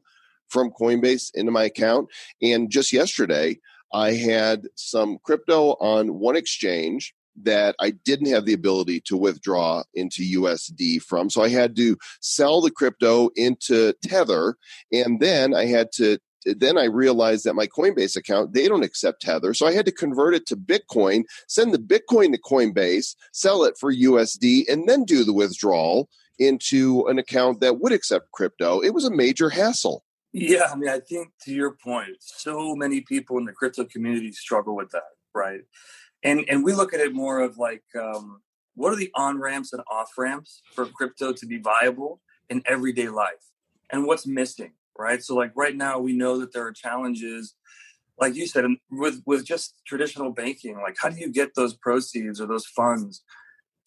from 0.49 0.71
Coinbase 0.71 1.31
into 1.33 1.51
my 1.51 1.63
account. 1.63 2.09
And 2.41 2.69
just 2.69 2.91
yesterday, 2.91 3.59
I 3.93 4.13
had 4.13 4.67
some 4.75 5.17
crypto 5.23 5.71
on 5.79 6.19
one 6.19 6.35
exchange 6.35 7.13
that 7.43 7.75
I 7.79 7.91
didn't 7.91 8.29
have 8.31 8.45
the 8.45 8.53
ability 8.53 9.01
to 9.01 9.17
withdraw 9.17 9.83
into 9.93 10.23
USD 10.41 11.01
from. 11.01 11.29
So 11.29 11.41
I 11.41 11.49
had 11.49 11.75
to 11.75 11.97
sell 12.21 12.61
the 12.61 12.71
crypto 12.71 13.29
into 13.35 13.93
Tether. 14.03 14.55
And 14.91 15.19
then 15.19 15.53
I 15.53 15.65
had 15.65 15.91
to, 15.93 16.17
then 16.45 16.77
I 16.77 16.85
realized 16.85 17.45
that 17.45 17.55
my 17.55 17.67
Coinbase 17.67 18.15
account, 18.15 18.53
they 18.53 18.67
don't 18.67 18.83
accept 18.83 19.21
Tether. 19.21 19.53
So 19.53 19.67
I 19.67 19.73
had 19.73 19.85
to 19.85 19.91
convert 19.91 20.35
it 20.35 20.45
to 20.47 20.55
Bitcoin, 20.55 21.23
send 21.47 21.73
the 21.73 21.79
Bitcoin 21.79 22.31
to 22.31 22.41
Coinbase, 22.41 23.15
sell 23.33 23.63
it 23.63 23.77
for 23.79 23.93
USD, 23.93 24.69
and 24.69 24.87
then 24.87 25.03
do 25.03 25.23
the 25.23 25.33
withdrawal 25.33 26.07
into 26.37 27.05
an 27.07 27.17
account 27.17 27.61
that 27.61 27.79
would 27.79 27.91
accept 27.91 28.31
crypto. 28.31 28.79
It 28.81 28.93
was 28.93 29.05
a 29.05 29.11
major 29.11 29.49
hassle. 29.49 30.03
Yeah, 30.33 30.67
I 30.69 30.75
mean, 30.75 30.89
I 30.89 30.99
think 30.99 31.29
to 31.45 31.53
your 31.53 31.71
point, 31.71 32.17
so 32.19 32.75
many 32.75 32.99
people 33.01 33.37
in 33.37 33.45
the 33.45 33.53
crypto 33.53 33.85
community 33.85 34.33
struggle 34.33 34.75
with 34.75 34.91
that, 34.91 35.03
right? 35.33 35.61
And 36.25 36.43
and 36.49 36.63
we 36.63 36.73
look 36.73 36.93
at 36.93 36.99
it 36.99 37.13
more 37.13 37.39
of 37.39 37.57
like, 37.59 37.83
um, 37.97 38.41
what 38.73 38.91
are 38.91 38.95
the 38.95 39.11
on 39.13 39.39
ramps 39.39 39.71
and 39.71 39.83
off 39.89 40.11
ramps 40.17 40.61
for 40.73 40.87
crypto 40.87 41.31
to 41.31 41.45
be 41.45 41.59
viable 41.59 42.19
in 42.49 42.63
everyday 42.65 43.09
life, 43.09 43.51
and 43.91 44.05
what's 44.05 44.25
missing, 44.25 44.73
right? 44.97 45.23
So, 45.23 45.35
like 45.35 45.51
right 45.55 45.75
now, 45.75 45.99
we 45.99 46.13
know 46.13 46.39
that 46.39 46.51
there 46.51 46.65
are 46.65 46.73
challenges, 46.73 47.53
like 48.19 48.35
you 48.35 48.47
said, 48.47 48.65
with 48.89 49.21
with 49.27 49.45
just 49.45 49.75
traditional 49.85 50.31
banking. 50.31 50.77
Like, 50.81 50.95
how 50.99 51.09
do 51.09 51.17
you 51.17 51.31
get 51.31 51.53
those 51.53 51.75
proceeds 51.75 52.41
or 52.41 52.47
those 52.47 52.65
funds 52.65 53.23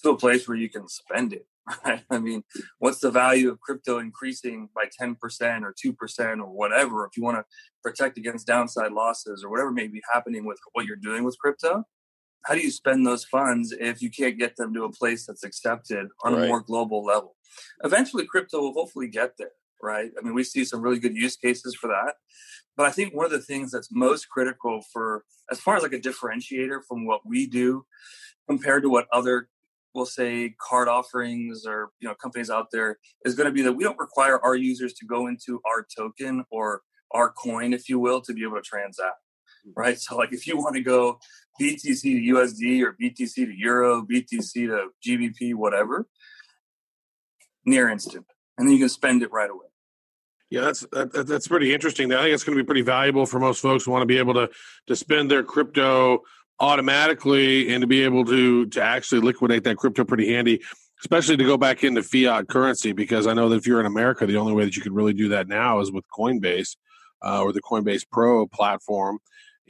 to 0.05 0.11
a 0.11 0.17
place 0.17 0.47
where 0.47 0.57
you 0.57 0.71
can 0.71 0.89
spend 0.89 1.33
it? 1.33 1.47
Right? 1.85 2.03
I 2.11 2.19
mean, 2.19 2.45
what's 2.79 3.01
the 3.01 3.11
value 3.11 3.51
of 3.51 3.61
crypto 3.61 3.99
increasing 3.99 4.71
by 4.75 4.85
10% 4.99 5.17
or 5.63 5.75
2% 5.75 6.39
or 6.39 6.47
whatever 6.47 7.05
if 7.05 7.15
you 7.15 7.23
want 7.23 7.37
to 7.37 7.45
protect 7.83 8.17
against 8.17 8.47
downside 8.47 8.93
losses 8.93 9.45
or 9.45 9.51
whatever 9.51 9.71
may 9.71 9.87
be 9.87 10.01
happening 10.11 10.47
with 10.47 10.59
what 10.73 10.87
you're 10.87 10.97
doing 10.97 11.25
with 11.25 11.39
crypto 11.39 11.85
how 12.45 12.55
do 12.55 12.61
you 12.61 12.71
spend 12.71 13.07
those 13.07 13.25
funds 13.25 13.73
if 13.79 14.01
you 14.01 14.11
can't 14.11 14.39
get 14.39 14.57
them 14.57 14.73
to 14.75 14.85
a 14.85 14.93
place 14.93 15.27
that's 15.27 15.45
accepted 15.45 16.09
on 16.25 16.35
Right. 16.35 16.45
a 16.45 16.49
more 16.49 16.61
global 16.61 17.05
level 17.05 17.37
eventually 17.85 18.27
crypto 18.27 18.61
will 18.61 18.73
hopefully 18.73 19.09
get 19.09 19.37
there 19.39 19.51
right? 19.83 20.11
I 20.19 20.25
mean, 20.25 20.35
we 20.35 20.45
see 20.45 20.65
some 20.65 20.81
really 20.81 20.99
good 20.99 21.17
use 21.17 21.37
cases 21.37 21.75
for 21.75 21.89
that. 21.89 22.15
But 22.77 22.87
I 22.87 22.91
think 22.91 23.15
one 23.15 23.27
of 23.27 23.33
the 23.33 23.41
things 23.41 23.71
that's 23.71 23.89
most 23.91 24.29
critical 24.29 24.83
for, 24.93 25.25
as 25.51 25.61
far 25.61 25.77
as 25.77 25.83
like 25.83 25.93
a 25.93 25.99
differentiator 26.01 26.81
from 26.87 27.07
what 27.07 27.27
we 27.27 27.47
do 27.47 27.85
compared 28.49 28.83
to 28.83 28.91
what 28.91 29.07
other 29.13 29.49
we'll 29.95 30.07
say 30.07 30.55
card 30.61 30.87
offerings 30.87 31.65
or 31.67 31.91
you 31.99 32.07
know 32.07 32.15
companies 32.15 32.51
out 32.51 32.69
there 32.71 32.99
is 33.25 33.35
going 33.35 33.47
to 33.47 33.53
be 33.53 33.63
that 33.63 33.73
we 33.73 33.83
don't 33.83 33.99
require 33.99 34.39
our 34.45 34.55
users 34.55 34.93
to 34.93 35.07
go 35.07 35.27
into 35.27 35.61
our 35.67 35.87
token 35.97 36.45
or 36.51 36.83
our 37.13 37.33
coin 37.33 37.73
if 37.73 37.89
you 37.89 37.99
will 37.99 38.21
to 38.21 38.35
be 38.35 38.43
able 38.45 38.55
to 38.57 38.63
transact 38.63 39.17
right 39.77 39.99
so 39.99 40.17
like 40.17 40.33
if 40.33 40.47
you 40.47 40.57
want 40.57 40.75
to 40.75 40.83
go 40.83 41.19
btc 41.61 42.03
to 42.03 42.35
usd 42.35 42.83
or 42.83 42.97
btc 43.01 43.35
to 43.35 43.53
euro 43.57 44.03
btc 44.03 44.53
to 44.53 44.91
gbp 45.07 45.55
whatever 45.55 46.07
near 47.65 47.89
instant 47.89 48.27
and 48.57 48.67
then 48.67 48.73
you 48.73 48.81
can 48.81 48.89
spend 48.89 49.23
it 49.23 49.31
right 49.33 49.51
away 49.51 49.67
Yeah, 50.51 50.63
that's 50.63 50.81
that, 50.93 51.27
that's 51.27 51.47
pretty 51.49 51.75
interesting. 51.75 52.13
I 52.13 52.23
think 52.23 52.35
it's 52.35 52.45
going 52.45 52.57
to 52.57 52.65
be 52.65 52.67
pretty 52.67 52.83
valuable 52.83 53.27
for 53.27 53.39
most 53.39 53.61
folks 53.61 53.85
who 53.85 53.91
want 53.91 54.03
to 54.03 54.07
be 54.07 54.19
able 54.19 54.35
to 54.35 54.49
to 54.87 54.97
spend 54.97 55.31
their 55.31 55.43
crypto 55.43 56.23
automatically 56.61 57.73
and 57.73 57.83
to 57.83 57.87
be 57.87 58.03
able 58.03 58.25
to 58.25 58.67
to 58.67 58.83
actually 58.83 59.21
liquidate 59.21 59.65
that 59.65 59.77
crypto 59.77 60.05
pretty 60.05 60.33
handy, 60.33 60.61
especially 61.03 61.37
to 61.37 61.45
go 61.45 61.59
back 61.59 61.85
into 61.85 62.03
fiat 62.03 62.49
currency. 62.49 62.93
Because 62.93 63.27
I 63.27 63.35
know 63.35 63.49
that 63.51 63.57
if 63.57 63.67
you're 63.67 63.81
in 63.81 63.87
America, 63.87 64.27
the 64.27 64.39
only 64.39 64.55
way 64.55 64.65
that 64.65 64.75
you 64.75 64.83
can 64.83 64.95
really 64.95 65.13
do 65.13 65.29
that 65.29 65.49
now 65.49 65.81
is 65.81 65.93
with 65.93 66.05
Coinbase 66.09 66.77
uh, 67.23 67.43
or 67.43 67.53
the 67.53 67.63
Coinbase 67.63 68.07
Pro 68.11 68.47
platform, 68.47 69.19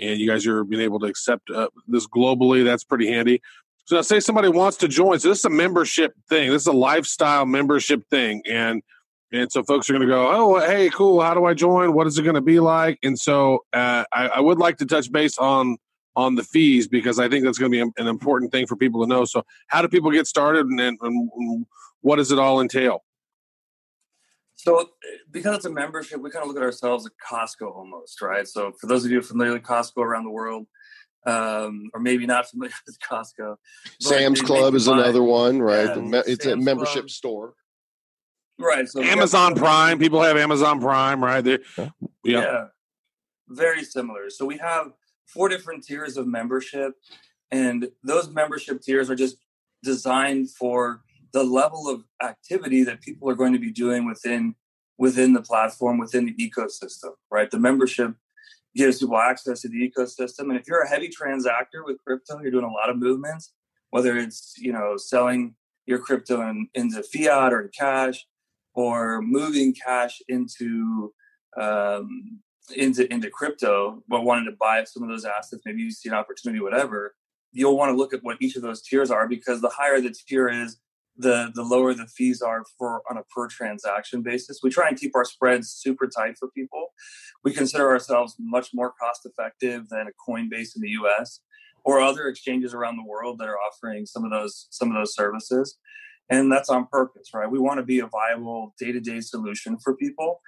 and 0.00 0.20
you 0.20 0.28
guys 0.28 0.46
are 0.46 0.64
being 0.64 0.82
able 0.82 0.98
to 1.00 1.06
accept 1.06 1.50
uh, 1.50 1.68
this 1.86 2.06
globally. 2.06 2.64
That's 2.64 2.84
pretty 2.84 3.08
handy. 3.08 3.40
So 3.84 3.96
now 3.96 4.02
say 4.02 4.20
somebody 4.20 4.48
wants 4.48 4.76
to 4.78 4.88
join. 4.88 5.18
So 5.18 5.28
this 5.30 5.38
is 5.38 5.44
a 5.46 5.50
membership 5.50 6.12
thing. 6.28 6.50
This 6.50 6.62
is 6.62 6.66
a 6.66 6.72
lifestyle 6.72 7.46
membership 7.46 8.02
thing, 8.10 8.42
and 8.46 8.82
and 9.32 9.50
so 9.50 9.62
folks 9.62 9.88
are 9.88 9.92
going 9.92 10.06
to 10.06 10.08
go, 10.08 10.28
oh, 10.30 10.58
hey, 10.60 10.90
cool. 10.90 11.20
How 11.20 11.34
do 11.34 11.44
I 11.44 11.54
join? 11.54 11.92
What 11.92 12.06
is 12.06 12.18
it 12.18 12.22
going 12.22 12.34
to 12.34 12.40
be 12.40 12.60
like? 12.60 12.98
And 13.02 13.18
so 13.18 13.64
uh, 13.72 14.04
I, 14.12 14.28
I, 14.28 14.40
would 14.40 14.58
like 14.58 14.78
to 14.78 14.86
touch 14.86 15.12
base 15.12 15.36
on 15.36 15.76
on 16.16 16.34
the 16.34 16.42
fees 16.42 16.88
because 16.88 17.18
I 17.18 17.28
think 17.28 17.44
that's 17.44 17.58
going 17.58 17.70
to 17.70 17.84
be 17.84 17.92
an 17.96 18.08
important 18.08 18.52
thing 18.52 18.66
for 18.66 18.74
people 18.74 19.02
to 19.02 19.06
know. 19.06 19.24
So 19.24 19.42
how 19.68 19.82
do 19.82 19.88
people 19.88 20.10
get 20.10 20.26
started, 20.26 20.66
and, 20.66 20.98
and 21.00 21.66
what 22.00 22.16
does 22.16 22.32
it 22.32 22.38
all 22.38 22.60
entail? 22.60 23.02
So 24.58 24.90
because 25.30 25.56
it's 25.56 25.64
a 25.66 25.70
membership, 25.70 26.20
we 26.20 26.30
kind 26.30 26.42
of 26.42 26.48
look 26.48 26.56
at 26.56 26.64
ourselves 26.64 27.06
at 27.06 27.12
Costco 27.24 27.72
almost, 27.74 28.20
right? 28.20 28.46
So 28.46 28.72
for 28.72 28.88
those 28.88 29.04
of 29.04 29.12
you 29.12 29.22
familiar 29.22 29.52
with 29.52 29.62
Costco 29.62 29.98
around 30.02 30.24
the 30.24 30.30
world, 30.30 30.66
um, 31.24 31.90
or 31.94 32.00
maybe 32.00 32.26
not 32.26 32.50
familiar 32.50 32.74
with 32.86 32.98
Costco, 32.98 33.56
Sam's 34.00 34.42
Club 34.42 34.74
is 34.74 34.88
another 34.88 35.22
one, 35.22 35.62
right? 35.62 35.96
Yeah, 35.96 36.22
it's 36.26 36.44
Sam's 36.44 36.60
a 36.60 36.64
membership 36.64 37.02
Club. 37.02 37.10
store. 37.10 37.54
Right. 38.58 38.88
So 38.88 39.00
Amazon 39.00 39.54
Prime. 39.54 40.00
People 40.00 40.20
have 40.22 40.36
Amazon 40.36 40.80
Prime, 40.80 41.22
right? 41.22 41.40
They, 41.40 41.58
yeah. 41.76 41.90
yeah. 42.24 42.64
Very 43.48 43.84
similar. 43.84 44.28
So 44.28 44.44
we 44.44 44.58
have 44.58 44.90
four 45.24 45.48
different 45.48 45.84
tiers 45.84 46.16
of 46.16 46.26
membership, 46.26 46.94
and 47.52 47.88
those 48.02 48.28
membership 48.28 48.82
tiers 48.82 49.08
are 49.08 49.14
just 49.14 49.36
designed 49.84 50.50
for 50.50 51.02
the 51.32 51.44
level 51.44 51.88
of 51.88 52.04
activity 52.22 52.84
that 52.84 53.00
people 53.00 53.28
are 53.28 53.34
going 53.34 53.52
to 53.52 53.58
be 53.58 53.70
doing 53.70 54.06
within 54.06 54.54
within 54.98 55.32
the 55.32 55.42
platform, 55.42 55.98
within 55.98 56.26
the 56.26 56.34
ecosystem. 56.34 57.12
Right. 57.30 57.50
The 57.50 57.58
membership 57.58 58.14
gives 58.74 58.98
people 58.98 59.18
access 59.18 59.62
to 59.62 59.68
the 59.68 59.90
ecosystem, 59.90 60.50
and 60.50 60.56
if 60.56 60.66
you're 60.66 60.82
a 60.82 60.88
heavy 60.88 61.08
transactor 61.08 61.84
with 61.84 62.02
crypto, 62.04 62.40
you're 62.40 62.50
doing 62.50 62.64
a 62.64 62.72
lot 62.72 62.90
of 62.90 62.98
movements, 62.98 63.52
whether 63.90 64.16
it's 64.16 64.54
you 64.58 64.72
know 64.72 64.96
selling 64.96 65.54
your 65.86 65.98
crypto 65.98 66.42
in, 66.48 66.68
into 66.74 67.02
fiat 67.02 67.52
or 67.52 67.68
cash 67.68 68.26
or 68.74 69.22
moving 69.22 69.74
cash 69.74 70.20
into 70.28 71.12
um, 71.60 72.40
into 72.76 73.12
into 73.12 73.30
crypto, 73.30 74.02
but 74.08 74.24
wanting 74.24 74.44
to 74.44 74.56
buy 74.58 74.84
some 74.84 75.02
of 75.02 75.08
those 75.08 75.24
assets, 75.24 75.62
maybe 75.64 75.82
you 75.82 75.90
see 75.90 76.08
an 76.08 76.14
opportunity, 76.14 76.62
whatever. 76.62 77.14
You'll 77.50 77.76
want 77.76 77.90
to 77.90 77.96
look 77.96 78.12
at 78.12 78.22
what 78.22 78.36
each 78.40 78.56
of 78.56 78.62
those 78.62 78.82
tiers 78.82 79.10
are 79.10 79.26
because 79.26 79.60
the 79.60 79.70
higher 79.70 80.00
the 80.00 80.14
tier 80.14 80.48
is, 80.48 80.76
the 81.18 81.50
the 81.54 81.62
lower 81.62 81.92
the 81.94 82.06
fees 82.06 82.40
are 82.40 82.64
for 82.78 83.02
on 83.10 83.18
a 83.18 83.24
per 83.24 83.48
transaction 83.48 84.22
basis. 84.22 84.60
We 84.62 84.70
try 84.70 84.88
and 84.88 84.98
keep 84.98 85.14
our 85.14 85.24
spreads 85.24 85.68
super 85.70 86.06
tight 86.06 86.36
for 86.38 86.48
people. 86.50 86.92
We 87.44 87.52
consider 87.52 87.88
ourselves 87.88 88.36
much 88.38 88.70
more 88.72 88.92
cost 88.92 89.26
effective 89.26 89.88
than 89.88 90.06
a 90.06 90.30
Coinbase 90.30 90.76
in 90.76 90.82
the 90.82 90.90
US 91.02 91.40
or 91.84 92.00
other 92.00 92.28
exchanges 92.28 92.72
around 92.72 92.96
the 92.96 93.04
world 93.04 93.38
that 93.38 93.48
are 93.48 93.58
offering 93.58 94.06
some 94.06 94.24
of 94.24 94.30
those 94.30 94.68
some 94.70 94.88
of 94.88 94.94
those 94.94 95.14
services. 95.14 95.76
And 96.30 96.52
that's 96.52 96.68
on 96.68 96.86
purpose 96.86 97.30
right? 97.34 97.50
We 97.50 97.58
want 97.58 97.78
to 97.78 97.84
be 97.84 97.98
a 98.00 98.06
viable 98.06 98.74
day-to-day 98.78 99.20
solution 99.20 99.78
for 99.78 99.96
people. 99.96 100.40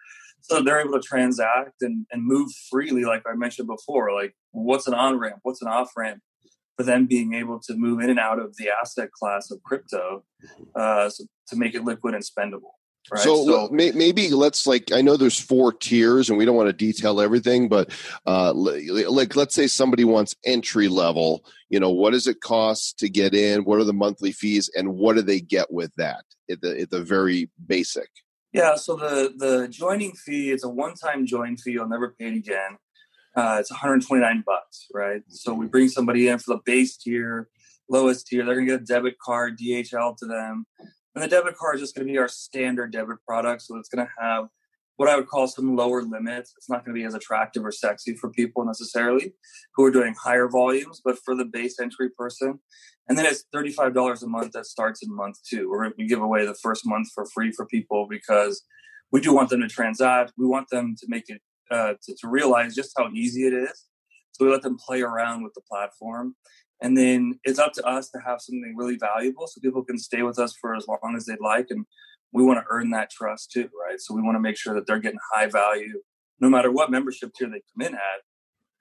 So 0.42 0.62
they're 0.62 0.80
able 0.80 0.92
to 0.92 1.06
transact 1.06 1.82
and, 1.82 2.06
and 2.10 2.24
move 2.24 2.50
freely 2.70 3.04
like 3.04 3.22
i 3.26 3.34
mentioned 3.34 3.68
before 3.68 4.14
like 4.14 4.34
what's 4.52 4.86
an 4.86 4.94
on-ramp? 4.94 5.40
What's 5.42 5.62
an 5.62 5.68
off-ramp 5.68 6.22
for 6.80 6.84
them 6.84 7.06
being 7.06 7.34
able 7.34 7.60
to 7.60 7.74
move 7.74 8.00
in 8.00 8.10
and 8.10 8.18
out 8.18 8.38
of 8.38 8.56
the 8.56 8.68
asset 8.70 9.10
class 9.12 9.50
of 9.50 9.62
crypto 9.62 10.24
uh, 10.74 11.08
so 11.08 11.24
to 11.46 11.56
make 11.56 11.74
it 11.74 11.84
liquid 11.84 12.14
and 12.14 12.24
spendable 12.24 12.72
Right. 13.10 13.22
So, 13.22 13.44
so, 13.44 13.68
maybe 13.72 14.28
let's 14.30 14.66
like 14.66 14.92
I 14.92 15.00
know 15.00 15.16
there's 15.16 15.38
four 15.38 15.72
tiers, 15.72 16.28
and 16.28 16.38
we 16.38 16.44
don't 16.44 16.54
want 16.54 16.68
to 16.68 16.72
detail 16.72 17.20
everything, 17.20 17.68
but 17.68 17.90
uh, 18.26 18.52
like 18.52 19.34
let's 19.34 19.54
say 19.54 19.66
somebody 19.66 20.04
wants 20.04 20.36
entry 20.44 20.86
level. 20.86 21.44
You 21.70 21.80
know, 21.80 21.90
what 21.90 22.12
does 22.12 22.26
it 22.26 22.40
cost 22.40 22.98
to 22.98 23.08
get 23.08 23.34
in? 23.34 23.64
What 23.64 23.80
are 23.80 23.84
the 23.84 23.94
monthly 23.94 24.32
fees, 24.32 24.70
and 24.76 24.94
what 24.94 25.16
do 25.16 25.22
they 25.22 25.40
get 25.40 25.72
with 25.72 25.92
that 25.96 26.24
at 26.50 26.60
the 26.60 26.82
at 26.82 26.90
the 26.90 27.02
very 27.02 27.50
basic? 27.66 28.08
Yeah, 28.52 28.76
so 28.76 28.96
the 28.96 29.32
the 29.36 29.68
joining 29.68 30.12
fee 30.12 30.50
is 30.50 30.62
a 30.62 30.68
one 30.68 30.94
time 30.94 31.26
join 31.26 31.56
fee. 31.56 31.72
You'll 31.72 31.88
never 31.88 32.14
pay 32.16 32.26
it 32.26 32.36
again. 32.36 32.76
Uh, 33.36 33.58
it's 33.60 33.70
129 33.70 34.42
bucks, 34.44 34.86
right? 34.92 35.22
So 35.28 35.54
we 35.54 35.66
bring 35.66 35.88
somebody 35.88 36.28
in 36.28 36.38
for 36.38 36.54
the 36.54 36.60
base 36.64 36.96
tier, 36.96 37.48
lowest 37.88 38.26
tier. 38.26 38.44
They're 38.44 38.54
gonna 38.54 38.66
get 38.66 38.80
a 38.80 38.84
debit 38.84 39.18
card, 39.18 39.58
DHL 39.58 40.16
to 40.18 40.26
them. 40.26 40.66
And 41.14 41.24
the 41.24 41.28
debit 41.28 41.56
card 41.56 41.76
is 41.76 41.80
just 41.82 41.96
to 41.96 42.04
be 42.04 42.18
our 42.18 42.28
standard 42.28 42.92
debit 42.92 43.18
product. 43.26 43.62
So 43.62 43.76
it's 43.76 43.88
to 43.90 44.08
have 44.18 44.48
what 44.96 45.08
I 45.08 45.16
would 45.16 45.28
call 45.28 45.48
some 45.48 45.76
lower 45.76 46.02
limits. 46.02 46.52
It's 46.58 46.68
not 46.68 46.84
to 46.84 46.92
be 46.92 47.04
as 47.04 47.14
attractive 47.14 47.64
or 47.64 47.72
sexy 47.72 48.14
for 48.16 48.30
people 48.30 48.66
necessarily 48.66 49.32
who 49.74 49.84
are 49.84 49.90
doing 49.90 50.14
higher 50.22 50.46
volumes, 50.46 51.00
but 51.02 51.18
for 51.24 51.34
the 51.34 51.46
base 51.46 51.80
entry 51.80 52.10
person. 52.10 52.60
And 53.08 53.16
then 53.16 53.24
it's 53.24 53.44
$35 53.54 54.22
a 54.22 54.26
month 54.26 54.52
that 54.52 54.66
starts 54.66 55.02
in 55.02 55.14
month 55.16 55.38
two. 55.48 55.70
We're, 55.70 55.90
we 55.96 56.06
give 56.06 56.20
away 56.20 56.44
the 56.44 56.54
first 56.54 56.86
month 56.86 57.08
for 57.14 57.24
free 57.24 57.50
for 57.50 57.64
people 57.64 58.06
because 58.10 58.62
we 59.10 59.22
do 59.22 59.34
want 59.34 59.48
them 59.48 59.62
to 59.62 59.68
transact. 59.68 60.32
We 60.36 60.46
want 60.46 60.68
them 60.68 60.94
to 60.98 61.06
make 61.08 61.24
it, 61.28 61.40
uh, 61.70 61.94
to, 62.02 62.14
to 62.20 62.28
realize 62.28 62.74
just 62.74 62.92
how 62.96 63.08
easy 63.14 63.46
it 63.46 63.52
is. 63.52 63.86
So 64.32 64.44
we 64.44 64.50
let 64.50 64.62
them 64.62 64.78
play 64.78 65.02
around 65.02 65.42
with 65.42 65.54
the 65.54 65.60
platform. 65.62 66.34
And 66.82 66.96
then 66.96 67.38
it's 67.44 67.58
up 67.58 67.72
to 67.74 67.86
us 67.86 68.08
to 68.10 68.18
have 68.24 68.40
something 68.40 68.74
really 68.76 68.96
valuable 68.96 69.46
so 69.46 69.60
people 69.60 69.84
can 69.84 69.98
stay 69.98 70.22
with 70.22 70.38
us 70.38 70.54
for 70.58 70.74
as 70.74 70.86
long 70.88 71.14
as 71.16 71.26
they'd 71.26 71.40
like. 71.40 71.66
And 71.70 71.84
we 72.32 72.42
want 72.42 72.58
to 72.58 72.64
earn 72.70 72.90
that 72.90 73.10
trust 73.10 73.50
too, 73.52 73.68
right? 73.86 74.00
So 74.00 74.14
we 74.14 74.22
want 74.22 74.36
to 74.36 74.40
make 74.40 74.56
sure 74.56 74.74
that 74.74 74.86
they're 74.86 74.98
getting 74.98 75.18
high 75.32 75.46
value, 75.46 76.00
no 76.40 76.48
matter 76.48 76.70
what 76.70 76.90
membership 76.90 77.32
tier 77.34 77.48
they 77.48 77.62
come 77.76 77.86
in 77.86 77.94
at, 77.94 78.22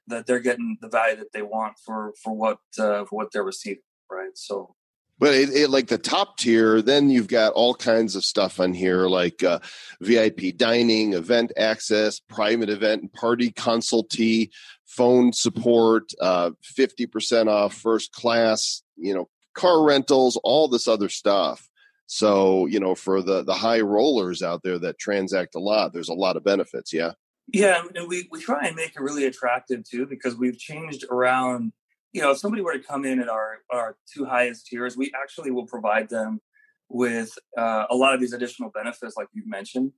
that 0.08 0.26
they're 0.26 0.40
getting 0.40 0.78
the 0.82 0.88
value 0.88 1.18
that 1.18 1.32
they 1.34 1.42
want 1.42 1.76
for 1.86 2.14
for 2.24 2.34
what 2.34 2.60
uh, 2.80 3.06
for 3.06 3.16
what 3.16 3.32
they're 3.32 3.44
receiving, 3.44 3.84
right? 4.10 4.32
So 4.36 4.76
but 5.20 5.34
it, 5.34 5.50
it, 5.50 5.70
like 5.70 5.88
the 5.88 5.98
top 5.98 6.38
tier 6.38 6.82
then 6.82 7.10
you've 7.10 7.28
got 7.28 7.54
all 7.54 7.76
kinds 7.76 8.16
of 8.16 8.24
stuff 8.24 8.60
on 8.60 8.74
here 8.74 9.08
like 9.08 9.44
uh, 9.44 9.60
vip 10.02 10.40
dining 10.58 11.14
event 11.14 11.52
access 11.58 12.20
private 12.20 12.70
event 12.70 13.02
and 13.02 13.14
party 13.14 13.52
consultee 13.52 14.50
phone 14.86 15.32
support 15.32 16.12
uh, 16.20 16.52
50% 16.78 17.48
off 17.48 17.74
first 17.74 18.12
class 18.12 18.82
you 18.98 19.14
know 19.14 19.30
car 19.54 19.84
rentals 19.84 20.40
all 20.44 20.68
this 20.68 20.88
other 20.88 21.10
stuff. 21.10 21.68
So 22.08 22.66
you 22.66 22.80
know 22.80 22.96
for 22.96 23.22
the 23.22 23.44
the 23.44 23.54
high 23.54 23.82
rollers 23.82 24.42
out 24.42 24.62
there 24.64 24.80
that 24.80 24.98
transact 24.98 25.56
a 25.56 25.60
lot 25.60 25.94
there's 25.94 26.10
a 26.10 26.14
lot 26.14 26.38
of 26.38 26.44
benefits 26.44 26.92
yeah? 26.92 27.12
Yeah 27.52 27.84
and 27.96 28.08
we, 28.08 28.28
we 28.32 28.42
try 28.42 28.66
and 28.66 28.76
make 28.76 28.96
it 28.96 29.02
really 29.02 29.26
attractive 29.26 29.84
too 29.84 30.08
because 30.08 30.36
we've 30.36 30.58
changed 30.58 31.06
around 31.12 31.72
you 32.14 32.22
know, 32.22 32.32
if 32.32 32.40
somebody 32.40 32.62
were 32.62 32.74
to 32.74 32.80
come 32.80 33.06
in 33.06 33.20
at 33.20 33.30
our, 33.30 33.60
our 33.70 33.98
two 34.12 34.26
highest 34.26 34.68
tiers, 34.68 34.98
we 34.98 35.12
actually 35.20 35.52
will 35.52 35.68
provide 35.68 36.10
them 36.10 36.42
with 36.90 37.32
uh, 37.58 37.86
a 37.90 37.96
lot 37.96 38.16
of 38.16 38.20
these 38.20 38.34
additional 38.34 38.72
benefits, 38.72 39.16
like 39.16 39.28
you 39.34 39.44
mentioned, 39.46 39.92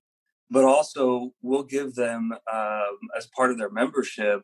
but 0.49 0.65
also 0.65 1.31
we'll 1.41 1.63
give 1.63 1.95
them 1.95 2.33
um, 2.51 2.97
as 3.17 3.27
part 3.35 3.51
of 3.51 3.57
their 3.57 3.69
membership 3.69 4.41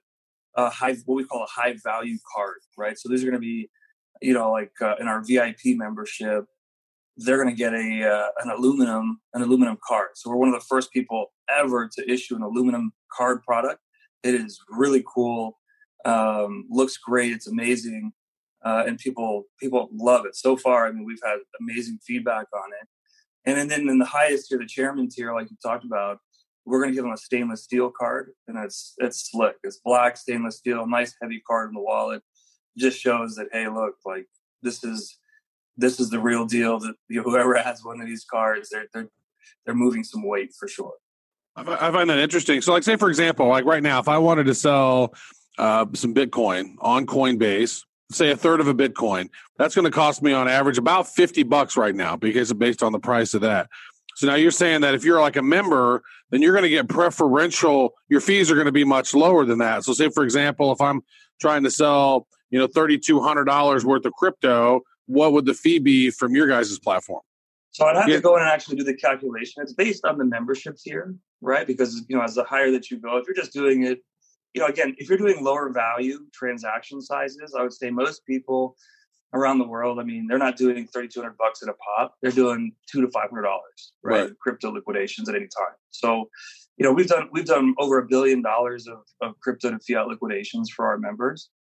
a 0.56 0.70
high, 0.70 0.96
what 1.06 1.16
we 1.16 1.24
call 1.24 1.44
a 1.44 1.48
high 1.48 1.76
value 1.84 2.18
card, 2.36 2.58
right? 2.78 2.98
So 2.98 3.10
these 3.10 3.24
are 3.24 3.28
going 3.30 3.40
to 3.40 3.46
be, 3.46 3.70
you 4.22 4.34
know, 4.34 4.52
like 4.52 4.72
uh, 4.82 4.96
in 5.00 5.08
our 5.08 5.24
VIP 5.24 5.78
membership, 5.78 6.46
they're 7.18 7.42
going 7.42 7.50
to 7.50 7.56
get 7.56 7.74
a 7.74 8.10
uh, 8.10 8.28
an 8.44 8.50
aluminum 8.50 9.20
an 9.34 9.42
aluminum 9.42 9.78
card. 9.88 10.10
So 10.16 10.30
we're 10.30 10.36
one 10.36 10.50
of 10.50 10.56
the 10.56 10.66
first 10.68 10.92
people 10.92 11.32
ever 11.50 11.90
to 11.96 12.12
issue 12.12 12.36
an 12.36 12.42
aluminum 12.42 12.92
card 13.12 13.44
product. 13.44 13.80
It 14.24 14.36
is 14.36 14.60
really 14.70 15.04
cool 15.14 15.58
um, 16.08 16.66
looks 16.70 16.98
great. 16.98 17.34
It's 17.34 17.48
amazing, 17.48 18.14
uh, 18.64 18.84
and 18.88 18.98
people 18.98 19.44
people 19.60 19.90
love 19.92 20.26
it. 20.26 20.36
So 20.36 20.56
far, 20.56 20.88
I 20.88 20.92
mean, 20.92 21.06
we've 21.06 21.22
had 21.24 21.38
amazing 21.60 22.00
feedback 22.06 22.48
on 22.54 22.70
it. 22.82 22.88
And 23.46 23.70
then 23.70 23.88
in 23.88 24.00
the 24.00 24.06
highest 24.06 24.50
tier, 24.50 24.58
the 24.58 24.66
chairman 24.66 25.10
tier, 25.10 25.34
like 25.34 25.50
you 25.50 25.58
talked 25.64 25.86
about, 25.86 26.20
we're 26.66 26.80
going 26.80 26.92
to 26.92 26.96
give 26.96 27.04
them 27.04 27.14
a 27.14 27.18
stainless 27.18 27.64
steel 27.64 27.90
card, 27.90 28.32
and 28.48 28.58
it's 28.58 28.94
it's 28.98 29.30
slick. 29.32 29.56
It's 29.64 29.80
black 29.84 30.18
stainless 30.18 30.58
steel, 30.58 30.88
nice 30.88 31.16
heavy 31.22 31.42
card 31.46 31.70
in 31.70 31.76
the 31.76 31.82
wallet. 31.82 32.22
Just 32.78 33.00
shows 33.00 33.36
that 33.36 33.48
hey, 33.52 33.68
look, 33.68 33.96
like 34.06 34.28
this 34.62 34.84
is 34.84 35.18
this 35.78 36.00
is 36.00 36.10
the 36.10 36.20
real 36.20 36.46
deal. 36.46 36.80
That 36.80 36.96
you 37.10 37.18
know, 37.18 37.24
whoever 37.24 37.56
has 37.56 37.84
one 37.84 38.02
of 38.02 38.08
these 38.08 38.26
cards, 38.26 38.70
they're 38.70 38.88
they're 38.94 39.10
they're 39.66 39.76
moving 39.76 40.04
some 40.04 40.26
weight 40.26 40.52
for 40.58 40.68
sure. 40.68 40.94
I 41.56 41.88
I 41.88 41.92
find 41.92 42.10
that 42.10 42.20
interesting. 42.20 42.62
So, 42.62 42.74
like, 42.74 42.84
say 42.84 42.98
for 42.98 43.10
example, 43.10 43.48
like 43.48 43.66
right 43.66 43.84
now, 43.84 44.00
if 44.00 44.10
I 44.10 44.18
wanted 44.18 44.46
to 44.46 44.56
sell 44.56 45.14
uh, 45.58 45.86
some 45.94 46.14
Bitcoin 46.14 46.76
on 46.80 47.06
Coinbase, 47.06 47.84
say 48.12 48.32
a 48.32 48.38
third 48.38 48.60
of 48.60 48.68
a 48.68 48.74
Bitcoin, 48.74 49.30
that's 49.58 49.76
going 49.76 49.86
to 49.86 49.92
cost 49.92 50.22
me 50.22 50.34
on 50.34 50.48
average 50.48 50.78
about 50.78 51.08
fifty 51.08 51.44
bucks 51.44 51.76
right 51.78 51.96
now 51.96 52.16
because 52.16 52.52
it's 52.52 52.58
based 52.58 52.84
on 52.84 52.92
the 52.92 53.00
price 53.00 53.34
of 53.34 53.42
that. 53.42 53.70
So 54.16 54.28
now 54.28 54.36
you're 54.36 54.52
saying 54.52 54.82
that 54.82 54.96
if 54.96 55.04
you're 55.04 55.22
like 55.22 55.36
a 55.36 55.44
member, 55.44 56.02
then 56.32 56.42
you're 56.42 56.54
going 56.54 56.64
to 56.64 56.70
get 56.70 56.88
preferential. 56.90 57.94
Your 58.10 58.20
fees 58.22 58.50
are 58.50 58.56
going 58.56 58.66
to 58.66 58.72
be 58.72 58.84
much 58.84 59.14
lower 59.14 59.46
than 59.46 59.60
that. 59.60 59.84
So, 59.84 59.94
say 59.94 60.10
for 60.10 60.24
example, 60.24 60.72
if 60.72 60.82
I'm 60.82 61.02
trying 61.40 61.64
to 61.64 61.72
sell, 61.72 62.28
you 62.50 62.60
know, 62.60 62.68
thirty 62.68 62.98
two 62.98 63.22
hundred 63.22 63.46
dollars 63.46 63.86
worth 63.86 64.06
of 64.06 64.14
crypto, 64.14 64.82
what 65.06 65.34
would 65.34 65.46
the 65.46 65.54
fee 65.54 65.80
be 65.80 66.10
from 66.10 66.36
your 66.36 66.48
guys' 66.48 66.80
platform? 66.80 67.22
So 67.72 67.86
I'd 67.86 67.96
have 67.96 68.10
Yeah. 68.10 68.16
to 68.16 68.22
go 68.22 68.36
in 68.36 68.42
and 68.42 68.50
actually 68.50 68.78
do 68.78 68.84
the 68.84 68.96
calculation. 68.96 69.62
It's 69.62 69.74
based 69.74 70.04
on 70.04 70.18
the 70.18 70.26
membership 70.26 70.78
tier, 70.78 71.14
right? 71.42 71.68
Because 71.68 72.04
you 72.08 72.16
know, 72.16 72.24
as 72.24 72.34
the 72.36 72.44
higher 72.44 72.72
that 72.72 72.90
you 72.90 72.98
go, 72.98 73.18
if 73.18 73.26
you're 73.28 73.36
just 73.36 73.54
doing 73.54 73.84
it, 73.84 74.04
you 74.58 74.64
know, 74.64 74.70
again, 74.70 74.96
if 74.98 75.08
you're 75.08 75.20
doing 75.20 75.44
lower 75.44 75.70
value 75.70 76.26
transaction 76.34 77.00
sizes, 77.00 77.54
I 77.56 77.62
would 77.62 77.74
say 77.74 77.92
most 77.92 78.26
people 78.26 78.76
around 79.32 79.60
the 79.60 79.68
world, 79.68 80.00
I 80.00 80.04
mean, 80.04 80.26
they're 80.26 80.40
not 80.40 80.58
doing 80.58 80.88
3,200 80.88 81.38
bucks 81.38 81.62
at 81.62 81.70
a 81.70 81.74
pop. 81.74 82.16
They're 82.24 82.32
doing 82.32 82.72
two 82.92 83.02
to 83.02 83.12
five 83.12 83.30
hundred 83.30 83.44
dollars, 83.44 83.94
right? 84.04 84.22
Right. 84.22 84.40
Crypto 84.40 84.72
liquidations 84.72 85.30
at 85.30 85.36
any 85.36 85.46
time. 85.46 85.76
So, 85.92 86.32
you 86.78 86.86
know, 86.86 86.92
we've 86.92 87.06
done 87.06 87.30
we've 87.32 87.46
done 87.46 87.76
over 87.78 88.00
a 88.00 88.08
billion 88.08 88.42
dollars 88.42 88.88
of, 88.88 88.98
of 89.22 89.40
crypto 89.42 89.70
to 89.70 89.78
fiat 89.78 90.08
liquidations 90.08 90.72
for 90.72 90.88
our 90.88 90.98
members. 90.98 91.52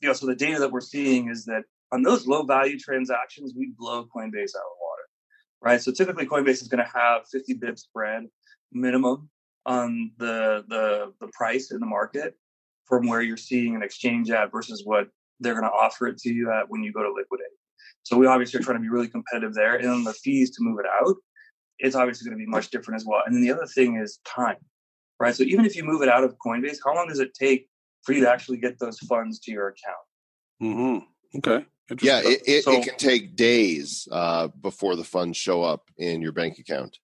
You 0.00 0.06
know, 0.06 0.14
so 0.14 0.26
the 0.26 0.36
data 0.36 0.60
that 0.60 0.70
we're 0.70 0.80
seeing 0.80 1.28
is 1.28 1.44
that 1.46 1.64
on 1.90 2.04
those 2.04 2.28
low 2.28 2.44
value 2.44 2.78
transactions, 2.78 3.52
we 3.56 3.72
blow 3.76 4.04
Coinbase 4.04 4.54
out 4.54 4.68
of 4.70 4.78
water 4.80 5.08
right? 5.60 5.82
So 5.82 5.90
typically 5.90 6.24
Coinbase 6.24 6.62
is 6.62 6.68
going 6.68 6.84
to 6.84 6.90
have 6.94 7.22
50 7.32 7.54
bip 7.54 7.80
spread 7.80 8.26
minimum 8.72 9.28
on 9.68 10.10
the 10.18 10.64
the 10.68 11.12
the 11.20 11.28
price 11.32 11.70
in 11.70 11.78
the 11.78 11.86
market 11.86 12.34
from 12.86 13.06
where 13.06 13.20
you're 13.20 13.36
seeing 13.36 13.76
an 13.76 13.82
exchange 13.82 14.30
at 14.30 14.50
versus 14.50 14.82
what 14.84 15.08
they're 15.40 15.52
going 15.52 15.64
to 15.70 15.70
offer 15.70 16.06
it 16.06 16.16
to 16.18 16.32
you 16.32 16.50
at 16.50 16.68
when 16.68 16.82
you 16.82 16.90
go 16.92 17.02
to 17.02 17.12
liquidate. 17.12 17.46
So 18.02 18.16
we 18.16 18.26
obviously 18.26 18.58
are 18.58 18.62
trying 18.62 18.78
to 18.78 18.82
be 18.82 18.88
really 18.88 19.08
competitive 19.08 19.54
there, 19.54 19.76
and 19.76 19.84
then 19.84 20.04
the 20.04 20.14
fees 20.14 20.50
to 20.52 20.58
move 20.62 20.78
it 20.80 20.86
out, 21.00 21.14
it's 21.78 21.94
obviously 21.94 22.28
going 22.28 22.38
to 22.38 22.44
be 22.44 22.50
much 22.50 22.70
different 22.70 22.96
as 23.00 23.06
well. 23.06 23.22
And 23.26 23.34
then 23.34 23.42
the 23.42 23.52
other 23.52 23.66
thing 23.66 23.96
is 23.96 24.18
time, 24.24 24.56
right? 25.20 25.34
So 25.36 25.42
even 25.42 25.66
if 25.66 25.76
you 25.76 25.84
move 25.84 26.00
it 26.00 26.08
out 26.08 26.24
of 26.24 26.34
Coinbase, 26.44 26.78
how 26.84 26.94
long 26.94 27.08
does 27.08 27.20
it 27.20 27.34
take 27.34 27.68
for 28.02 28.12
you 28.14 28.22
to 28.22 28.30
actually 28.30 28.56
get 28.56 28.78
those 28.78 28.98
funds 29.00 29.38
to 29.40 29.52
your 29.52 29.68
account? 29.68 30.06
Mm-hmm. 30.62 31.38
Okay. 31.38 31.66
Yeah, 32.00 32.20
it, 32.24 32.42
it, 32.46 32.64
So- 32.64 32.72
it 32.72 32.84
can 32.84 32.96
take 32.96 33.36
days 33.36 34.08
uh, 34.10 34.48
before 34.48 34.96
the 34.96 35.04
funds 35.04 35.36
show 35.36 35.62
up 35.62 35.82
in 35.98 36.22
your 36.22 36.32
bank 36.32 36.58
account. 36.58 36.98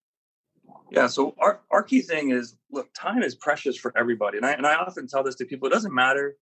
Yeah. 0.90 1.06
So 1.06 1.34
our, 1.38 1.60
our 1.70 1.82
key 1.82 2.02
thing 2.02 2.30
is 2.30 2.56
look, 2.70 2.88
time 2.94 3.22
is 3.22 3.34
precious 3.34 3.76
for 3.76 3.92
everybody. 3.96 4.36
And 4.36 4.46
I, 4.46 4.52
and 4.52 4.66
I 4.66 4.74
often 4.74 5.06
tell 5.06 5.22
this 5.22 5.34
to 5.36 5.44
people 5.44 5.68
it 5.68 5.72
doesn't 5.72 5.94
matter 5.94 6.36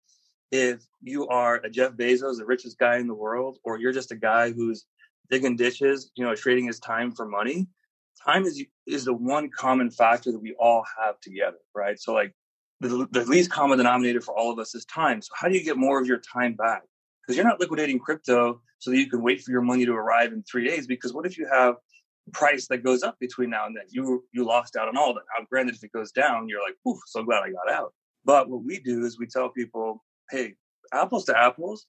if 0.52 0.86
you 1.02 1.28
are 1.28 1.56
a 1.64 1.70
Jeff 1.70 1.94
Bezos, 1.94 2.38
the 2.38 2.46
richest 2.46 2.78
guy 2.78 2.98
in 2.98 3.08
the 3.08 3.14
world, 3.14 3.58
or 3.64 3.80
you're 3.80 3.94
just 3.94 4.12
a 4.12 4.16
guy 4.16 4.52
who's 4.52 4.86
digging 5.30 5.56
ditches, 5.56 6.12
you 6.16 6.26
know, 6.26 6.36
trading 6.36 6.66
his 6.66 6.80
time 6.80 7.12
for 7.12 7.26
money. 7.26 7.68
Time 8.24 8.44
is 8.46 8.64
is 8.86 9.06
the 9.06 9.14
one 9.14 9.50
common 9.50 9.90
factor 9.90 10.32
that 10.32 10.40
we 10.40 10.54
all 10.60 10.84
have 11.00 11.20
together, 11.22 11.58
right? 11.74 12.00
So 12.00 12.14
like 12.14 12.36
the, 12.82 13.08
the 13.12 13.24
least 13.26 13.50
common 13.50 13.78
denominator 13.78 14.22
for 14.22 14.38
all 14.38 14.52
of 14.52 14.60
us 14.60 14.76
is 14.76 14.86
time. 14.86 15.22
So 15.22 15.32
how 15.36 15.48
do 15.48 15.56
you 15.56 15.64
get 15.64 15.78
more 15.78 16.00
of 16.00 16.08
your 16.08 16.20
time 16.20 16.54
back? 16.54 16.84
Because 17.22 17.38
you're 17.38 17.48
not 17.48 17.60
liquidating 17.60 18.00
crypto 18.00 18.62
so 18.80 18.92
that 18.92 18.98
you 18.98 19.10
can 19.10 19.22
wait 19.22 19.42
for 19.42 19.52
your 19.52 19.62
money 19.62 19.86
to 19.86 19.94
arrive 19.94 20.34
in 20.34 20.44
three 20.44 20.68
days. 20.68 20.88
Because 20.88 21.14
what 21.14 21.26
if 21.26 21.38
you 21.38 21.48
have 21.48 21.76
price 22.34 22.68
that 22.68 22.80
goes 22.84 23.04
up 23.04 23.18
between 23.20 23.50
now 23.50 23.66
and 23.66 23.76
then. 23.76 23.84
You 23.90 24.24
you 24.32 24.46
lost 24.46 24.76
out 24.76 24.88
on 24.88 24.98
all 24.98 25.14
that. 25.14 25.24
Now, 25.38 25.46
granted, 25.50 25.76
if 25.76 25.84
it 25.84 25.92
goes 25.92 26.12
down, 26.12 26.48
you're 26.48 26.62
like, 26.62 26.76
"Oof, 26.88 27.00
so 27.08 27.24
glad 27.24 27.44
I 27.44 27.52
got 27.52 27.72
out." 27.72 27.94
But 28.26 28.50
what 28.50 28.64
we 28.64 28.80
do 28.80 29.06
is 29.06 29.18
we 29.20 29.28
tell 29.28 29.50
people, 29.50 30.04
"Hey, 30.30 30.56
apples 30.94 31.26
to 31.26 31.38
apples, 31.38 31.86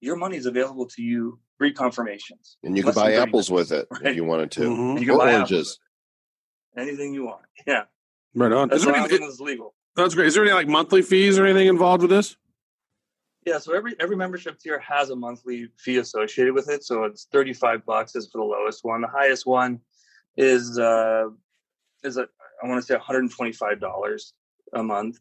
your 0.00 0.16
money 0.16 0.36
is 0.36 0.46
available 0.46 0.86
to 0.86 1.02
you 1.02 1.38
free 1.58 1.72
confirmations. 1.72 2.56
And 2.64 2.76
you 2.76 2.82
can 2.82 2.92
buy 2.92 3.12
30 3.12 3.16
apples 3.28 3.50
with 3.50 3.70
it 3.70 3.86
Right. 3.90 4.06
if 4.06 4.16
you 4.16 4.24
wanted 4.24 4.50
to. 4.52 4.60
Mhm. 4.62 4.98
You 5.00 5.06
can 5.06 5.14
Or 5.14 5.18
buy 5.18 5.32
oranges. 5.34 5.78
anything 6.76 7.14
you 7.14 7.24
want. 7.24 7.42
Yeah, 7.66 7.84
Right 8.34 8.50
on. 8.50 8.68
Is 8.72 8.82
that's 8.82 8.84
there 8.84 8.94
as 9.04 9.12
any, 9.12 9.20
long 9.26 9.36
legal. 9.46 9.74
that's 9.94 10.14
great. 10.14 10.26
Is 10.26 10.34
there 10.34 10.42
any 10.44 10.52
like 10.52 10.66
monthly 10.66 11.02
fees 11.02 11.38
or 11.38 11.44
anything 11.46 11.68
involved 11.68 12.02
with 12.02 12.10
this? 12.10 12.36
Yeah, 13.44 13.58
so 13.58 13.74
every 13.74 13.96
every 13.98 14.14
membership 14.14 14.58
tier 14.60 14.78
has 14.78 15.10
a 15.10 15.16
monthly 15.16 15.68
fee 15.76 15.98
associated 15.98 16.54
with 16.54 16.68
it. 16.70 16.84
So 16.84 17.04
it's 17.04 17.26
thirty 17.32 17.52
five 17.52 17.84
bucks 17.84 18.14
is 18.14 18.28
for 18.30 18.38
the 18.38 18.44
lowest 18.44 18.84
one. 18.84 19.00
The 19.00 19.08
highest 19.08 19.46
one 19.46 19.80
is 20.36 20.78
uh 20.78 21.24
is 22.04 22.16
a, 22.18 22.26
I 22.62 22.68
want 22.68 22.80
to 22.80 22.86
say 22.86 22.94
one 22.94 23.02
hundred 23.02 23.20
and 23.20 23.32
twenty 23.32 23.52
five 23.52 23.80
dollars 23.80 24.34
a 24.72 24.82
month. 24.82 25.18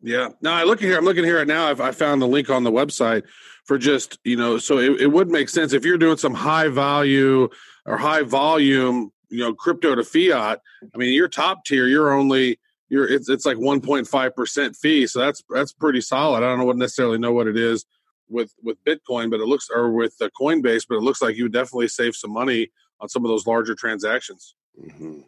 Yeah. 0.00 0.30
Now 0.40 0.54
I 0.54 0.64
look 0.64 0.80
here. 0.80 0.96
I'm 0.96 1.04
looking 1.04 1.24
here 1.24 1.38
right 1.38 1.46
now. 1.46 1.68
I've, 1.68 1.80
I 1.80 1.92
found 1.92 2.22
the 2.22 2.26
link 2.26 2.48
on 2.48 2.64
the 2.64 2.72
website 2.72 3.24
for 3.66 3.76
just 3.76 4.18
you 4.24 4.36
know. 4.36 4.56
So 4.56 4.78
it, 4.78 5.02
it 5.02 5.06
would 5.08 5.28
make 5.28 5.50
sense 5.50 5.74
if 5.74 5.84
you're 5.84 5.98
doing 5.98 6.16
some 6.16 6.34
high 6.34 6.68
value 6.68 7.50
or 7.84 7.98
high 7.98 8.22
volume, 8.22 9.12
you 9.28 9.40
know, 9.40 9.52
crypto 9.52 9.94
to 9.94 10.04
fiat. 10.04 10.60
I 10.94 10.98
mean, 10.98 11.12
your 11.12 11.28
top 11.28 11.66
tier, 11.66 11.86
you're 11.86 12.12
only 12.14 12.58
you're 12.92 13.08
it's 13.08 13.30
it's 13.30 13.46
like 13.46 13.56
1.5 13.56 14.34
percent 14.34 14.76
fee. 14.76 15.06
So 15.06 15.18
that's 15.20 15.42
that's 15.48 15.72
pretty 15.72 16.02
solid. 16.02 16.38
I 16.38 16.40
don't 16.48 16.58
know 16.58 16.66
what 16.66 16.76
necessarily 16.76 17.16
know 17.18 17.32
what 17.32 17.46
it 17.46 17.56
is 17.56 17.86
with 18.28 18.52
with 18.62 18.76
Bitcoin, 18.84 19.30
but 19.30 19.40
it 19.40 19.46
looks 19.46 19.68
or 19.74 19.90
with 19.92 20.14
the 20.18 20.30
Coinbase, 20.38 20.84
but 20.86 20.96
it 20.96 21.02
looks 21.02 21.22
like 21.22 21.34
you 21.36 21.44
would 21.44 21.54
definitely 21.54 21.88
save 21.88 22.14
some 22.14 22.32
money 22.32 22.70
on 23.00 23.08
some 23.08 23.24
of 23.24 23.30
those 23.30 23.46
larger 23.46 23.74
transactions. 23.74 24.54
Mhm. 24.78 25.24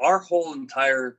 our 0.00 0.18
whole 0.18 0.52
entire 0.52 1.16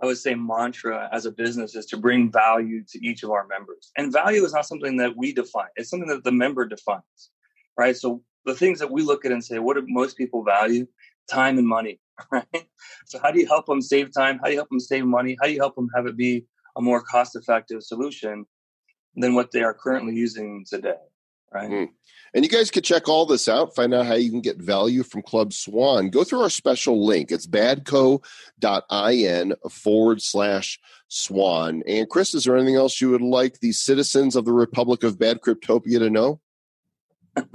i 0.00 0.06
would 0.06 0.16
say 0.16 0.34
mantra 0.34 1.10
as 1.12 1.26
a 1.26 1.30
business 1.30 1.74
is 1.74 1.84
to 1.84 1.98
bring 1.98 2.32
value 2.32 2.82
to 2.90 2.98
each 3.06 3.22
of 3.22 3.30
our 3.30 3.46
members 3.48 3.90
and 3.98 4.12
value 4.12 4.42
is 4.44 4.54
not 4.54 4.64
something 4.64 4.96
that 4.96 5.14
we 5.14 5.30
define 5.32 5.68
it's 5.76 5.90
something 5.90 6.08
that 6.08 6.24
the 6.24 6.32
member 6.32 6.64
defines 6.64 7.22
right 7.76 7.96
so 7.98 8.22
the 8.46 8.54
things 8.54 8.78
that 8.78 8.90
we 8.90 9.02
look 9.02 9.26
at 9.26 9.32
and 9.32 9.44
say 9.44 9.58
what 9.58 9.74
do 9.76 9.84
most 9.88 10.16
people 10.16 10.42
value 10.42 10.86
time 11.28 11.58
and 11.58 11.68
money 11.68 12.00
right 12.30 12.68
so 13.06 13.18
how 13.22 13.30
do 13.30 13.40
you 13.40 13.46
help 13.46 13.66
them 13.66 13.80
save 13.80 14.12
time 14.12 14.38
how 14.38 14.46
do 14.46 14.52
you 14.52 14.58
help 14.58 14.68
them 14.68 14.80
save 14.80 15.04
money 15.04 15.36
how 15.40 15.46
do 15.46 15.52
you 15.52 15.60
help 15.60 15.74
them 15.74 15.88
have 15.94 16.06
it 16.06 16.16
be 16.16 16.44
a 16.76 16.80
more 16.80 17.02
cost 17.02 17.36
effective 17.36 17.82
solution 17.82 18.44
than 19.16 19.34
what 19.34 19.50
they 19.50 19.62
are 19.62 19.74
currently 19.74 20.14
using 20.14 20.64
today 20.68 20.94
right 21.52 21.70
Mm. 21.70 21.88
And 22.34 22.44
you 22.44 22.50
guys 22.50 22.68
could 22.68 22.82
check 22.82 23.08
all 23.08 23.26
this 23.26 23.46
out, 23.46 23.76
find 23.76 23.94
out 23.94 24.06
how 24.06 24.14
you 24.14 24.28
can 24.28 24.40
get 24.40 24.56
value 24.56 25.04
from 25.04 25.22
Club 25.22 25.52
Swan. 25.52 26.10
Go 26.10 26.24
through 26.24 26.40
our 26.40 26.50
special 26.50 27.06
link. 27.06 27.30
It's 27.30 27.46
badco.in 27.46 29.54
forward 29.70 30.20
slash 30.20 30.80
swan. 31.06 31.84
And 31.86 32.10
Chris, 32.10 32.34
is 32.34 32.44
there 32.44 32.56
anything 32.56 32.74
else 32.74 33.00
you 33.00 33.10
would 33.10 33.22
like 33.22 33.60
the 33.60 33.70
citizens 33.70 34.34
of 34.34 34.44
the 34.44 34.52
Republic 34.52 35.04
of 35.04 35.16
Bad 35.16 35.42
Cryptopia 35.42 36.00
to 36.00 36.10
know? 36.10 36.40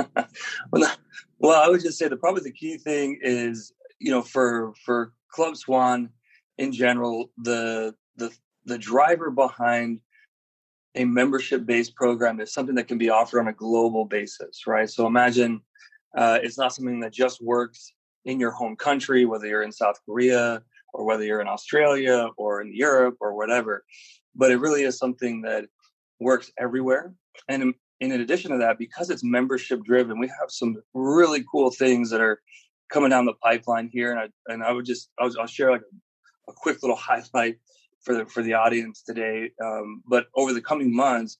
well, 0.71 1.61
I 1.61 1.67
would 1.67 1.81
just 1.81 1.97
say 1.97 2.07
that 2.07 2.21
probably 2.21 2.43
the 2.43 2.53
key 2.53 2.77
thing 2.77 3.19
is, 3.21 3.73
you 3.99 4.11
know, 4.11 4.21
for 4.21 4.73
for 4.85 5.13
Club 5.31 5.55
Swan 5.57 6.09
in 6.57 6.71
general, 6.71 7.31
the 7.37 7.93
the 8.15 8.31
the 8.65 8.77
driver 8.77 9.29
behind 9.29 9.99
a 10.95 11.05
membership 11.05 11.65
based 11.65 11.95
program 11.95 12.39
is 12.39 12.53
something 12.53 12.75
that 12.75 12.87
can 12.87 12.97
be 12.97 13.09
offered 13.09 13.39
on 13.39 13.47
a 13.47 13.53
global 13.53 14.05
basis, 14.05 14.65
right? 14.67 14.89
So 14.89 15.05
imagine 15.05 15.61
uh, 16.17 16.39
it's 16.41 16.57
not 16.57 16.73
something 16.73 16.99
that 17.01 17.13
just 17.13 17.41
works 17.41 17.93
in 18.25 18.39
your 18.39 18.51
home 18.51 18.75
country, 18.75 19.25
whether 19.25 19.47
you're 19.47 19.63
in 19.63 19.71
South 19.71 19.99
Korea 20.05 20.61
or 20.93 21.05
whether 21.05 21.23
you're 21.23 21.41
in 21.41 21.47
Australia 21.47 22.29
or 22.37 22.61
in 22.61 22.73
Europe 22.73 23.17
or 23.21 23.35
whatever, 23.35 23.83
but 24.35 24.51
it 24.51 24.57
really 24.57 24.83
is 24.83 24.97
something 24.97 25.41
that 25.43 25.65
works 26.19 26.51
everywhere. 26.57 27.13
And 27.47 27.61
in, 27.61 27.73
in 27.99 28.11
addition 28.13 28.51
to 28.51 28.57
that, 28.57 28.79
because 28.79 29.09
it's 29.09 29.23
membership 29.23 29.83
driven, 29.83 30.19
we 30.19 30.27
have 30.27 30.49
some 30.49 30.81
really 30.93 31.45
cool 31.51 31.71
things 31.71 32.09
that 32.09 32.21
are 32.21 32.41
coming 32.89 33.09
down 33.09 33.25
the 33.25 33.33
pipeline 33.33 33.89
here. 33.91 34.11
And 34.11 34.19
I 34.19 34.51
and 34.51 34.63
I 34.63 34.71
would 34.71 34.85
just 34.85 35.09
I'll, 35.19 35.31
I'll 35.39 35.47
share 35.47 35.71
like 35.71 35.81
a, 35.81 36.51
a 36.51 36.53
quick 36.55 36.81
little 36.81 36.95
highlight 37.09 37.57
for 38.01 38.13
the 38.13 38.25
for 38.25 38.43
the 38.43 38.53
audience 38.53 39.01
today. 39.01 39.51
Um, 39.63 40.03
but 40.07 40.27
over 40.35 40.53
the 40.53 40.61
coming 40.61 40.95
months, 40.95 41.37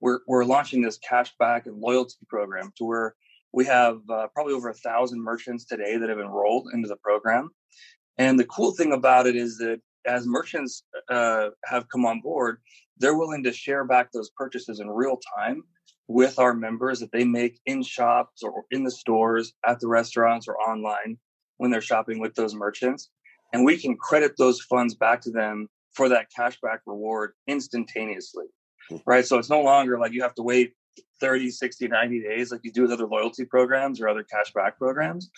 we're 0.00 0.20
we're 0.26 0.44
launching 0.44 0.82
this 0.82 0.98
cashback 0.98 1.66
and 1.66 1.80
loyalty 1.80 2.16
program 2.28 2.72
to 2.76 2.84
where 2.84 3.14
we 3.52 3.64
have 3.66 3.98
uh, 4.08 4.28
probably 4.32 4.54
over 4.54 4.68
a 4.68 4.74
thousand 4.74 5.20
merchants 5.20 5.64
today 5.64 5.96
that 5.96 6.08
have 6.08 6.20
enrolled 6.20 6.68
into 6.72 6.88
the 6.88 6.96
program. 6.96 7.50
And 8.18 8.38
the 8.38 8.44
cool 8.44 8.72
thing 8.72 8.92
about 8.92 9.26
it 9.26 9.34
is 9.34 9.58
that 9.58 9.80
as 10.06 10.26
merchants 10.26 10.84
uh, 11.10 11.50
have 11.64 11.88
come 11.88 12.06
on 12.06 12.20
board, 12.20 12.58
they're 12.98 13.16
willing 13.16 13.42
to 13.44 13.52
share 13.52 13.84
back 13.84 14.12
those 14.12 14.30
purchases 14.36 14.80
in 14.80 14.88
real 14.88 15.18
time 15.36 15.62
with 16.10 16.40
our 16.40 16.52
members 16.52 16.98
that 16.98 17.12
they 17.12 17.22
make 17.22 17.60
in 17.66 17.84
shops 17.84 18.42
or 18.42 18.64
in 18.72 18.82
the 18.82 18.90
stores, 18.90 19.52
at 19.64 19.78
the 19.78 19.86
restaurants, 19.86 20.48
or 20.48 20.56
online 20.56 21.16
when 21.58 21.70
they're 21.70 21.80
shopping 21.80 22.18
with 22.18 22.34
those 22.34 22.52
merchants. 22.52 23.10
and 23.52 23.64
we 23.64 23.76
can 23.76 23.96
credit 23.96 24.32
those 24.36 24.60
funds 24.60 24.94
back 24.94 25.20
to 25.20 25.30
them 25.30 25.68
for 25.92 26.08
that 26.08 26.26
cashback 26.36 26.78
reward 26.86 27.32
instantaneously. 27.48 28.46
Mm-hmm. 28.90 29.02
Right. 29.06 29.26
So 29.26 29.38
it's 29.38 29.50
no 29.50 29.62
longer 29.62 29.98
like 29.98 30.12
you 30.12 30.22
have 30.22 30.34
to 30.36 30.42
wait 30.42 30.72
30, 31.20 31.50
60, 31.50 31.88
90 31.88 32.22
days 32.22 32.52
like 32.52 32.60
you 32.64 32.72
do 32.72 32.82
with 32.82 32.92
other 32.92 33.06
loyalty 33.06 33.44
programs 33.44 34.00
or 34.00 34.08
other 34.08 34.24
cashback 34.24 34.76
programs. 34.78 35.30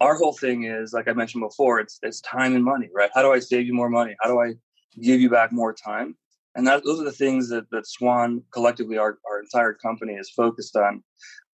Our 0.00 0.16
whole 0.16 0.32
thing 0.32 0.64
is, 0.64 0.92
like 0.92 1.08
I 1.08 1.12
mentioned 1.12 1.42
before, 1.42 1.78
it's 1.80 1.98
it's 2.02 2.20
time 2.20 2.54
and 2.54 2.64
money, 2.64 2.88
right? 2.94 3.10
How 3.14 3.22
do 3.22 3.32
I 3.32 3.40
save 3.40 3.66
you 3.66 3.74
more 3.74 3.90
money? 3.90 4.14
How 4.20 4.28
do 4.28 4.40
I 4.40 4.54
give 5.00 5.20
you 5.20 5.30
back 5.30 5.52
more 5.52 5.72
time? 5.72 6.16
And 6.54 6.66
that 6.66 6.84
those 6.84 7.00
are 7.00 7.04
the 7.04 7.12
things 7.12 7.48
that, 7.48 7.70
that 7.70 7.86
Swan 7.86 8.42
collectively, 8.52 8.98
our, 8.98 9.18
our 9.28 9.40
entire 9.40 9.72
company 9.72 10.14
is 10.14 10.30
focused 10.30 10.76
on, 10.76 11.02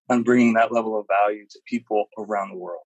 on 0.09 0.23
bringing 0.23 0.55
that 0.55 0.73
level 0.73 0.99
of 0.99 1.07
value 1.07 1.45
to 1.49 1.61
people 1.67 2.07
around 2.19 2.51
the 2.51 2.57
world. 2.57 2.83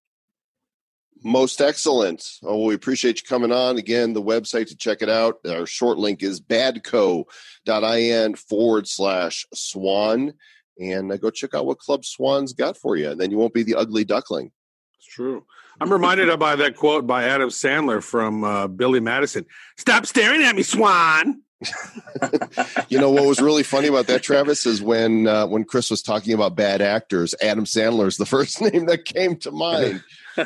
Most 1.25 1.61
excellent. 1.61 2.27
Oh, 2.43 2.65
we 2.65 2.75
appreciate 2.75 3.21
you 3.21 3.27
coming 3.27 3.53
on. 3.53 3.79
Again, 3.79 4.13
the 4.13 4.23
website 4.23 4.67
to 4.69 4.77
check 4.77 5.03
it 5.03 5.09
out. 5.09 5.39
Our 5.49 5.67
short 5.67 5.97
link 5.97 6.23
is 6.23 6.41
badco.in 6.41 8.35
forward 8.35 8.89
slash 8.89 9.47
swan. 9.55 10.35
And 10.81 11.13
uh, 11.13 11.17
go 11.19 11.31
check 11.31 11.55
out 11.55 11.67
what 11.67 11.79
Club 11.79 12.05
Swan's 12.05 12.53
got 12.53 12.77
for 12.77 12.97
you. 12.97 13.11
And 13.11 13.21
then 13.21 13.31
you 13.31 13.39
won't 13.39 13.55
be 13.55 13.63
the 13.63 13.77
ugly 13.77 14.05
duckling. 14.05 14.51
It's 14.99 15.07
true. 15.07 15.45
I'm 15.81 15.93
reminded 15.93 16.29
of 16.29 16.39
by 16.39 16.57
that 16.57 16.77
quote 16.77 17.07
by 17.07 17.25
Adam 17.25 17.51
Sandler 17.51 18.03
from 18.03 18.43
uh, 18.43 18.67
Billy 18.67 19.01
Madison. 19.01 19.47
Stop 19.77 20.07
staring 20.07 20.43
at 20.43 20.57
me, 20.57 20.63
Swan. 20.63 21.43
you 22.89 22.99
know 22.99 23.11
what 23.11 23.27
was 23.27 23.41
really 23.41 23.63
funny 23.63 23.89
about 23.89 24.07
that, 24.09 24.23
Travis, 24.23 24.67
is 24.67 24.83
when 24.83 25.27
uh, 25.27 25.47
when 25.47 25.65
Chris 25.65 25.91
was 25.91 26.03
talking 26.03 26.33
about 26.33 26.57
bad 26.57 26.81
actors, 26.83 27.35
Adam 27.43 27.65
Sandler 27.65 28.07
is 28.07 28.17
the 28.17 28.27
first 28.37 28.61
name 28.61 28.87
that 28.87 29.05
came 29.05 29.37
to 29.37 29.51
mind. 29.51 30.03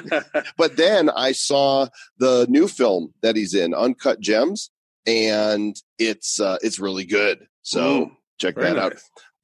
but 0.57 0.77
then 0.77 1.11
I 1.11 1.33
saw 1.33 1.89
the 2.19 2.47
new 2.49 2.69
film 2.69 3.15
that 3.23 3.37
he's 3.37 3.55
in, 3.55 3.75
Uncut 3.75 4.21
Gems, 4.21 4.71
and 5.07 5.81
it's 5.99 6.41
uh, 6.41 6.59
it's 6.63 6.79
really 6.79 7.05
good. 7.05 7.47
So 7.63 8.07
Mm, 8.07 8.17
check 8.39 8.55
very 8.55 8.75
that 8.75 8.79
out. 8.79 8.95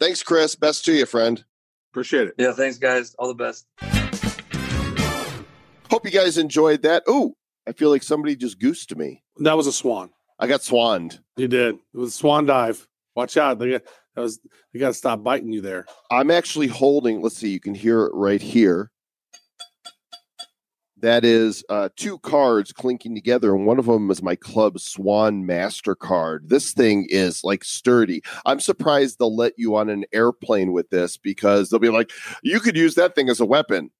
Thanks, 0.00 0.22
Chris. 0.22 0.54
Best 0.56 0.84
to 0.86 0.92
you, 0.92 1.06
friend. 1.06 1.44
Appreciate 1.92 2.28
it. 2.28 2.34
Yeah, 2.38 2.52
thanks, 2.52 2.78
guys. 2.78 3.14
All 3.18 3.28
the 3.28 3.34
best. 3.34 3.66
Hope 5.90 6.04
you 6.06 6.10
guys 6.10 6.38
enjoyed 6.38 6.82
that. 6.82 7.02
Oh, 7.06 7.36
I 7.68 7.72
feel 7.72 7.90
like 7.90 8.02
somebody 8.02 8.34
just 8.34 8.58
goosed 8.58 8.88
to 8.88 8.96
me. 8.96 9.22
That 9.38 9.56
was 9.56 9.66
a 9.66 9.72
swan. 9.72 10.10
I 10.38 10.46
got 10.46 10.62
swanned. 10.62 11.20
You 11.36 11.48
did. 11.48 11.76
It 11.76 11.96
was 11.96 12.10
a 12.10 12.16
swan 12.16 12.46
dive. 12.46 12.86
Watch 13.14 13.36
out. 13.36 13.58
They 13.58 13.72
got, 13.72 13.82
that 14.14 14.22
was 14.22 14.40
they 14.72 14.78
got 14.78 14.88
to 14.88 14.94
stop 14.94 15.22
biting 15.22 15.52
you 15.52 15.60
there. 15.60 15.86
I'm 16.10 16.30
actually 16.30 16.66
holding, 16.66 17.22
let's 17.22 17.36
see, 17.36 17.50
you 17.50 17.60
can 17.60 17.74
hear 17.74 18.02
it 18.06 18.12
right 18.14 18.42
here. 18.42 18.90
That 20.98 21.24
is 21.24 21.64
uh, 21.68 21.88
two 21.96 22.18
cards 22.20 22.72
clinking 22.72 23.16
together, 23.16 23.56
and 23.56 23.66
one 23.66 23.80
of 23.80 23.86
them 23.86 24.08
is 24.12 24.22
my 24.22 24.36
club 24.36 24.78
Swan 24.78 25.42
MasterCard. 25.42 26.48
This 26.48 26.72
thing 26.72 27.08
is 27.10 27.42
like 27.42 27.64
sturdy. 27.64 28.22
I'm 28.46 28.60
surprised 28.60 29.18
they'll 29.18 29.34
let 29.34 29.54
you 29.56 29.74
on 29.74 29.88
an 29.88 30.04
airplane 30.12 30.70
with 30.70 30.90
this 30.90 31.16
because 31.16 31.70
they'll 31.70 31.80
be 31.80 31.88
like, 31.88 32.12
you 32.44 32.60
could 32.60 32.76
use 32.76 32.94
that 32.94 33.16
thing 33.16 33.28
as 33.28 33.40
a 33.40 33.44
weapon. 33.44 33.90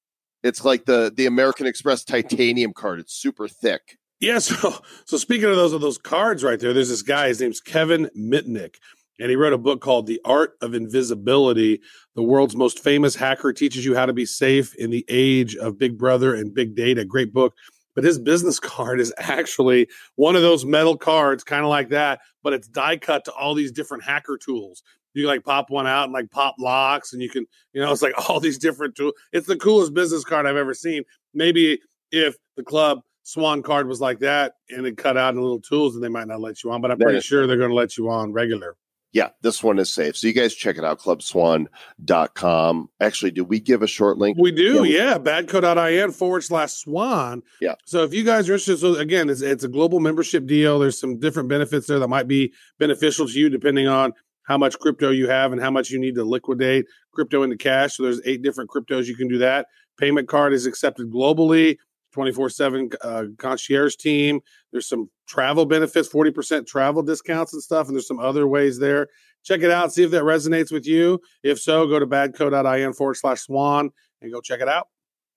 It's 0.44 0.64
like 0.64 0.84
the 0.84 1.12
the 1.12 1.26
American 1.26 1.66
Express 1.66 2.04
titanium 2.04 2.72
card. 2.72 3.00
It's 3.00 3.14
super 3.14 3.48
thick. 3.48 3.98
Yeah, 4.22 4.38
so 4.38 4.72
so 5.04 5.16
speaking 5.16 5.50
of 5.50 5.56
those 5.56 5.72
of 5.72 5.80
those 5.80 5.98
cards 5.98 6.44
right 6.44 6.58
there, 6.58 6.72
there's 6.72 6.88
this 6.88 7.02
guy. 7.02 7.26
His 7.26 7.40
name's 7.40 7.60
Kevin 7.60 8.08
Mitnick, 8.16 8.76
and 9.18 9.28
he 9.28 9.36
wrote 9.36 9.52
a 9.52 9.58
book 9.58 9.80
called 9.80 10.06
"The 10.06 10.20
Art 10.24 10.52
of 10.62 10.74
Invisibility." 10.74 11.80
The 12.14 12.22
world's 12.22 12.54
most 12.54 12.78
famous 12.78 13.16
hacker 13.16 13.52
teaches 13.52 13.84
you 13.84 13.96
how 13.96 14.06
to 14.06 14.12
be 14.12 14.24
safe 14.24 14.76
in 14.76 14.90
the 14.90 15.04
age 15.08 15.56
of 15.56 15.76
Big 15.76 15.98
Brother 15.98 16.36
and 16.36 16.54
big 16.54 16.76
data. 16.76 17.04
Great 17.04 17.32
book. 17.32 17.52
But 17.96 18.04
his 18.04 18.20
business 18.20 18.60
card 18.60 19.00
is 19.00 19.12
actually 19.18 19.88
one 20.14 20.36
of 20.36 20.42
those 20.42 20.64
metal 20.64 20.96
cards, 20.96 21.42
kind 21.42 21.64
of 21.64 21.68
like 21.68 21.88
that, 21.88 22.20
but 22.44 22.52
it's 22.52 22.68
die 22.68 22.98
cut 22.98 23.24
to 23.24 23.32
all 23.32 23.54
these 23.54 23.72
different 23.72 24.04
hacker 24.04 24.38
tools. 24.38 24.84
You 25.14 25.24
can 25.24 25.30
like 25.30 25.44
pop 25.44 25.68
one 25.68 25.88
out 25.88 26.04
and 26.04 26.12
like 26.12 26.30
pop 26.30 26.54
locks, 26.60 27.12
and 27.12 27.20
you 27.20 27.28
can, 27.28 27.44
you 27.72 27.82
know, 27.82 27.90
it's 27.92 28.02
like 28.02 28.28
all 28.28 28.38
these 28.38 28.58
different 28.58 28.94
tools. 28.94 29.14
It's 29.32 29.48
the 29.48 29.56
coolest 29.56 29.94
business 29.94 30.22
card 30.22 30.46
I've 30.46 30.54
ever 30.54 30.74
seen. 30.74 31.02
Maybe 31.34 31.80
if 32.12 32.36
the 32.56 32.62
club 32.62 33.00
Swan 33.24 33.62
card 33.62 33.86
was 33.88 34.00
like 34.00 34.18
that 34.20 34.54
and 34.70 34.86
it 34.86 34.96
cut 34.96 35.16
out 35.16 35.34
in 35.34 35.40
little 35.40 35.60
tools, 35.60 35.94
and 35.94 36.02
they 36.04 36.08
might 36.08 36.26
not 36.28 36.40
let 36.40 36.62
you 36.64 36.70
on. 36.72 36.80
But 36.80 36.90
I'm 36.90 36.98
That 36.98 37.04
pretty 37.04 37.18
is- 37.18 37.24
sure 37.24 37.46
they're 37.46 37.56
going 37.56 37.70
to 37.70 37.74
let 37.76 37.96
you 37.96 38.10
on 38.10 38.32
regular. 38.32 38.76
Yeah, 39.14 39.28
this 39.42 39.62
one 39.62 39.78
is 39.78 39.92
safe. 39.92 40.16
So 40.16 40.26
you 40.26 40.32
guys 40.32 40.54
check 40.54 40.78
it 40.78 40.84
out, 40.84 40.98
clubswan.com. 40.98 42.88
Actually, 43.00 43.30
did 43.32 43.42
we 43.42 43.60
give 43.60 43.82
a 43.82 43.86
short 43.86 44.18
link? 44.18 44.38
We 44.40 44.52
do, 44.52 44.84
Yeah. 44.84 45.12
yeah. 45.12 45.18
Badco.in 45.18 46.12
forward 46.12 46.42
slash 46.44 46.72
swan. 46.72 47.42
Yeah. 47.60 47.74
So 47.84 48.04
if 48.04 48.14
you 48.14 48.24
guys 48.24 48.48
are 48.48 48.54
interested, 48.54 48.78
so 48.78 48.94
again, 48.96 49.28
it's, 49.28 49.42
it's 49.42 49.64
a 49.64 49.68
global 49.68 50.00
membership 50.00 50.46
deal. 50.46 50.78
There's 50.78 50.98
some 50.98 51.18
different 51.18 51.48
benefits 51.50 51.86
there 51.86 51.98
that 51.98 52.08
might 52.08 52.28
be 52.28 52.52
beneficial 52.78 53.26
to 53.28 53.38
you 53.38 53.50
depending 53.50 53.86
on 53.86 54.12
how 54.44 54.58
much 54.58 54.78
crypto 54.78 55.10
you 55.10 55.28
have 55.28 55.52
and 55.52 55.60
how 55.60 55.70
much 55.70 55.90
you 55.90 56.00
need 56.00 56.14
to 56.16 56.24
liquidate 56.24 56.86
crypto 57.12 57.42
into 57.42 57.56
cash. 57.56 57.96
So 57.96 58.04
there's 58.04 58.20
eight 58.24 58.42
different 58.42 58.70
cryptos 58.70 59.06
you 59.06 59.14
can 59.16 59.28
do 59.28 59.38
that. 59.38 59.66
Payment 59.98 60.26
card 60.26 60.52
is 60.52 60.66
accepted 60.66 61.10
globally. 61.12 61.76
24 62.12 62.50
7 62.50 62.90
uh, 63.02 63.24
concierge 63.38 63.96
team. 63.96 64.40
There's 64.70 64.88
some 64.88 65.10
travel 65.26 65.66
benefits, 65.66 66.08
40% 66.08 66.66
travel 66.66 67.02
discounts 67.02 67.52
and 67.52 67.62
stuff. 67.62 67.86
And 67.86 67.96
there's 67.96 68.06
some 68.06 68.20
other 68.20 68.46
ways 68.46 68.78
there. 68.78 69.08
Check 69.44 69.62
it 69.62 69.70
out. 69.70 69.92
See 69.92 70.04
if 70.04 70.10
that 70.12 70.22
resonates 70.22 70.70
with 70.70 70.86
you. 70.86 71.20
If 71.42 71.60
so, 71.60 71.86
go 71.86 71.98
to 71.98 72.06
badco.in 72.06 72.92
forward 72.92 73.14
slash 73.14 73.40
swan 73.40 73.90
and 74.20 74.32
go 74.32 74.40
check 74.40 74.60
it 74.60 74.68
out. 74.68 74.88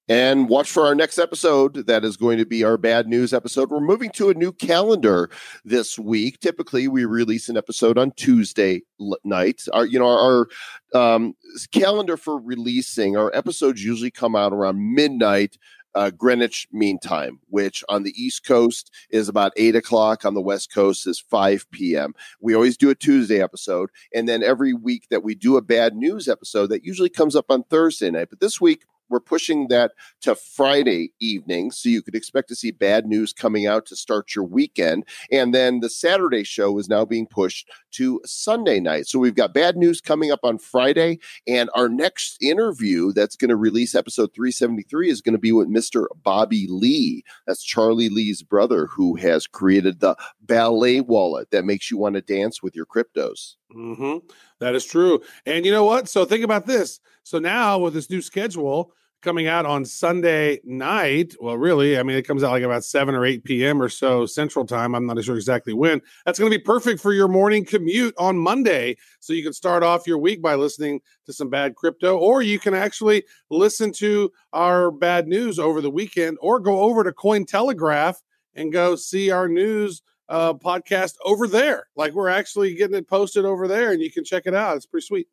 And 0.08 0.48
watch 0.50 0.70
for 0.70 0.86
our 0.86 0.94
next 0.94 1.18
episode. 1.18 1.88
That 1.88 2.06
is 2.06 2.16
going 2.16 2.38
to 2.38 2.46
be 2.46 2.64
our 2.64 2.78
bad 2.78 3.08
news 3.08 3.34
episode. 3.34 3.72
We're 3.72 3.80
moving 3.80 4.12
to 4.12 4.30
a 4.30 4.36
new 4.36 4.52
calendar 4.52 5.32
this 5.64 5.98
week. 5.98 6.40
Typically, 6.40 6.88
we 6.88 7.06
release 7.06 7.50
an 7.50 7.58
episode 7.58 7.98
on 7.98 8.12
Tuesday 8.12 8.84
night. 9.24 9.64
Our, 9.74 9.88
you 9.88 9.98
know, 9.98 10.06
our 10.06 10.48
um, 10.94 11.34
calendar 11.72 12.18
for 12.18 12.40
releasing 12.40 13.18
our 13.18 13.36
episodes 13.36 13.84
usually 13.84 14.12
come 14.12 14.36
out 14.36 14.54
around 14.54 14.94
midnight. 14.94 15.58
Uh, 15.96 16.10
Greenwich 16.12 16.68
Mean 16.72 17.00
Time, 17.00 17.40
which 17.50 17.84
on 17.90 18.04
the 18.04 18.14
East 18.22 18.46
Coast 18.46 18.92
is 19.10 19.30
about 19.30 19.54
eight 19.56 19.76
o'clock, 19.76 20.26
on 20.26 20.34
the 20.34 20.42
West 20.42 20.74
Coast 20.74 21.08
is 21.08 21.20
5 21.20 21.72
p.m. 21.72 22.14
We 22.42 22.54
always 22.54 22.78
do 22.78 22.90
a 22.90 22.96
Tuesday 22.96 23.42
episode. 23.42 23.90
And 24.14 24.28
then 24.28 24.44
every 24.44 24.74
week 24.74 25.08
that 25.10 25.24
we 25.24 25.36
do 25.36 25.58
a 25.58 25.62
bad 25.62 25.96
news 25.96 26.28
episode, 26.28 26.68
that 26.68 26.86
usually 26.86 27.10
comes 27.10 27.36
up 27.36 27.46
on 27.50 27.64
Thursday 27.64 28.12
night. 28.12 28.28
But 28.30 28.42
this 28.42 28.60
week, 28.60 28.84
we're 29.10 29.20
pushing 29.20 29.68
that 29.70 29.92
to 30.22 30.36
Friday 30.36 31.12
evening. 31.20 31.72
So 31.72 31.90
you 31.90 32.02
could 32.02 32.16
expect 32.16 32.50
to 32.50 32.56
see 32.56 32.72
bad 32.72 33.06
news 33.06 33.34
coming 33.34 33.68
out 33.68 33.86
to 33.88 33.96
start 33.96 34.36
your 34.36 34.46
weekend. 34.46 35.06
And 35.32 35.54
then 35.54 35.80
the 35.80 35.90
Saturday 35.90 36.44
show 36.44 36.78
is 36.80 36.90
now 36.90 37.06
being 37.06 37.28
pushed 37.28 37.70
to 37.92 38.22
Sunday 38.26 38.80
night. 38.80 39.08
So 39.08 39.20
we've 39.20 39.36
got 39.36 39.54
bad 39.54 39.78
news 39.78 40.02
coming 40.02 40.32
up 40.32 40.42
on 40.44 40.58
Friday. 40.58 41.20
And 41.48 41.70
our 41.76 41.90
next 41.90 42.38
interview 42.42 43.14
that's 43.14 43.36
going 43.36 43.50
to 43.50 43.56
release 43.56 43.96
episode 43.96 44.34
373 44.34 45.10
is 45.10 45.22
going 45.22 45.34
to 45.34 45.40
be 45.40 45.52
with 45.52 45.70
Mr. 45.70 46.06
Bobby 46.24 46.68
Lee. 46.70 47.24
That's 47.48 47.64
Charlie 47.64 48.10
Lee's 48.10 48.44
brother 48.44 48.88
who 48.88 49.16
has 49.16 49.48
created 49.48 50.00
the 50.00 50.16
ballet 50.42 51.02
wallet 51.02 51.52
that 51.52 51.66
makes 51.66 51.90
you 51.90 51.98
want 51.98 52.16
to 52.16 52.22
dance 52.22 52.62
with 52.62 52.76
your 52.76 52.86
cryptos. 52.86 53.56
Hmm 53.76 54.18
That 54.60 54.76
is 54.76 54.86
true. 54.86 55.22
And 55.46 55.66
you 55.66 55.72
know 55.72 55.84
what? 55.84 56.08
So 56.08 56.26
think 56.26 56.44
about 56.44 56.66
this. 56.66 57.00
So 57.24 57.40
now 57.40 57.78
with 57.80 57.94
this 57.94 58.10
new 58.10 58.22
schedule 58.22 58.94
coming 59.22 59.48
out 59.48 59.66
on 59.66 59.84
Sunday 59.84 60.62
night, 60.64 61.34
well, 61.42 61.58
really, 61.58 61.98
I 61.98 62.04
mean, 62.04 62.16
it 62.16 62.28
comes 62.28 62.44
out 62.44 62.52
like 62.52 62.64
about 62.64 62.86
7 62.86 63.16
or 63.16 63.26
8 63.26 63.66
p.m. 63.66 63.82
or 63.82 63.90
so 63.90 64.26
Central 64.26 64.66
Time. 64.66 64.96
I'm 64.96 65.06
not 65.06 65.22
sure 65.24 65.36
exactly 65.36 65.74
when. 65.74 66.02
That's 66.26 66.40
going 66.40 66.52
to 66.52 66.58
be 66.58 66.64
perfect 66.64 67.02
for 67.02 67.12
your 67.12 67.28
morning 67.28 67.66
commute 67.66 68.14
on 68.18 68.38
Monday. 68.38 68.96
So 69.20 69.34
you 69.34 69.44
can 69.44 69.54
start 69.54 69.84
off 69.84 70.08
your 70.08 70.20
week 70.20 70.42
by 70.42 70.56
listening 70.56 71.02
to 71.26 71.34
some 71.34 71.50
bad 71.50 71.76
crypto, 71.76 72.18
or 72.18 72.42
you 72.44 72.60
can 72.60 72.74
actually 72.76 73.24
listen 73.50 73.92
to 73.94 74.32
our 74.54 74.90
bad 74.92 75.28
news 75.28 75.60
over 75.60 75.82
the 75.82 75.92
weekend, 75.92 76.38
or 76.40 76.60
go 76.62 76.80
over 76.82 77.04
to 77.04 77.12
Cointelegraph 77.12 78.16
and 78.54 78.72
go 78.72 78.96
see 78.96 79.32
our 79.32 79.50
news 79.50 80.02
uh, 80.30 80.54
podcast 80.54 81.16
over 81.24 81.48
there. 81.48 81.88
Like 81.96 82.14
we're 82.14 82.30
actually 82.30 82.76
getting 82.76 82.98
it 82.98 83.08
posted 83.08 83.46
over 83.46 83.68
there, 83.68 83.92
and 83.92 84.02
you 84.02 84.12
can 84.12 84.24
check 84.24 84.44
it 84.46 84.56
out. 84.56 84.78
It's 84.78 84.86
pretty 84.86 85.06
sweet. 85.06 85.28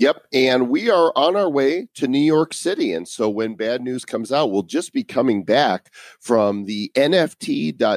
Yep. 0.00 0.26
And 0.32 0.70
we 0.70 0.88
are 0.88 1.12
on 1.14 1.36
our 1.36 1.50
way 1.50 1.88
to 1.96 2.08
New 2.08 2.22
York 2.22 2.54
City. 2.54 2.94
And 2.94 3.06
so 3.06 3.28
when 3.28 3.54
bad 3.54 3.82
news 3.82 4.06
comes 4.06 4.32
out, 4.32 4.50
we'll 4.50 4.62
just 4.62 4.94
be 4.94 5.04
coming 5.04 5.44
back 5.44 5.92
from 6.20 6.64
the 6.64 6.90
NFT.NYC 6.94 7.94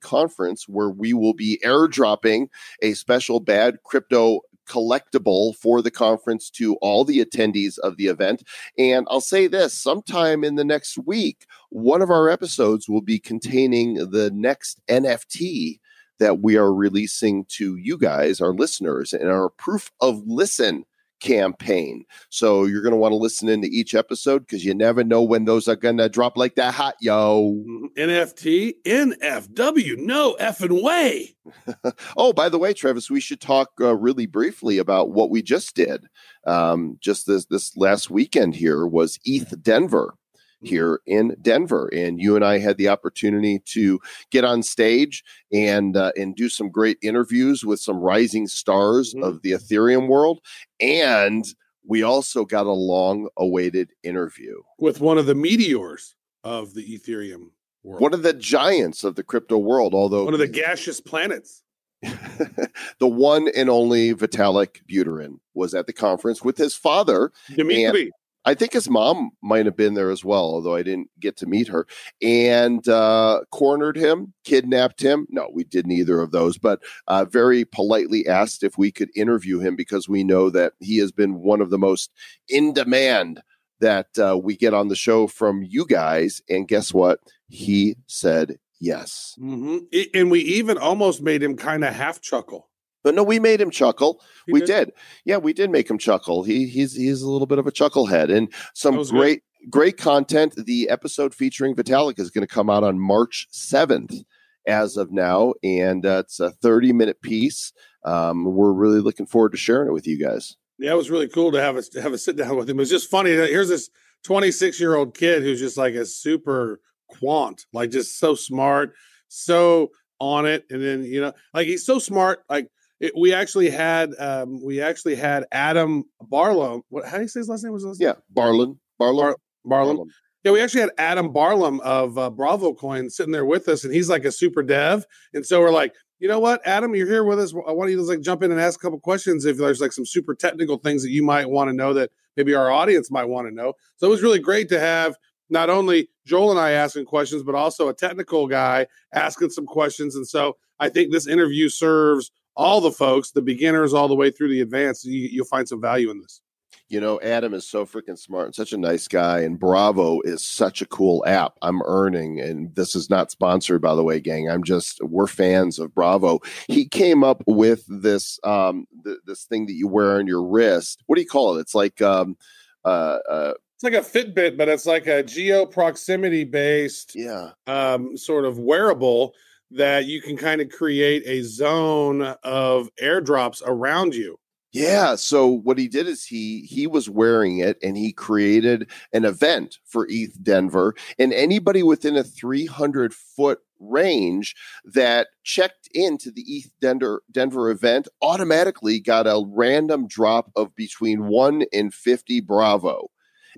conference 0.00 0.68
where 0.68 0.90
we 0.90 1.12
will 1.12 1.34
be 1.34 1.58
airdropping 1.64 2.46
a 2.82 2.94
special 2.94 3.40
bad 3.40 3.82
crypto 3.82 4.42
collectible 4.66 5.56
for 5.56 5.82
the 5.82 5.90
conference 5.90 6.50
to 6.50 6.76
all 6.76 7.04
the 7.04 7.24
attendees 7.24 7.78
of 7.78 7.96
the 7.96 8.06
event. 8.06 8.42
And 8.78 9.06
I'll 9.10 9.20
say 9.20 9.46
this 9.46 9.72
sometime 9.72 10.44
in 10.44 10.56
the 10.56 10.64
next 10.64 10.98
week, 11.06 11.46
one 11.70 12.02
of 12.02 12.10
our 12.10 12.28
episodes 12.28 12.88
will 12.88 13.02
be 13.02 13.18
containing 13.18 13.94
the 13.94 14.30
next 14.34 14.80
NFT 14.88 15.80
that 16.18 16.40
we 16.40 16.56
are 16.56 16.72
releasing 16.72 17.44
to 17.44 17.76
you 17.76 17.98
guys, 17.98 18.40
our 18.40 18.52
listeners, 18.52 19.12
and 19.12 19.28
our 19.30 19.50
proof 19.50 19.90
of 20.00 20.22
listen 20.26 20.84
campaign. 21.20 22.04
So 22.30 22.64
you're 22.64 22.82
going 22.82 22.92
to 22.92 22.98
want 22.98 23.12
to 23.12 23.16
listen 23.16 23.48
into 23.48 23.68
each 23.68 23.94
episode 23.94 24.40
because 24.40 24.64
you 24.64 24.74
never 24.74 25.04
know 25.04 25.22
when 25.22 25.44
those 25.44 25.68
are 25.68 25.76
going 25.76 25.98
to 25.98 26.08
drop 26.08 26.36
like 26.36 26.54
that 26.56 26.74
hot, 26.74 26.94
yo. 27.00 27.62
Mhm. 27.66 27.88
NFT, 27.96 28.74
NFW, 28.86 29.96
no 29.98 30.36
effing 30.40 30.82
way. 30.82 31.34
oh, 32.16 32.32
by 32.32 32.48
the 32.48 32.58
way, 32.58 32.72
Travis, 32.72 33.10
we 33.10 33.20
should 33.20 33.40
talk 33.40 33.70
uh, 33.80 33.96
really 33.96 34.26
briefly 34.26 34.78
about 34.78 35.10
what 35.10 35.30
we 35.30 35.42
just 35.42 35.74
did. 35.74 36.06
Um, 36.46 36.98
just 37.00 37.26
this 37.26 37.46
this 37.46 37.76
last 37.76 38.10
weekend 38.10 38.54
here 38.54 38.86
was 38.86 39.18
ETH 39.24 39.62
Denver 39.62 40.14
here 40.62 41.00
in 41.06 41.36
Denver, 41.42 41.88
and 41.92 42.20
you 42.20 42.34
and 42.36 42.44
I 42.44 42.58
had 42.58 42.78
the 42.78 42.88
opportunity 42.88 43.60
to 43.66 44.00
get 44.30 44.44
on 44.44 44.62
stage 44.62 45.22
and 45.52 45.96
uh, 45.96 46.12
and 46.16 46.34
do 46.34 46.48
some 46.48 46.70
great 46.70 46.98
interviews 47.02 47.64
with 47.64 47.80
some 47.80 47.98
rising 47.98 48.46
stars 48.46 49.14
Mhm. 49.14 49.22
of 49.24 49.42
the 49.42 49.52
Ethereum 49.52 50.08
world, 50.08 50.40
and 50.80 51.44
we 51.84 52.02
also 52.02 52.44
got 52.44 52.66
a 52.66 52.72
long 52.72 53.28
awaited 53.36 53.92
interview. 54.02 54.56
With 54.78 55.00
one 55.00 55.18
of 55.18 55.26
the 55.26 55.34
meteors 55.34 56.16
of 56.42 56.74
the 56.74 56.98
Ethereum 56.98 57.50
world. 57.84 58.00
One 58.00 58.14
of 58.14 58.22
the 58.22 58.32
giants 58.32 59.04
of 59.04 59.14
the 59.14 59.22
crypto 59.22 59.58
world, 59.58 59.94
although 59.94 60.24
one 60.24 60.34
of 60.34 60.40
the 60.40 60.48
gaseous 60.48 61.00
planets. 61.00 61.62
the 62.02 63.08
one 63.08 63.48
and 63.56 63.70
only 63.70 64.14
Vitalik 64.14 64.80
Buterin 64.88 65.38
was 65.54 65.74
at 65.74 65.86
the 65.86 65.92
conference 65.92 66.42
with 66.44 66.56
his 66.56 66.74
father. 66.74 67.32
Dimitri. 67.54 68.10
I 68.46 68.54
think 68.54 68.72
his 68.72 68.88
mom 68.88 69.32
might 69.42 69.66
have 69.66 69.76
been 69.76 69.94
there 69.94 70.10
as 70.10 70.24
well, 70.24 70.44
although 70.44 70.76
I 70.76 70.84
didn't 70.84 71.10
get 71.18 71.36
to 71.38 71.46
meet 71.46 71.66
her. 71.66 71.86
And 72.22 72.86
uh, 72.88 73.40
cornered 73.50 73.96
him, 73.96 74.32
kidnapped 74.44 75.02
him. 75.02 75.26
No, 75.30 75.50
we 75.52 75.64
did 75.64 75.86
neither 75.86 76.20
of 76.20 76.30
those, 76.30 76.56
but 76.56 76.80
uh, 77.08 77.24
very 77.24 77.64
politely 77.64 78.26
asked 78.28 78.62
if 78.62 78.78
we 78.78 78.92
could 78.92 79.10
interview 79.16 79.58
him 79.58 79.74
because 79.74 80.08
we 80.08 80.22
know 80.22 80.48
that 80.50 80.74
he 80.78 80.98
has 80.98 81.10
been 81.10 81.40
one 81.40 81.60
of 81.60 81.70
the 81.70 81.78
most 81.78 82.12
in 82.48 82.72
demand 82.72 83.42
that 83.80 84.06
uh, 84.18 84.38
we 84.40 84.56
get 84.56 84.72
on 84.72 84.88
the 84.88 84.96
show 84.96 85.26
from 85.26 85.64
you 85.64 85.84
guys. 85.84 86.40
And 86.48 86.68
guess 86.68 86.94
what? 86.94 87.18
He 87.48 87.96
said 88.06 88.58
yes. 88.80 89.34
hmm 89.38 89.78
And 90.14 90.30
we 90.30 90.40
even 90.40 90.78
almost 90.78 91.20
made 91.20 91.42
him 91.42 91.56
kind 91.56 91.84
of 91.84 91.94
half 91.94 92.20
chuckle. 92.20 92.68
But 93.06 93.14
no, 93.14 93.22
we 93.22 93.38
made 93.38 93.60
him 93.60 93.70
chuckle. 93.70 94.20
He 94.46 94.52
we 94.52 94.58
did? 94.58 94.66
did. 94.66 94.92
Yeah, 95.24 95.36
we 95.36 95.52
did 95.52 95.70
make 95.70 95.88
him 95.88 95.96
chuckle. 95.96 96.42
He 96.42 96.66
he's 96.66 96.96
he's 96.96 97.22
a 97.22 97.30
little 97.30 97.46
bit 97.46 97.60
of 97.60 97.66
a 97.68 97.70
chucklehead 97.70 98.36
and 98.36 98.52
some 98.74 98.96
was 98.96 99.12
good. 99.12 99.16
great 99.16 99.42
great 99.70 99.96
content. 99.96 100.54
The 100.56 100.88
episode 100.90 101.32
featuring 101.32 101.76
Vitalik 101.76 102.18
is 102.18 102.32
going 102.32 102.44
to 102.44 102.52
come 102.52 102.68
out 102.68 102.82
on 102.82 102.98
March 102.98 103.46
7th 103.52 104.24
as 104.66 104.96
of 104.96 105.12
now 105.12 105.54
and 105.62 106.04
uh, 106.04 106.24
it's 106.24 106.40
a 106.40 106.50
30 106.50 106.92
minute 106.94 107.22
piece. 107.22 107.72
Um, 108.04 108.44
we're 108.44 108.72
really 108.72 108.98
looking 108.98 109.26
forward 109.26 109.52
to 109.52 109.56
sharing 109.56 109.86
it 109.86 109.92
with 109.92 110.08
you 110.08 110.18
guys. 110.18 110.56
Yeah, 110.76 110.90
it 110.90 110.96
was 110.96 111.08
really 111.08 111.28
cool 111.28 111.52
to 111.52 111.60
have 111.60 111.76
a 111.76 111.82
to 111.82 112.02
have 112.02 112.12
a 112.12 112.18
sit 112.18 112.34
down 112.34 112.56
with 112.56 112.68
him. 112.68 112.76
It 112.76 112.80
was 112.80 112.90
just 112.90 113.08
funny. 113.08 113.36
that 113.36 113.50
Here's 113.50 113.68
this 113.68 113.88
26 114.24 114.80
year 114.80 114.96
old 114.96 115.16
kid 115.16 115.44
who's 115.44 115.60
just 115.60 115.76
like 115.76 115.94
a 115.94 116.04
super 116.04 116.80
quant, 117.08 117.66
like 117.72 117.92
just 117.92 118.18
so 118.18 118.34
smart, 118.34 118.94
so 119.28 119.92
on 120.18 120.44
it. 120.44 120.64
And 120.70 120.82
then 120.82 121.04
you 121.04 121.20
know, 121.20 121.34
like 121.54 121.68
he's 121.68 121.86
so 121.86 122.00
smart. 122.00 122.40
Like 122.50 122.68
it, 123.00 123.12
we 123.18 123.32
actually 123.32 123.70
had 123.70 124.10
um 124.18 124.62
we 124.64 124.80
actually 124.80 125.16
had 125.16 125.44
Adam 125.52 126.04
Barlow. 126.20 126.84
What 126.88 127.06
how 127.06 127.16
do 127.16 127.22
you 127.22 127.28
say 127.28 127.40
his 127.40 127.48
last 127.48 127.64
name 127.64 127.72
was? 127.72 127.82
His 127.82 127.88
last? 127.88 128.00
Yeah, 128.00 128.14
Barlin, 128.30 128.78
Barlow. 128.98 129.34
Barlin. 129.64 130.08
Yeah, 130.44 130.52
we 130.52 130.60
actually 130.60 130.82
had 130.82 130.90
Adam 130.96 131.32
Barlam 131.32 131.80
of 131.80 132.16
uh, 132.16 132.30
Bravo 132.30 132.72
Coin 132.72 133.10
sitting 133.10 133.32
there 133.32 133.44
with 133.44 133.68
us, 133.68 133.84
and 133.84 133.92
he's 133.92 134.08
like 134.08 134.24
a 134.24 134.30
super 134.30 134.62
dev. 134.62 135.04
And 135.34 135.44
so 135.44 135.60
we're 135.60 135.72
like, 135.72 135.92
you 136.20 136.28
know 136.28 136.38
what, 136.38 136.60
Adam, 136.64 136.94
you're 136.94 137.08
here 137.08 137.24
with 137.24 137.40
us. 137.40 137.52
I 137.66 137.72
want 137.72 137.90
you 137.90 137.96
to 137.96 138.02
like 138.02 138.20
jump 138.20 138.44
in 138.44 138.52
and 138.52 138.60
ask 138.60 138.78
a 138.80 138.82
couple 138.82 139.00
questions 139.00 139.44
if 139.44 139.58
there's 139.58 139.80
like 139.80 139.92
some 139.92 140.06
super 140.06 140.34
technical 140.34 140.78
things 140.78 141.02
that 141.02 141.10
you 141.10 141.24
might 141.24 141.50
want 141.50 141.68
to 141.68 141.74
know 141.74 141.92
that 141.94 142.10
maybe 142.36 142.54
our 142.54 142.70
audience 142.70 143.10
might 143.10 143.24
want 143.24 143.48
to 143.48 143.54
know. 143.54 143.74
So 143.96 144.06
it 144.06 144.10
was 144.10 144.22
really 144.22 144.38
great 144.38 144.68
to 144.68 144.78
have 144.78 145.16
not 145.50 145.68
only 145.68 146.08
Joel 146.24 146.52
and 146.52 146.60
I 146.60 146.72
asking 146.72 147.06
questions, 147.06 147.42
but 147.42 147.54
also 147.54 147.88
a 147.88 147.94
technical 147.94 148.46
guy 148.46 148.86
asking 149.12 149.50
some 149.50 149.66
questions. 149.66 150.14
And 150.14 150.26
so 150.26 150.56
I 150.78 150.88
think 150.88 151.12
this 151.12 151.26
interview 151.26 151.68
serves 151.68 152.30
all 152.56 152.80
the 152.80 152.92
folks, 152.92 153.30
the 153.30 153.42
beginners 153.42 153.94
all 153.94 154.08
the 154.08 154.14
way 154.14 154.30
through 154.30 154.48
the 154.48 154.60
advanced. 154.60 155.04
You, 155.04 155.28
you'll 155.30 155.46
find 155.46 155.68
some 155.68 155.80
value 155.80 156.10
in 156.10 156.20
this. 156.20 156.40
You 156.88 157.00
know, 157.00 157.20
Adam 157.20 157.52
is 157.52 157.68
so 157.68 157.84
freaking 157.84 158.16
smart 158.16 158.46
and 158.46 158.54
such 158.54 158.72
a 158.72 158.76
nice 158.76 159.08
guy, 159.08 159.40
and 159.40 159.58
Bravo 159.58 160.20
is 160.20 160.44
such 160.44 160.82
a 160.82 160.86
cool 160.86 161.24
app. 161.26 161.54
I'm 161.60 161.82
earning, 161.84 162.40
and 162.40 162.72
this 162.76 162.94
is 162.94 163.10
not 163.10 163.32
sponsored, 163.32 163.82
by 163.82 163.96
the 163.96 164.04
way, 164.04 164.20
gang. 164.20 164.48
I'm 164.48 164.62
just 164.62 165.00
we're 165.02 165.26
fans 165.26 165.80
of 165.80 165.92
Bravo. 165.94 166.40
He 166.68 166.86
came 166.88 167.24
up 167.24 167.42
with 167.46 167.84
this 167.88 168.38
um 168.44 168.86
th- 169.04 169.18
this 169.26 169.44
thing 169.44 169.66
that 169.66 169.74
you 169.74 169.88
wear 169.88 170.18
on 170.18 170.28
your 170.28 170.44
wrist. 170.44 171.02
What 171.06 171.16
do 171.16 171.22
you 171.22 171.28
call 171.28 171.56
it? 171.56 171.62
It's 171.62 171.74
like 171.74 172.00
um 172.02 172.36
uh, 172.84 173.18
uh 173.28 173.54
It's 173.74 173.82
like 173.82 173.94
a 173.94 173.96
Fitbit, 173.98 174.56
but 174.56 174.68
it's 174.68 174.86
like 174.86 175.08
a 175.08 175.24
geo 175.24 175.66
proximity 175.66 176.44
based 176.44 177.16
yeah 177.16 177.50
um, 177.66 178.16
sort 178.16 178.44
of 178.44 178.60
wearable 178.60 179.34
that 179.70 180.06
you 180.06 180.20
can 180.20 180.36
kind 180.36 180.60
of 180.60 180.70
create 180.70 181.22
a 181.26 181.42
zone 181.42 182.22
of 182.42 182.88
airdrops 183.02 183.62
around 183.66 184.14
you. 184.14 184.38
Yeah. 184.72 185.14
So 185.14 185.46
what 185.46 185.78
he 185.78 185.88
did 185.88 186.06
is 186.06 186.24
he 186.24 186.60
he 186.62 186.86
was 186.86 187.08
wearing 187.08 187.58
it 187.60 187.78
and 187.82 187.96
he 187.96 188.12
created 188.12 188.90
an 189.14 189.24
event 189.24 189.78
for 189.86 190.06
ETH 190.10 190.42
Denver, 190.42 190.94
and 191.18 191.32
anybody 191.32 191.82
within 191.82 192.16
a 192.16 192.22
300 192.22 193.14
foot 193.14 193.60
range 193.78 194.54
that 194.84 195.28
checked 195.44 195.88
into 195.94 196.30
the 196.30 196.42
ETH 196.42 196.70
Denver 196.80 197.22
Denver 197.30 197.70
event 197.70 198.08
automatically 198.20 199.00
got 199.00 199.26
a 199.26 199.44
random 199.46 200.06
drop 200.06 200.50
of 200.56 200.74
between 200.76 201.26
one 201.26 201.64
and 201.72 201.94
50 201.94 202.40
Bravo. 202.40 203.10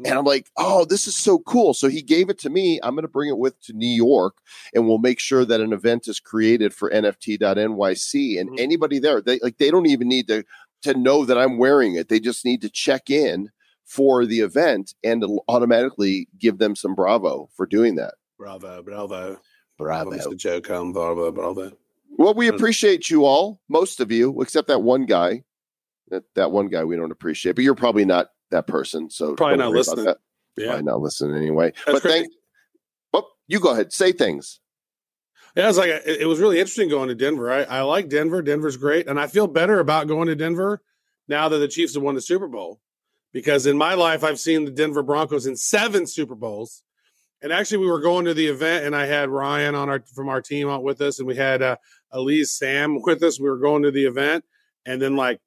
And 0.05 0.19
I'm 0.19 0.25
like, 0.25 0.51
oh, 0.57 0.85
this 0.85 1.07
is 1.07 1.17
so 1.17 1.39
cool. 1.41 1.75
So 1.75 1.89
he 1.89 2.03
gave 2.03 2.31
it 2.31 2.39
to 2.41 2.51
me. 2.51 2.79
I'm 2.83 2.95
going 2.95 3.03
to 3.03 3.09
bring 3.09 3.29
it 3.29 3.39
with 3.39 3.61
to 3.63 3.73
New 3.73 3.89
York 3.89 4.37
and 4.75 4.87
we'll 4.87 4.99
make 4.99 5.19
sure 5.19 5.45
that 5.45 5.61
an 5.61 5.73
event 5.73 6.09
is 6.09 6.21
created 6.21 6.73
for 6.75 6.91
NFT.NYC. 6.91 8.39
And 8.39 8.51
Mhm. 8.51 8.61
anybody 8.61 8.99
there, 8.99 9.21
they 9.21 9.39
like 9.41 9.59
they 9.59 9.71
don't 9.71 9.87
even 9.87 10.09
need 10.09 10.29
to 10.29 10.45
to 10.83 10.95
know 10.95 11.25
that 11.25 11.37
I'm 11.37 11.59
wearing 11.59 11.97
it. 11.97 12.09
They 12.09 12.21
just 12.21 12.45
need 12.45 12.61
to 12.63 12.71
check 12.71 13.11
in 13.11 13.51
for 13.85 14.25
the 14.25 14.41
event 14.41 14.95
and 15.03 15.23
it'll 15.23 15.45
automatically 15.49 16.29
give 16.39 16.59
them 16.59 16.77
some 16.77 16.95
bravo 16.95 17.49
for 17.57 17.67
doing 17.67 17.97
that. 17.97 18.15
Bravo, 18.39 18.83
bravo. 18.83 19.41
Bravo. 19.79 20.11
Mr. 20.11 20.37
Joe 20.37 20.61
bravo, 20.61 21.33
bravo. 21.33 21.73
Well, 22.17 22.35
we 22.35 22.49
appreciate 22.49 23.11
you 23.11 23.25
all, 23.25 23.61
most 23.69 24.01
of 24.01 24.11
you, 24.11 24.41
except 24.43 24.69
that 24.69 24.83
one 24.83 25.07
guy. 25.07 25.45
That 26.11 26.25
that 26.35 26.53
one 26.53 26.69
guy 26.69 26.85
we 26.85 26.97
don't 26.97 27.13
appreciate, 27.13 27.55
but 27.55 27.65
you're 27.65 27.75
probably 27.75 28.05
not 28.05 28.31
that 28.51 28.67
person. 28.67 29.11
So 29.11 29.35
Probably 29.35 29.57
not 29.57 29.73
listening. 29.73 30.07
Yeah. 30.57 30.67
Probably 30.67 30.85
not 30.85 31.01
listening 31.01 31.37
anyway. 31.37 31.73
That's 31.87 31.93
but 31.93 32.03
crazy. 32.03 32.19
thank. 32.21 32.33
Well, 33.13 33.31
you 33.47 33.61
go 33.61 33.73
ahead. 33.73 33.93
Say 33.93 34.13
things. 34.13 34.61
Yeah, 35.57 35.65
it 35.65 35.69
was 35.69 35.79
like 35.79 35.91
it, 35.91 36.21
it 36.23 36.27
was 36.27 36.41
really 36.41 36.59
interesting 36.59 36.89
going 36.89 37.09
to 37.09 37.15
Denver. 37.15 37.51
I, 37.51 37.63
I 37.63 37.81
like 37.83 38.09
Denver. 38.09 38.43
Denver's 38.43 38.77
great, 38.77 39.09
and 39.09 39.19
I 39.19 39.27
feel 39.27 39.47
better 39.47 39.81
about 39.81 40.09
going 40.09 40.29
to 40.29 40.37
Denver 40.37 40.83
now 41.27 41.49
that 41.49 41.59
the 41.59 41.69
Chiefs 41.69 41.95
have 41.95 42.03
won 42.03 42.15
the 42.15 42.21
Super 42.21 42.49
Bowl. 42.49 42.81
Because 43.33 43.67
in 43.67 43.77
my 43.77 43.95
life, 43.95 44.25
I've 44.25 44.41
seen 44.41 44.65
the 44.65 44.71
Denver 44.71 45.03
Broncos 45.03 45.47
in 45.47 45.55
seven 45.55 46.07
Super 46.07 46.35
Bowls, 46.35 46.83
and 47.41 47.53
actually, 47.53 47.79
we 47.79 47.91
were 47.91 48.01
going 48.01 48.25
to 48.25 48.35
the 48.35 48.47
event, 48.47 48.85
and 48.85 48.97
I 48.97 49.07
had 49.07 49.29
Ryan 49.29 49.75
on 49.75 49.89
our 49.89 50.03
from 50.15 50.29
our 50.29 50.43
team 50.43 50.69
out 50.69 50.83
with 50.83 51.01
us, 51.01 51.19
and 51.19 51.29
we 51.29 51.37
had 51.37 51.63
uh, 51.63 51.77
Elise 52.11 52.53
Sam 52.53 53.01
with 53.03 53.23
us. 53.23 53.39
We 53.39 53.49
were 53.49 53.59
going 53.59 53.83
to 53.85 53.91
the 53.91 54.07
event, 54.07 54.45
and 54.87 55.01
then 55.01 55.17
like 55.17 55.41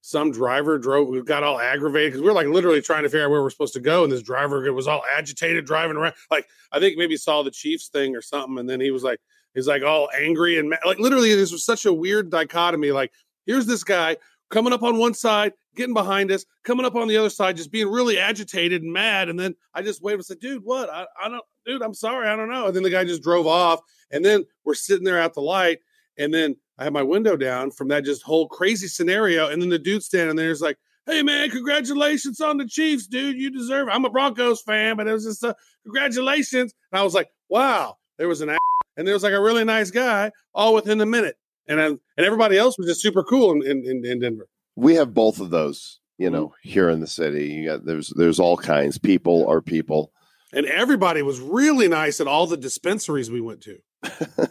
some 0.00 0.30
driver 0.30 0.78
drove. 0.78 1.08
We 1.08 1.20
got 1.22 1.42
all 1.42 1.58
aggravated 1.58 2.12
because 2.12 2.22
we 2.22 2.28
were 2.28 2.34
like 2.34 2.46
literally 2.46 2.80
trying 2.80 3.02
to 3.02 3.08
figure 3.08 3.24
out 3.24 3.30
where 3.30 3.42
we're 3.42 3.50
supposed 3.50 3.74
to 3.74 3.80
go, 3.80 4.04
and 4.04 4.12
this 4.12 4.22
driver 4.22 4.72
was 4.72 4.86
all 4.88 5.02
agitated 5.16 5.66
driving 5.66 5.96
around. 5.96 6.14
Like 6.30 6.46
I 6.72 6.78
think 6.78 6.98
maybe 6.98 7.16
saw 7.16 7.42
the 7.42 7.50
Chiefs 7.50 7.88
thing 7.88 8.14
or 8.14 8.22
something, 8.22 8.58
and 8.58 8.68
then 8.68 8.80
he 8.80 8.90
was 8.90 9.02
like 9.02 9.20
he's 9.54 9.66
like 9.66 9.82
all 9.82 10.08
angry 10.16 10.58
and 10.58 10.70
ma- 10.70 10.76
like 10.84 10.98
literally 10.98 11.34
this 11.34 11.52
was 11.52 11.64
such 11.64 11.84
a 11.84 11.92
weird 11.92 12.30
dichotomy 12.30 12.90
like 12.90 13.12
here's 13.46 13.66
this 13.66 13.84
guy 13.84 14.16
coming 14.50 14.72
up 14.72 14.82
on 14.82 14.98
one 14.98 15.14
side 15.14 15.52
getting 15.74 15.94
behind 15.94 16.30
us 16.30 16.44
coming 16.64 16.86
up 16.86 16.94
on 16.94 17.08
the 17.08 17.16
other 17.16 17.30
side 17.30 17.56
just 17.56 17.72
being 17.72 17.88
really 17.90 18.18
agitated 18.18 18.82
and 18.82 18.92
mad 18.92 19.28
and 19.28 19.38
then 19.38 19.54
i 19.74 19.82
just 19.82 20.02
waved 20.02 20.18
and 20.18 20.26
said 20.26 20.38
dude 20.38 20.62
what 20.64 20.90
I, 20.90 21.06
I 21.20 21.28
don't 21.28 21.44
dude 21.66 21.82
i'm 21.82 21.94
sorry 21.94 22.28
i 22.28 22.36
don't 22.36 22.50
know 22.50 22.66
and 22.66 22.76
then 22.76 22.82
the 22.82 22.90
guy 22.90 23.04
just 23.04 23.22
drove 23.22 23.46
off 23.46 23.80
and 24.10 24.24
then 24.24 24.44
we're 24.64 24.74
sitting 24.74 25.04
there 25.04 25.20
at 25.20 25.34
the 25.34 25.40
light 25.40 25.78
and 26.18 26.34
then 26.34 26.56
i 26.78 26.84
had 26.84 26.92
my 26.92 27.02
window 27.02 27.36
down 27.36 27.70
from 27.70 27.88
that 27.88 28.04
just 28.04 28.22
whole 28.22 28.48
crazy 28.48 28.88
scenario 28.88 29.48
and 29.48 29.62
then 29.62 29.68
the 29.68 29.78
dude 29.78 30.02
standing 30.02 30.36
there 30.36 30.50
is 30.50 30.60
like 30.60 30.76
hey 31.06 31.22
man 31.22 31.48
congratulations 31.50 32.40
on 32.40 32.56
the 32.58 32.66
chiefs 32.66 33.06
dude 33.06 33.36
you 33.36 33.50
deserve 33.50 33.88
it. 33.88 33.92
i'm 33.92 34.04
a 34.04 34.10
broncos 34.10 34.60
fan 34.62 34.96
but 34.96 35.06
it 35.06 35.12
was 35.12 35.24
just 35.24 35.42
a 35.42 35.54
congratulations 35.84 36.74
and 36.92 37.00
i 37.00 37.02
was 37.02 37.14
like 37.14 37.28
wow 37.48 37.96
there 38.18 38.28
was 38.28 38.40
an 38.40 38.50
and 38.98 39.06
there 39.06 39.14
was 39.14 39.22
like 39.22 39.32
a 39.32 39.40
really 39.40 39.64
nice 39.64 39.90
guy 39.90 40.30
all 40.52 40.74
within 40.74 41.00
a 41.00 41.06
minute. 41.06 41.36
And 41.68 41.78
then, 41.78 42.00
and 42.16 42.26
everybody 42.26 42.58
else 42.58 42.76
was 42.76 42.88
just 42.88 43.00
super 43.00 43.22
cool 43.22 43.52
in, 43.52 43.86
in, 43.86 44.04
in, 44.04 44.20
Denver. 44.20 44.48
We 44.74 44.96
have 44.96 45.14
both 45.14 45.40
of 45.40 45.50
those, 45.50 46.00
you 46.18 46.26
Mm-hmm. 46.26 46.34
know, 46.34 46.54
here 46.62 46.90
in 46.90 47.00
the 47.00 47.06
city. 47.06 47.46
You 47.46 47.68
got 47.68 47.84
there's 47.84 48.12
there's 48.16 48.40
all 48.40 48.56
kinds. 48.56 48.98
People 48.98 49.46
are 49.48 49.62
people. 49.62 50.12
And 50.52 50.66
everybody 50.66 51.22
was 51.22 51.40
really 51.40 51.88
nice 51.88 52.20
at 52.20 52.26
all 52.26 52.46
the 52.46 52.56
dispensaries 52.56 53.30
we 53.30 53.40
went 53.40 53.62
to. 53.62 53.78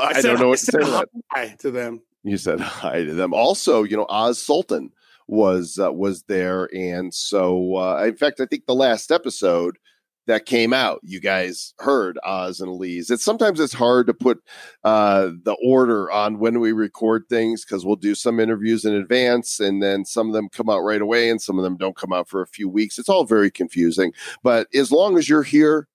I, 0.00 0.12
said- 0.14 0.22
don't 0.22 0.40
know 0.40 0.48
what 0.48 0.58
to 0.58 0.64
say 0.66 0.78
to 0.78 1.06
that. 1.34 1.58
to 1.60 1.70
them. 1.70 2.02
You 2.24 2.36
said 2.36 2.60
hi 2.60 3.04
to 3.04 3.14
them. 3.14 3.32
Also, 3.32 3.84
you 3.84 3.96
know, 3.96 4.06
Oz 4.08 4.38
Sultan 4.40 4.90
was 5.28 5.78
uh, 5.78 5.92
was 5.92 6.22
there, 6.24 6.68
and 6.74 7.12
so 7.14 7.76
uh, 7.76 8.04
in 8.06 8.16
fact, 8.16 8.40
I 8.40 8.46
think 8.46 8.66
the 8.66 8.74
last 8.74 9.12
episode 9.12 9.78
that 10.26 10.44
came 10.44 10.74
out, 10.74 11.00
you 11.02 11.20
guys 11.20 11.72
heard 11.78 12.18
Oz 12.22 12.60
and 12.60 12.68
Elise. 12.68 13.10
It's 13.10 13.24
sometimes 13.24 13.60
it's 13.60 13.72
hard 13.72 14.06
to 14.08 14.14
put 14.14 14.42
uh, 14.84 15.30
the 15.42 15.56
order 15.64 16.10
on 16.10 16.38
when 16.38 16.60
we 16.60 16.72
record 16.72 17.24
things 17.30 17.64
because 17.64 17.84
we'll 17.86 17.96
do 17.96 18.14
some 18.14 18.38
interviews 18.38 18.84
in 18.84 18.94
advance, 18.94 19.58
and 19.58 19.82
then 19.82 20.04
some 20.04 20.26
of 20.26 20.34
them 20.34 20.48
come 20.50 20.68
out 20.68 20.80
right 20.80 21.00
away, 21.00 21.30
and 21.30 21.40
some 21.40 21.56
of 21.56 21.64
them 21.64 21.76
don't 21.76 21.96
come 21.96 22.12
out 22.12 22.28
for 22.28 22.42
a 22.42 22.46
few 22.46 22.68
weeks. 22.68 22.98
It's 22.98 23.08
all 23.08 23.24
very 23.24 23.50
confusing. 23.50 24.12
But 24.42 24.68
as 24.74 24.92
long 24.92 25.16
as 25.16 25.28
you're 25.28 25.42
here, 25.42 25.88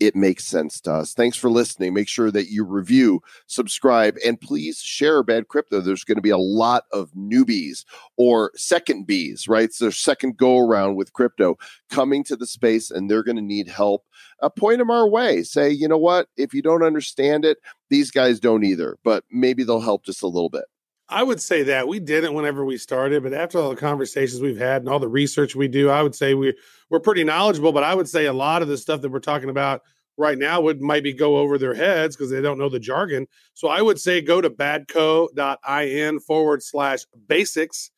it 0.00 0.16
makes 0.16 0.44
sense 0.44 0.80
to 0.82 0.92
us. 0.92 1.14
Thanks 1.14 1.36
for 1.36 1.50
listening. 1.50 1.94
Make 1.94 2.08
sure 2.08 2.30
that 2.30 2.48
you 2.48 2.64
review, 2.64 3.20
subscribe, 3.46 4.16
and 4.24 4.40
please 4.40 4.78
share 4.78 5.22
Bad 5.22 5.48
Crypto. 5.48 5.80
There's 5.80 6.04
going 6.04 6.16
to 6.16 6.22
be 6.22 6.30
a 6.30 6.38
lot 6.38 6.84
of 6.92 7.10
newbies 7.12 7.84
or 8.16 8.50
second 8.56 9.06
bees, 9.06 9.46
right? 9.48 9.72
So 9.72 9.90
second 9.90 10.36
go 10.36 10.58
around 10.58 10.96
with 10.96 11.12
crypto 11.12 11.56
coming 11.90 12.24
to 12.24 12.36
the 12.36 12.46
space 12.46 12.90
and 12.90 13.10
they're 13.10 13.22
going 13.22 13.36
to 13.36 13.42
need 13.42 13.68
help. 13.68 14.04
Uh, 14.42 14.48
point 14.48 14.78
them 14.78 14.90
our 14.90 15.08
way. 15.08 15.42
Say, 15.42 15.70
you 15.70 15.88
know 15.88 15.98
what? 15.98 16.28
If 16.36 16.52
you 16.52 16.62
don't 16.62 16.82
understand 16.82 17.44
it, 17.44 17.58
these 17.88 18.10
guys 18.10 18.40
don't 18.40 18.64
either, 18.64 18.98
but 19.04 19.24
maybe 19.30 19.62
they'll 19.62 19.80
help 19.80 20.04
just 20.04 20.22
a 20.22 20.28
little 20.28 20.50
bit. 20.50 20.64
I 21.08 21.22
would 21.22 21.40
say 21.40 21.62
that 21.64 21.86
we 21.86 22.00
didn't 22.00 22.34
whenever 22.34 22.64
we 22.64 22.78
started, 22.78 23.22
but 23.22 23.34
after 23.34 23.58
all 23.58 23.70
the 23.70 23.76
conversations 23.76 24.40
we've 24.40 24.56
had 24.56 24.82
and 24.82 24.88
all 24.88 24.98
the 24.98 25.08
research 25.08 25.54
we 25.54 25.68
do, 25.68 25.90
I 25.90 26.02
would 26.02 26.14
say 26.14 26.34
we 26.34 26.54
we're 26.88 27.00
pretty 27.00 27.24
knowledgeable. 27.24 27.72
But 27.72 27.84
I 27.84 27.94
would 27.94 28.08
say 28.08 28.26
a 28.26 28.32
lot 28.32 28.62
of 28.62 28.68
the 28.68 28.78
stuff 28.78 29.02
that 29.02 29.10
we're 29.10 29.20
talking 29.20 29.50
about 29.50 29.82
right 30.16 30.38
now 30.38 30.60
would 30.60 30.80
maybe 30.80 31.12
go 31.12 31.36
over 31.38 31.58
their 31.58 31.74
heads 31.74 32.16
because 32.16 32.30
they 32.30 32.40
don't 32.40 32.58
know 32.58 32.68
the 32.68 32.78
jargon. 32.78 33.26
So 33.52 33.68
I 33.68 33.82
would 33.82 34.00
say 34.00 34.20
go 34.20 34.40
to 34.40 34.48
badco.in 34.48 36.20
forward 36.20 36.62
slash 36.62 37.00
basics. 37.26 37.90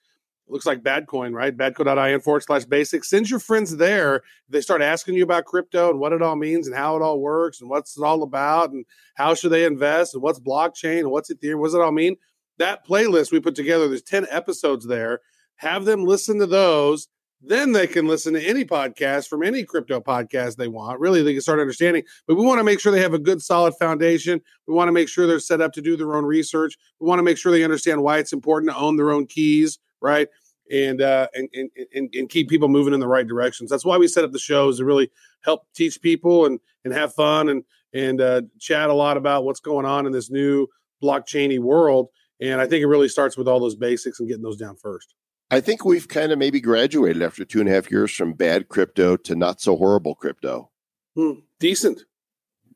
Looks 0.49 0.67
like 0.67 0.83
Badcoin, 0.83 1.35
right? 1.35 1.57
Badco.in 1.57 2.21
forward 2.21 2.45
slash 2.45 2.65
basics. 2.65 3.11
Send 3.11 3.29
your 3.29 3.41
friends 3.41 3.77
there. 3.77 4.23
They 4.49 4.61
start 4.61 4.81
asking 4.81 5.15
you 5.15 5.25
about 5.25 5.45
crypto 5.45 5.91
and 5.91 5.99
what 5.99 6.13
it 6.13 6.23
all 6.23 6.37
means 6.37 6.69
and 6.69 6.77
how 6.77 6.95
it 6.95 7.03
all 7.03 7.21
works 7.21 7.61
and 7.61 7.69
what's 7.69 7.99
it 7.99 8.05
all 8.05 8.23
about 8.23 8.71
and 8.71 8.85
how 9.17 9.35
should 9.35 9.51
they 9.51 9.65
invest 9.65 10.15
and 10.15 10.23
what's 10.23 10.39
blockchain 10.39 11.01
and 11.01 11.11
what's 11.11 11.33
Ethereum, 11.33 11.59
what 11.59 11.67
does 11.69 11.75
it 11.75 11.81
all 11.81 11.91
mean? 11.91 12.17
That 12.59 12.87
playlist 12.87 13.33
we 13.33 13.41
put 13.41 13.55
together, 13.55 13.89
there's 13.89 14.03
10 14.03 14.27
episodes 14.31 14.87
there. 14.87 15.21
Have 15.57 15.85
them 15.85 16.05
listen 16.05 16.39
to 16.39 16.47
those 16.47 17.09
then 17.43 17.73
they 17.73 17.87
can 17.87 18.07
listen 18.07 18.35
to 18.35 18.43
any 18.43 18.65
podcast 18.65 19.29
from 19.29 19.43
any 19.43 19.63
crypto 19.63 20.01
podcast 20.01 20.57
they 20.57 20.69
want. 20.69 21.01
Really, 21.01 21.23
they 21.23 21.33
can 21.33 21.43
start 21.43 21.61
understanding. 21.61 22.03
But 22.27 22.37
we 22.37 22.45
want 22.45 22.59
to 22.59 22.65
make 22.65 22.81
sure 22.81 22.93
they 22.93 23.01
have 23.01 23.15
a 23.15 23.19
good, 23.19 23.43
solid 23.43 23.75
foundation. 23.75 24.41
We 24.67 24.75
want 24.75 24.89
to 24.89 24.93
make 24.93 25.09
sure 25.09 25.27
they're 25.27 25.39
set 25.39 25.61
up 25.61 25.73
to 25.75 25.83
do 25.83 25.97
their 25.97 26.17
own 26.17 26.25
research. 26.25 26.77
We 26.99 27.07
want 27.07 27.19
to 27.19 27.23
make 27.23 27.37
sure 27.37 27.53
they 27.53 27.65
understand 27.65 28.03
why 28.03 28.19
it's 28.19 28.33
important 28.33 28.73
to 28.73 28.77
own 28.77 28.97
their 28.97 29.11
own 29.11 29.27
keys, 29.27 29.79
right? 30.01 30.29
And 30.71 31.01
uh, 31.01 31.29
and, 31.35 31.49
and 31.55 31.71
and 31.95 32.15
and 32.15 32.29
keep 32.29 32.49
people 32.49 32.69
moving 32.69 32.95
in 32.95 33.01
the 33.01 33.07
right 33.07 33.27
directions. 33.27 33.71
That's 33.71 33.85
why 33.85 33.99
we 33.99 34.09
set 34.09 34.25
up 34.25 34.33
the 34.33 34.39
shows 34.39 34.79
to 34.79 34.85
really 34.85 35.11
help 35.45 35.63
teach 35.75 36.01
people 36.01 36.47
and 36.47 36.59
and 36.85 36.93
have 36.93 37.15
fun 37.15 37.49
and 37.51 37.63
and 37.93 38.21
uh, 38.21 38.43
chat 38.59 38.91
a 38.91 38.95
lot 38.95 39.17
about 39.17 39.45
what's 39.45 39.61
going 39.61 39.87
on 39.87 40.07
in 40.07 40.13
this 40.13 40.31
new 40.31 40.67
blockchainy 41.03 41.61
world. 41.61 42.09
And 42.41 42.61
I 42.61 42.67
think 42.67 42.83
it 42.83 42.87
really 42.87 43.09
starts 43.09 43.37
with 43.37 43.49
all 43.49 43.61
those 43.61 43.77
basics 43.77 44.21
and 44.21 44.29
getting 44.29 44.43
those 44.43 44.59
down 44.59 44.77
first. 44.77 45.15
I 45.51 45.61
think 45.61 45.85
we've 45.85 46.09
kind 46.09 46.33
of 46.33 46.39
maybe 46.39 46.61
graduated 46.61 47.23
after 47.23 47.45
two 47.45 47.61
and 47.61 47.69
a 47.69 47.73
half 47.73 47.91
years 47.91 48.13
from 48.13 48.33
bad 48.33 48.69
crypto 48.69 49.17
to 49.17 49.37
not 49.37 49.61
so 49.61 49.77
horrible 49.77 50.15
crypto. 50.15 50.71
Hmm, 51.15 51.41
decent. 51.61 52.03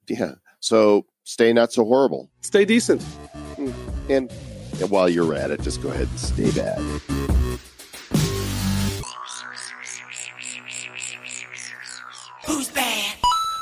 Yeah. 0.08 0.34
So 0.61 1.06
stay 1.24 1.52
not 1.52 1.72
so 1.72 1.84
horrible. 1.84 2.30
Stay 2.42 2.64
decent. 2.64 3.02
Hmm. 3.02 3.72
And, 4.08 4.32
and 4.80 4.90
while 4.90 5.08
you're 5.08 5.34
at 5.34 5.50
it, 5.50 5.62
just 5.62 5.82
go 5.82 5.90
ahead 5.90 6.08
and 6.08 6.20
stay 6.20 6.50
bad. 6.52 6.80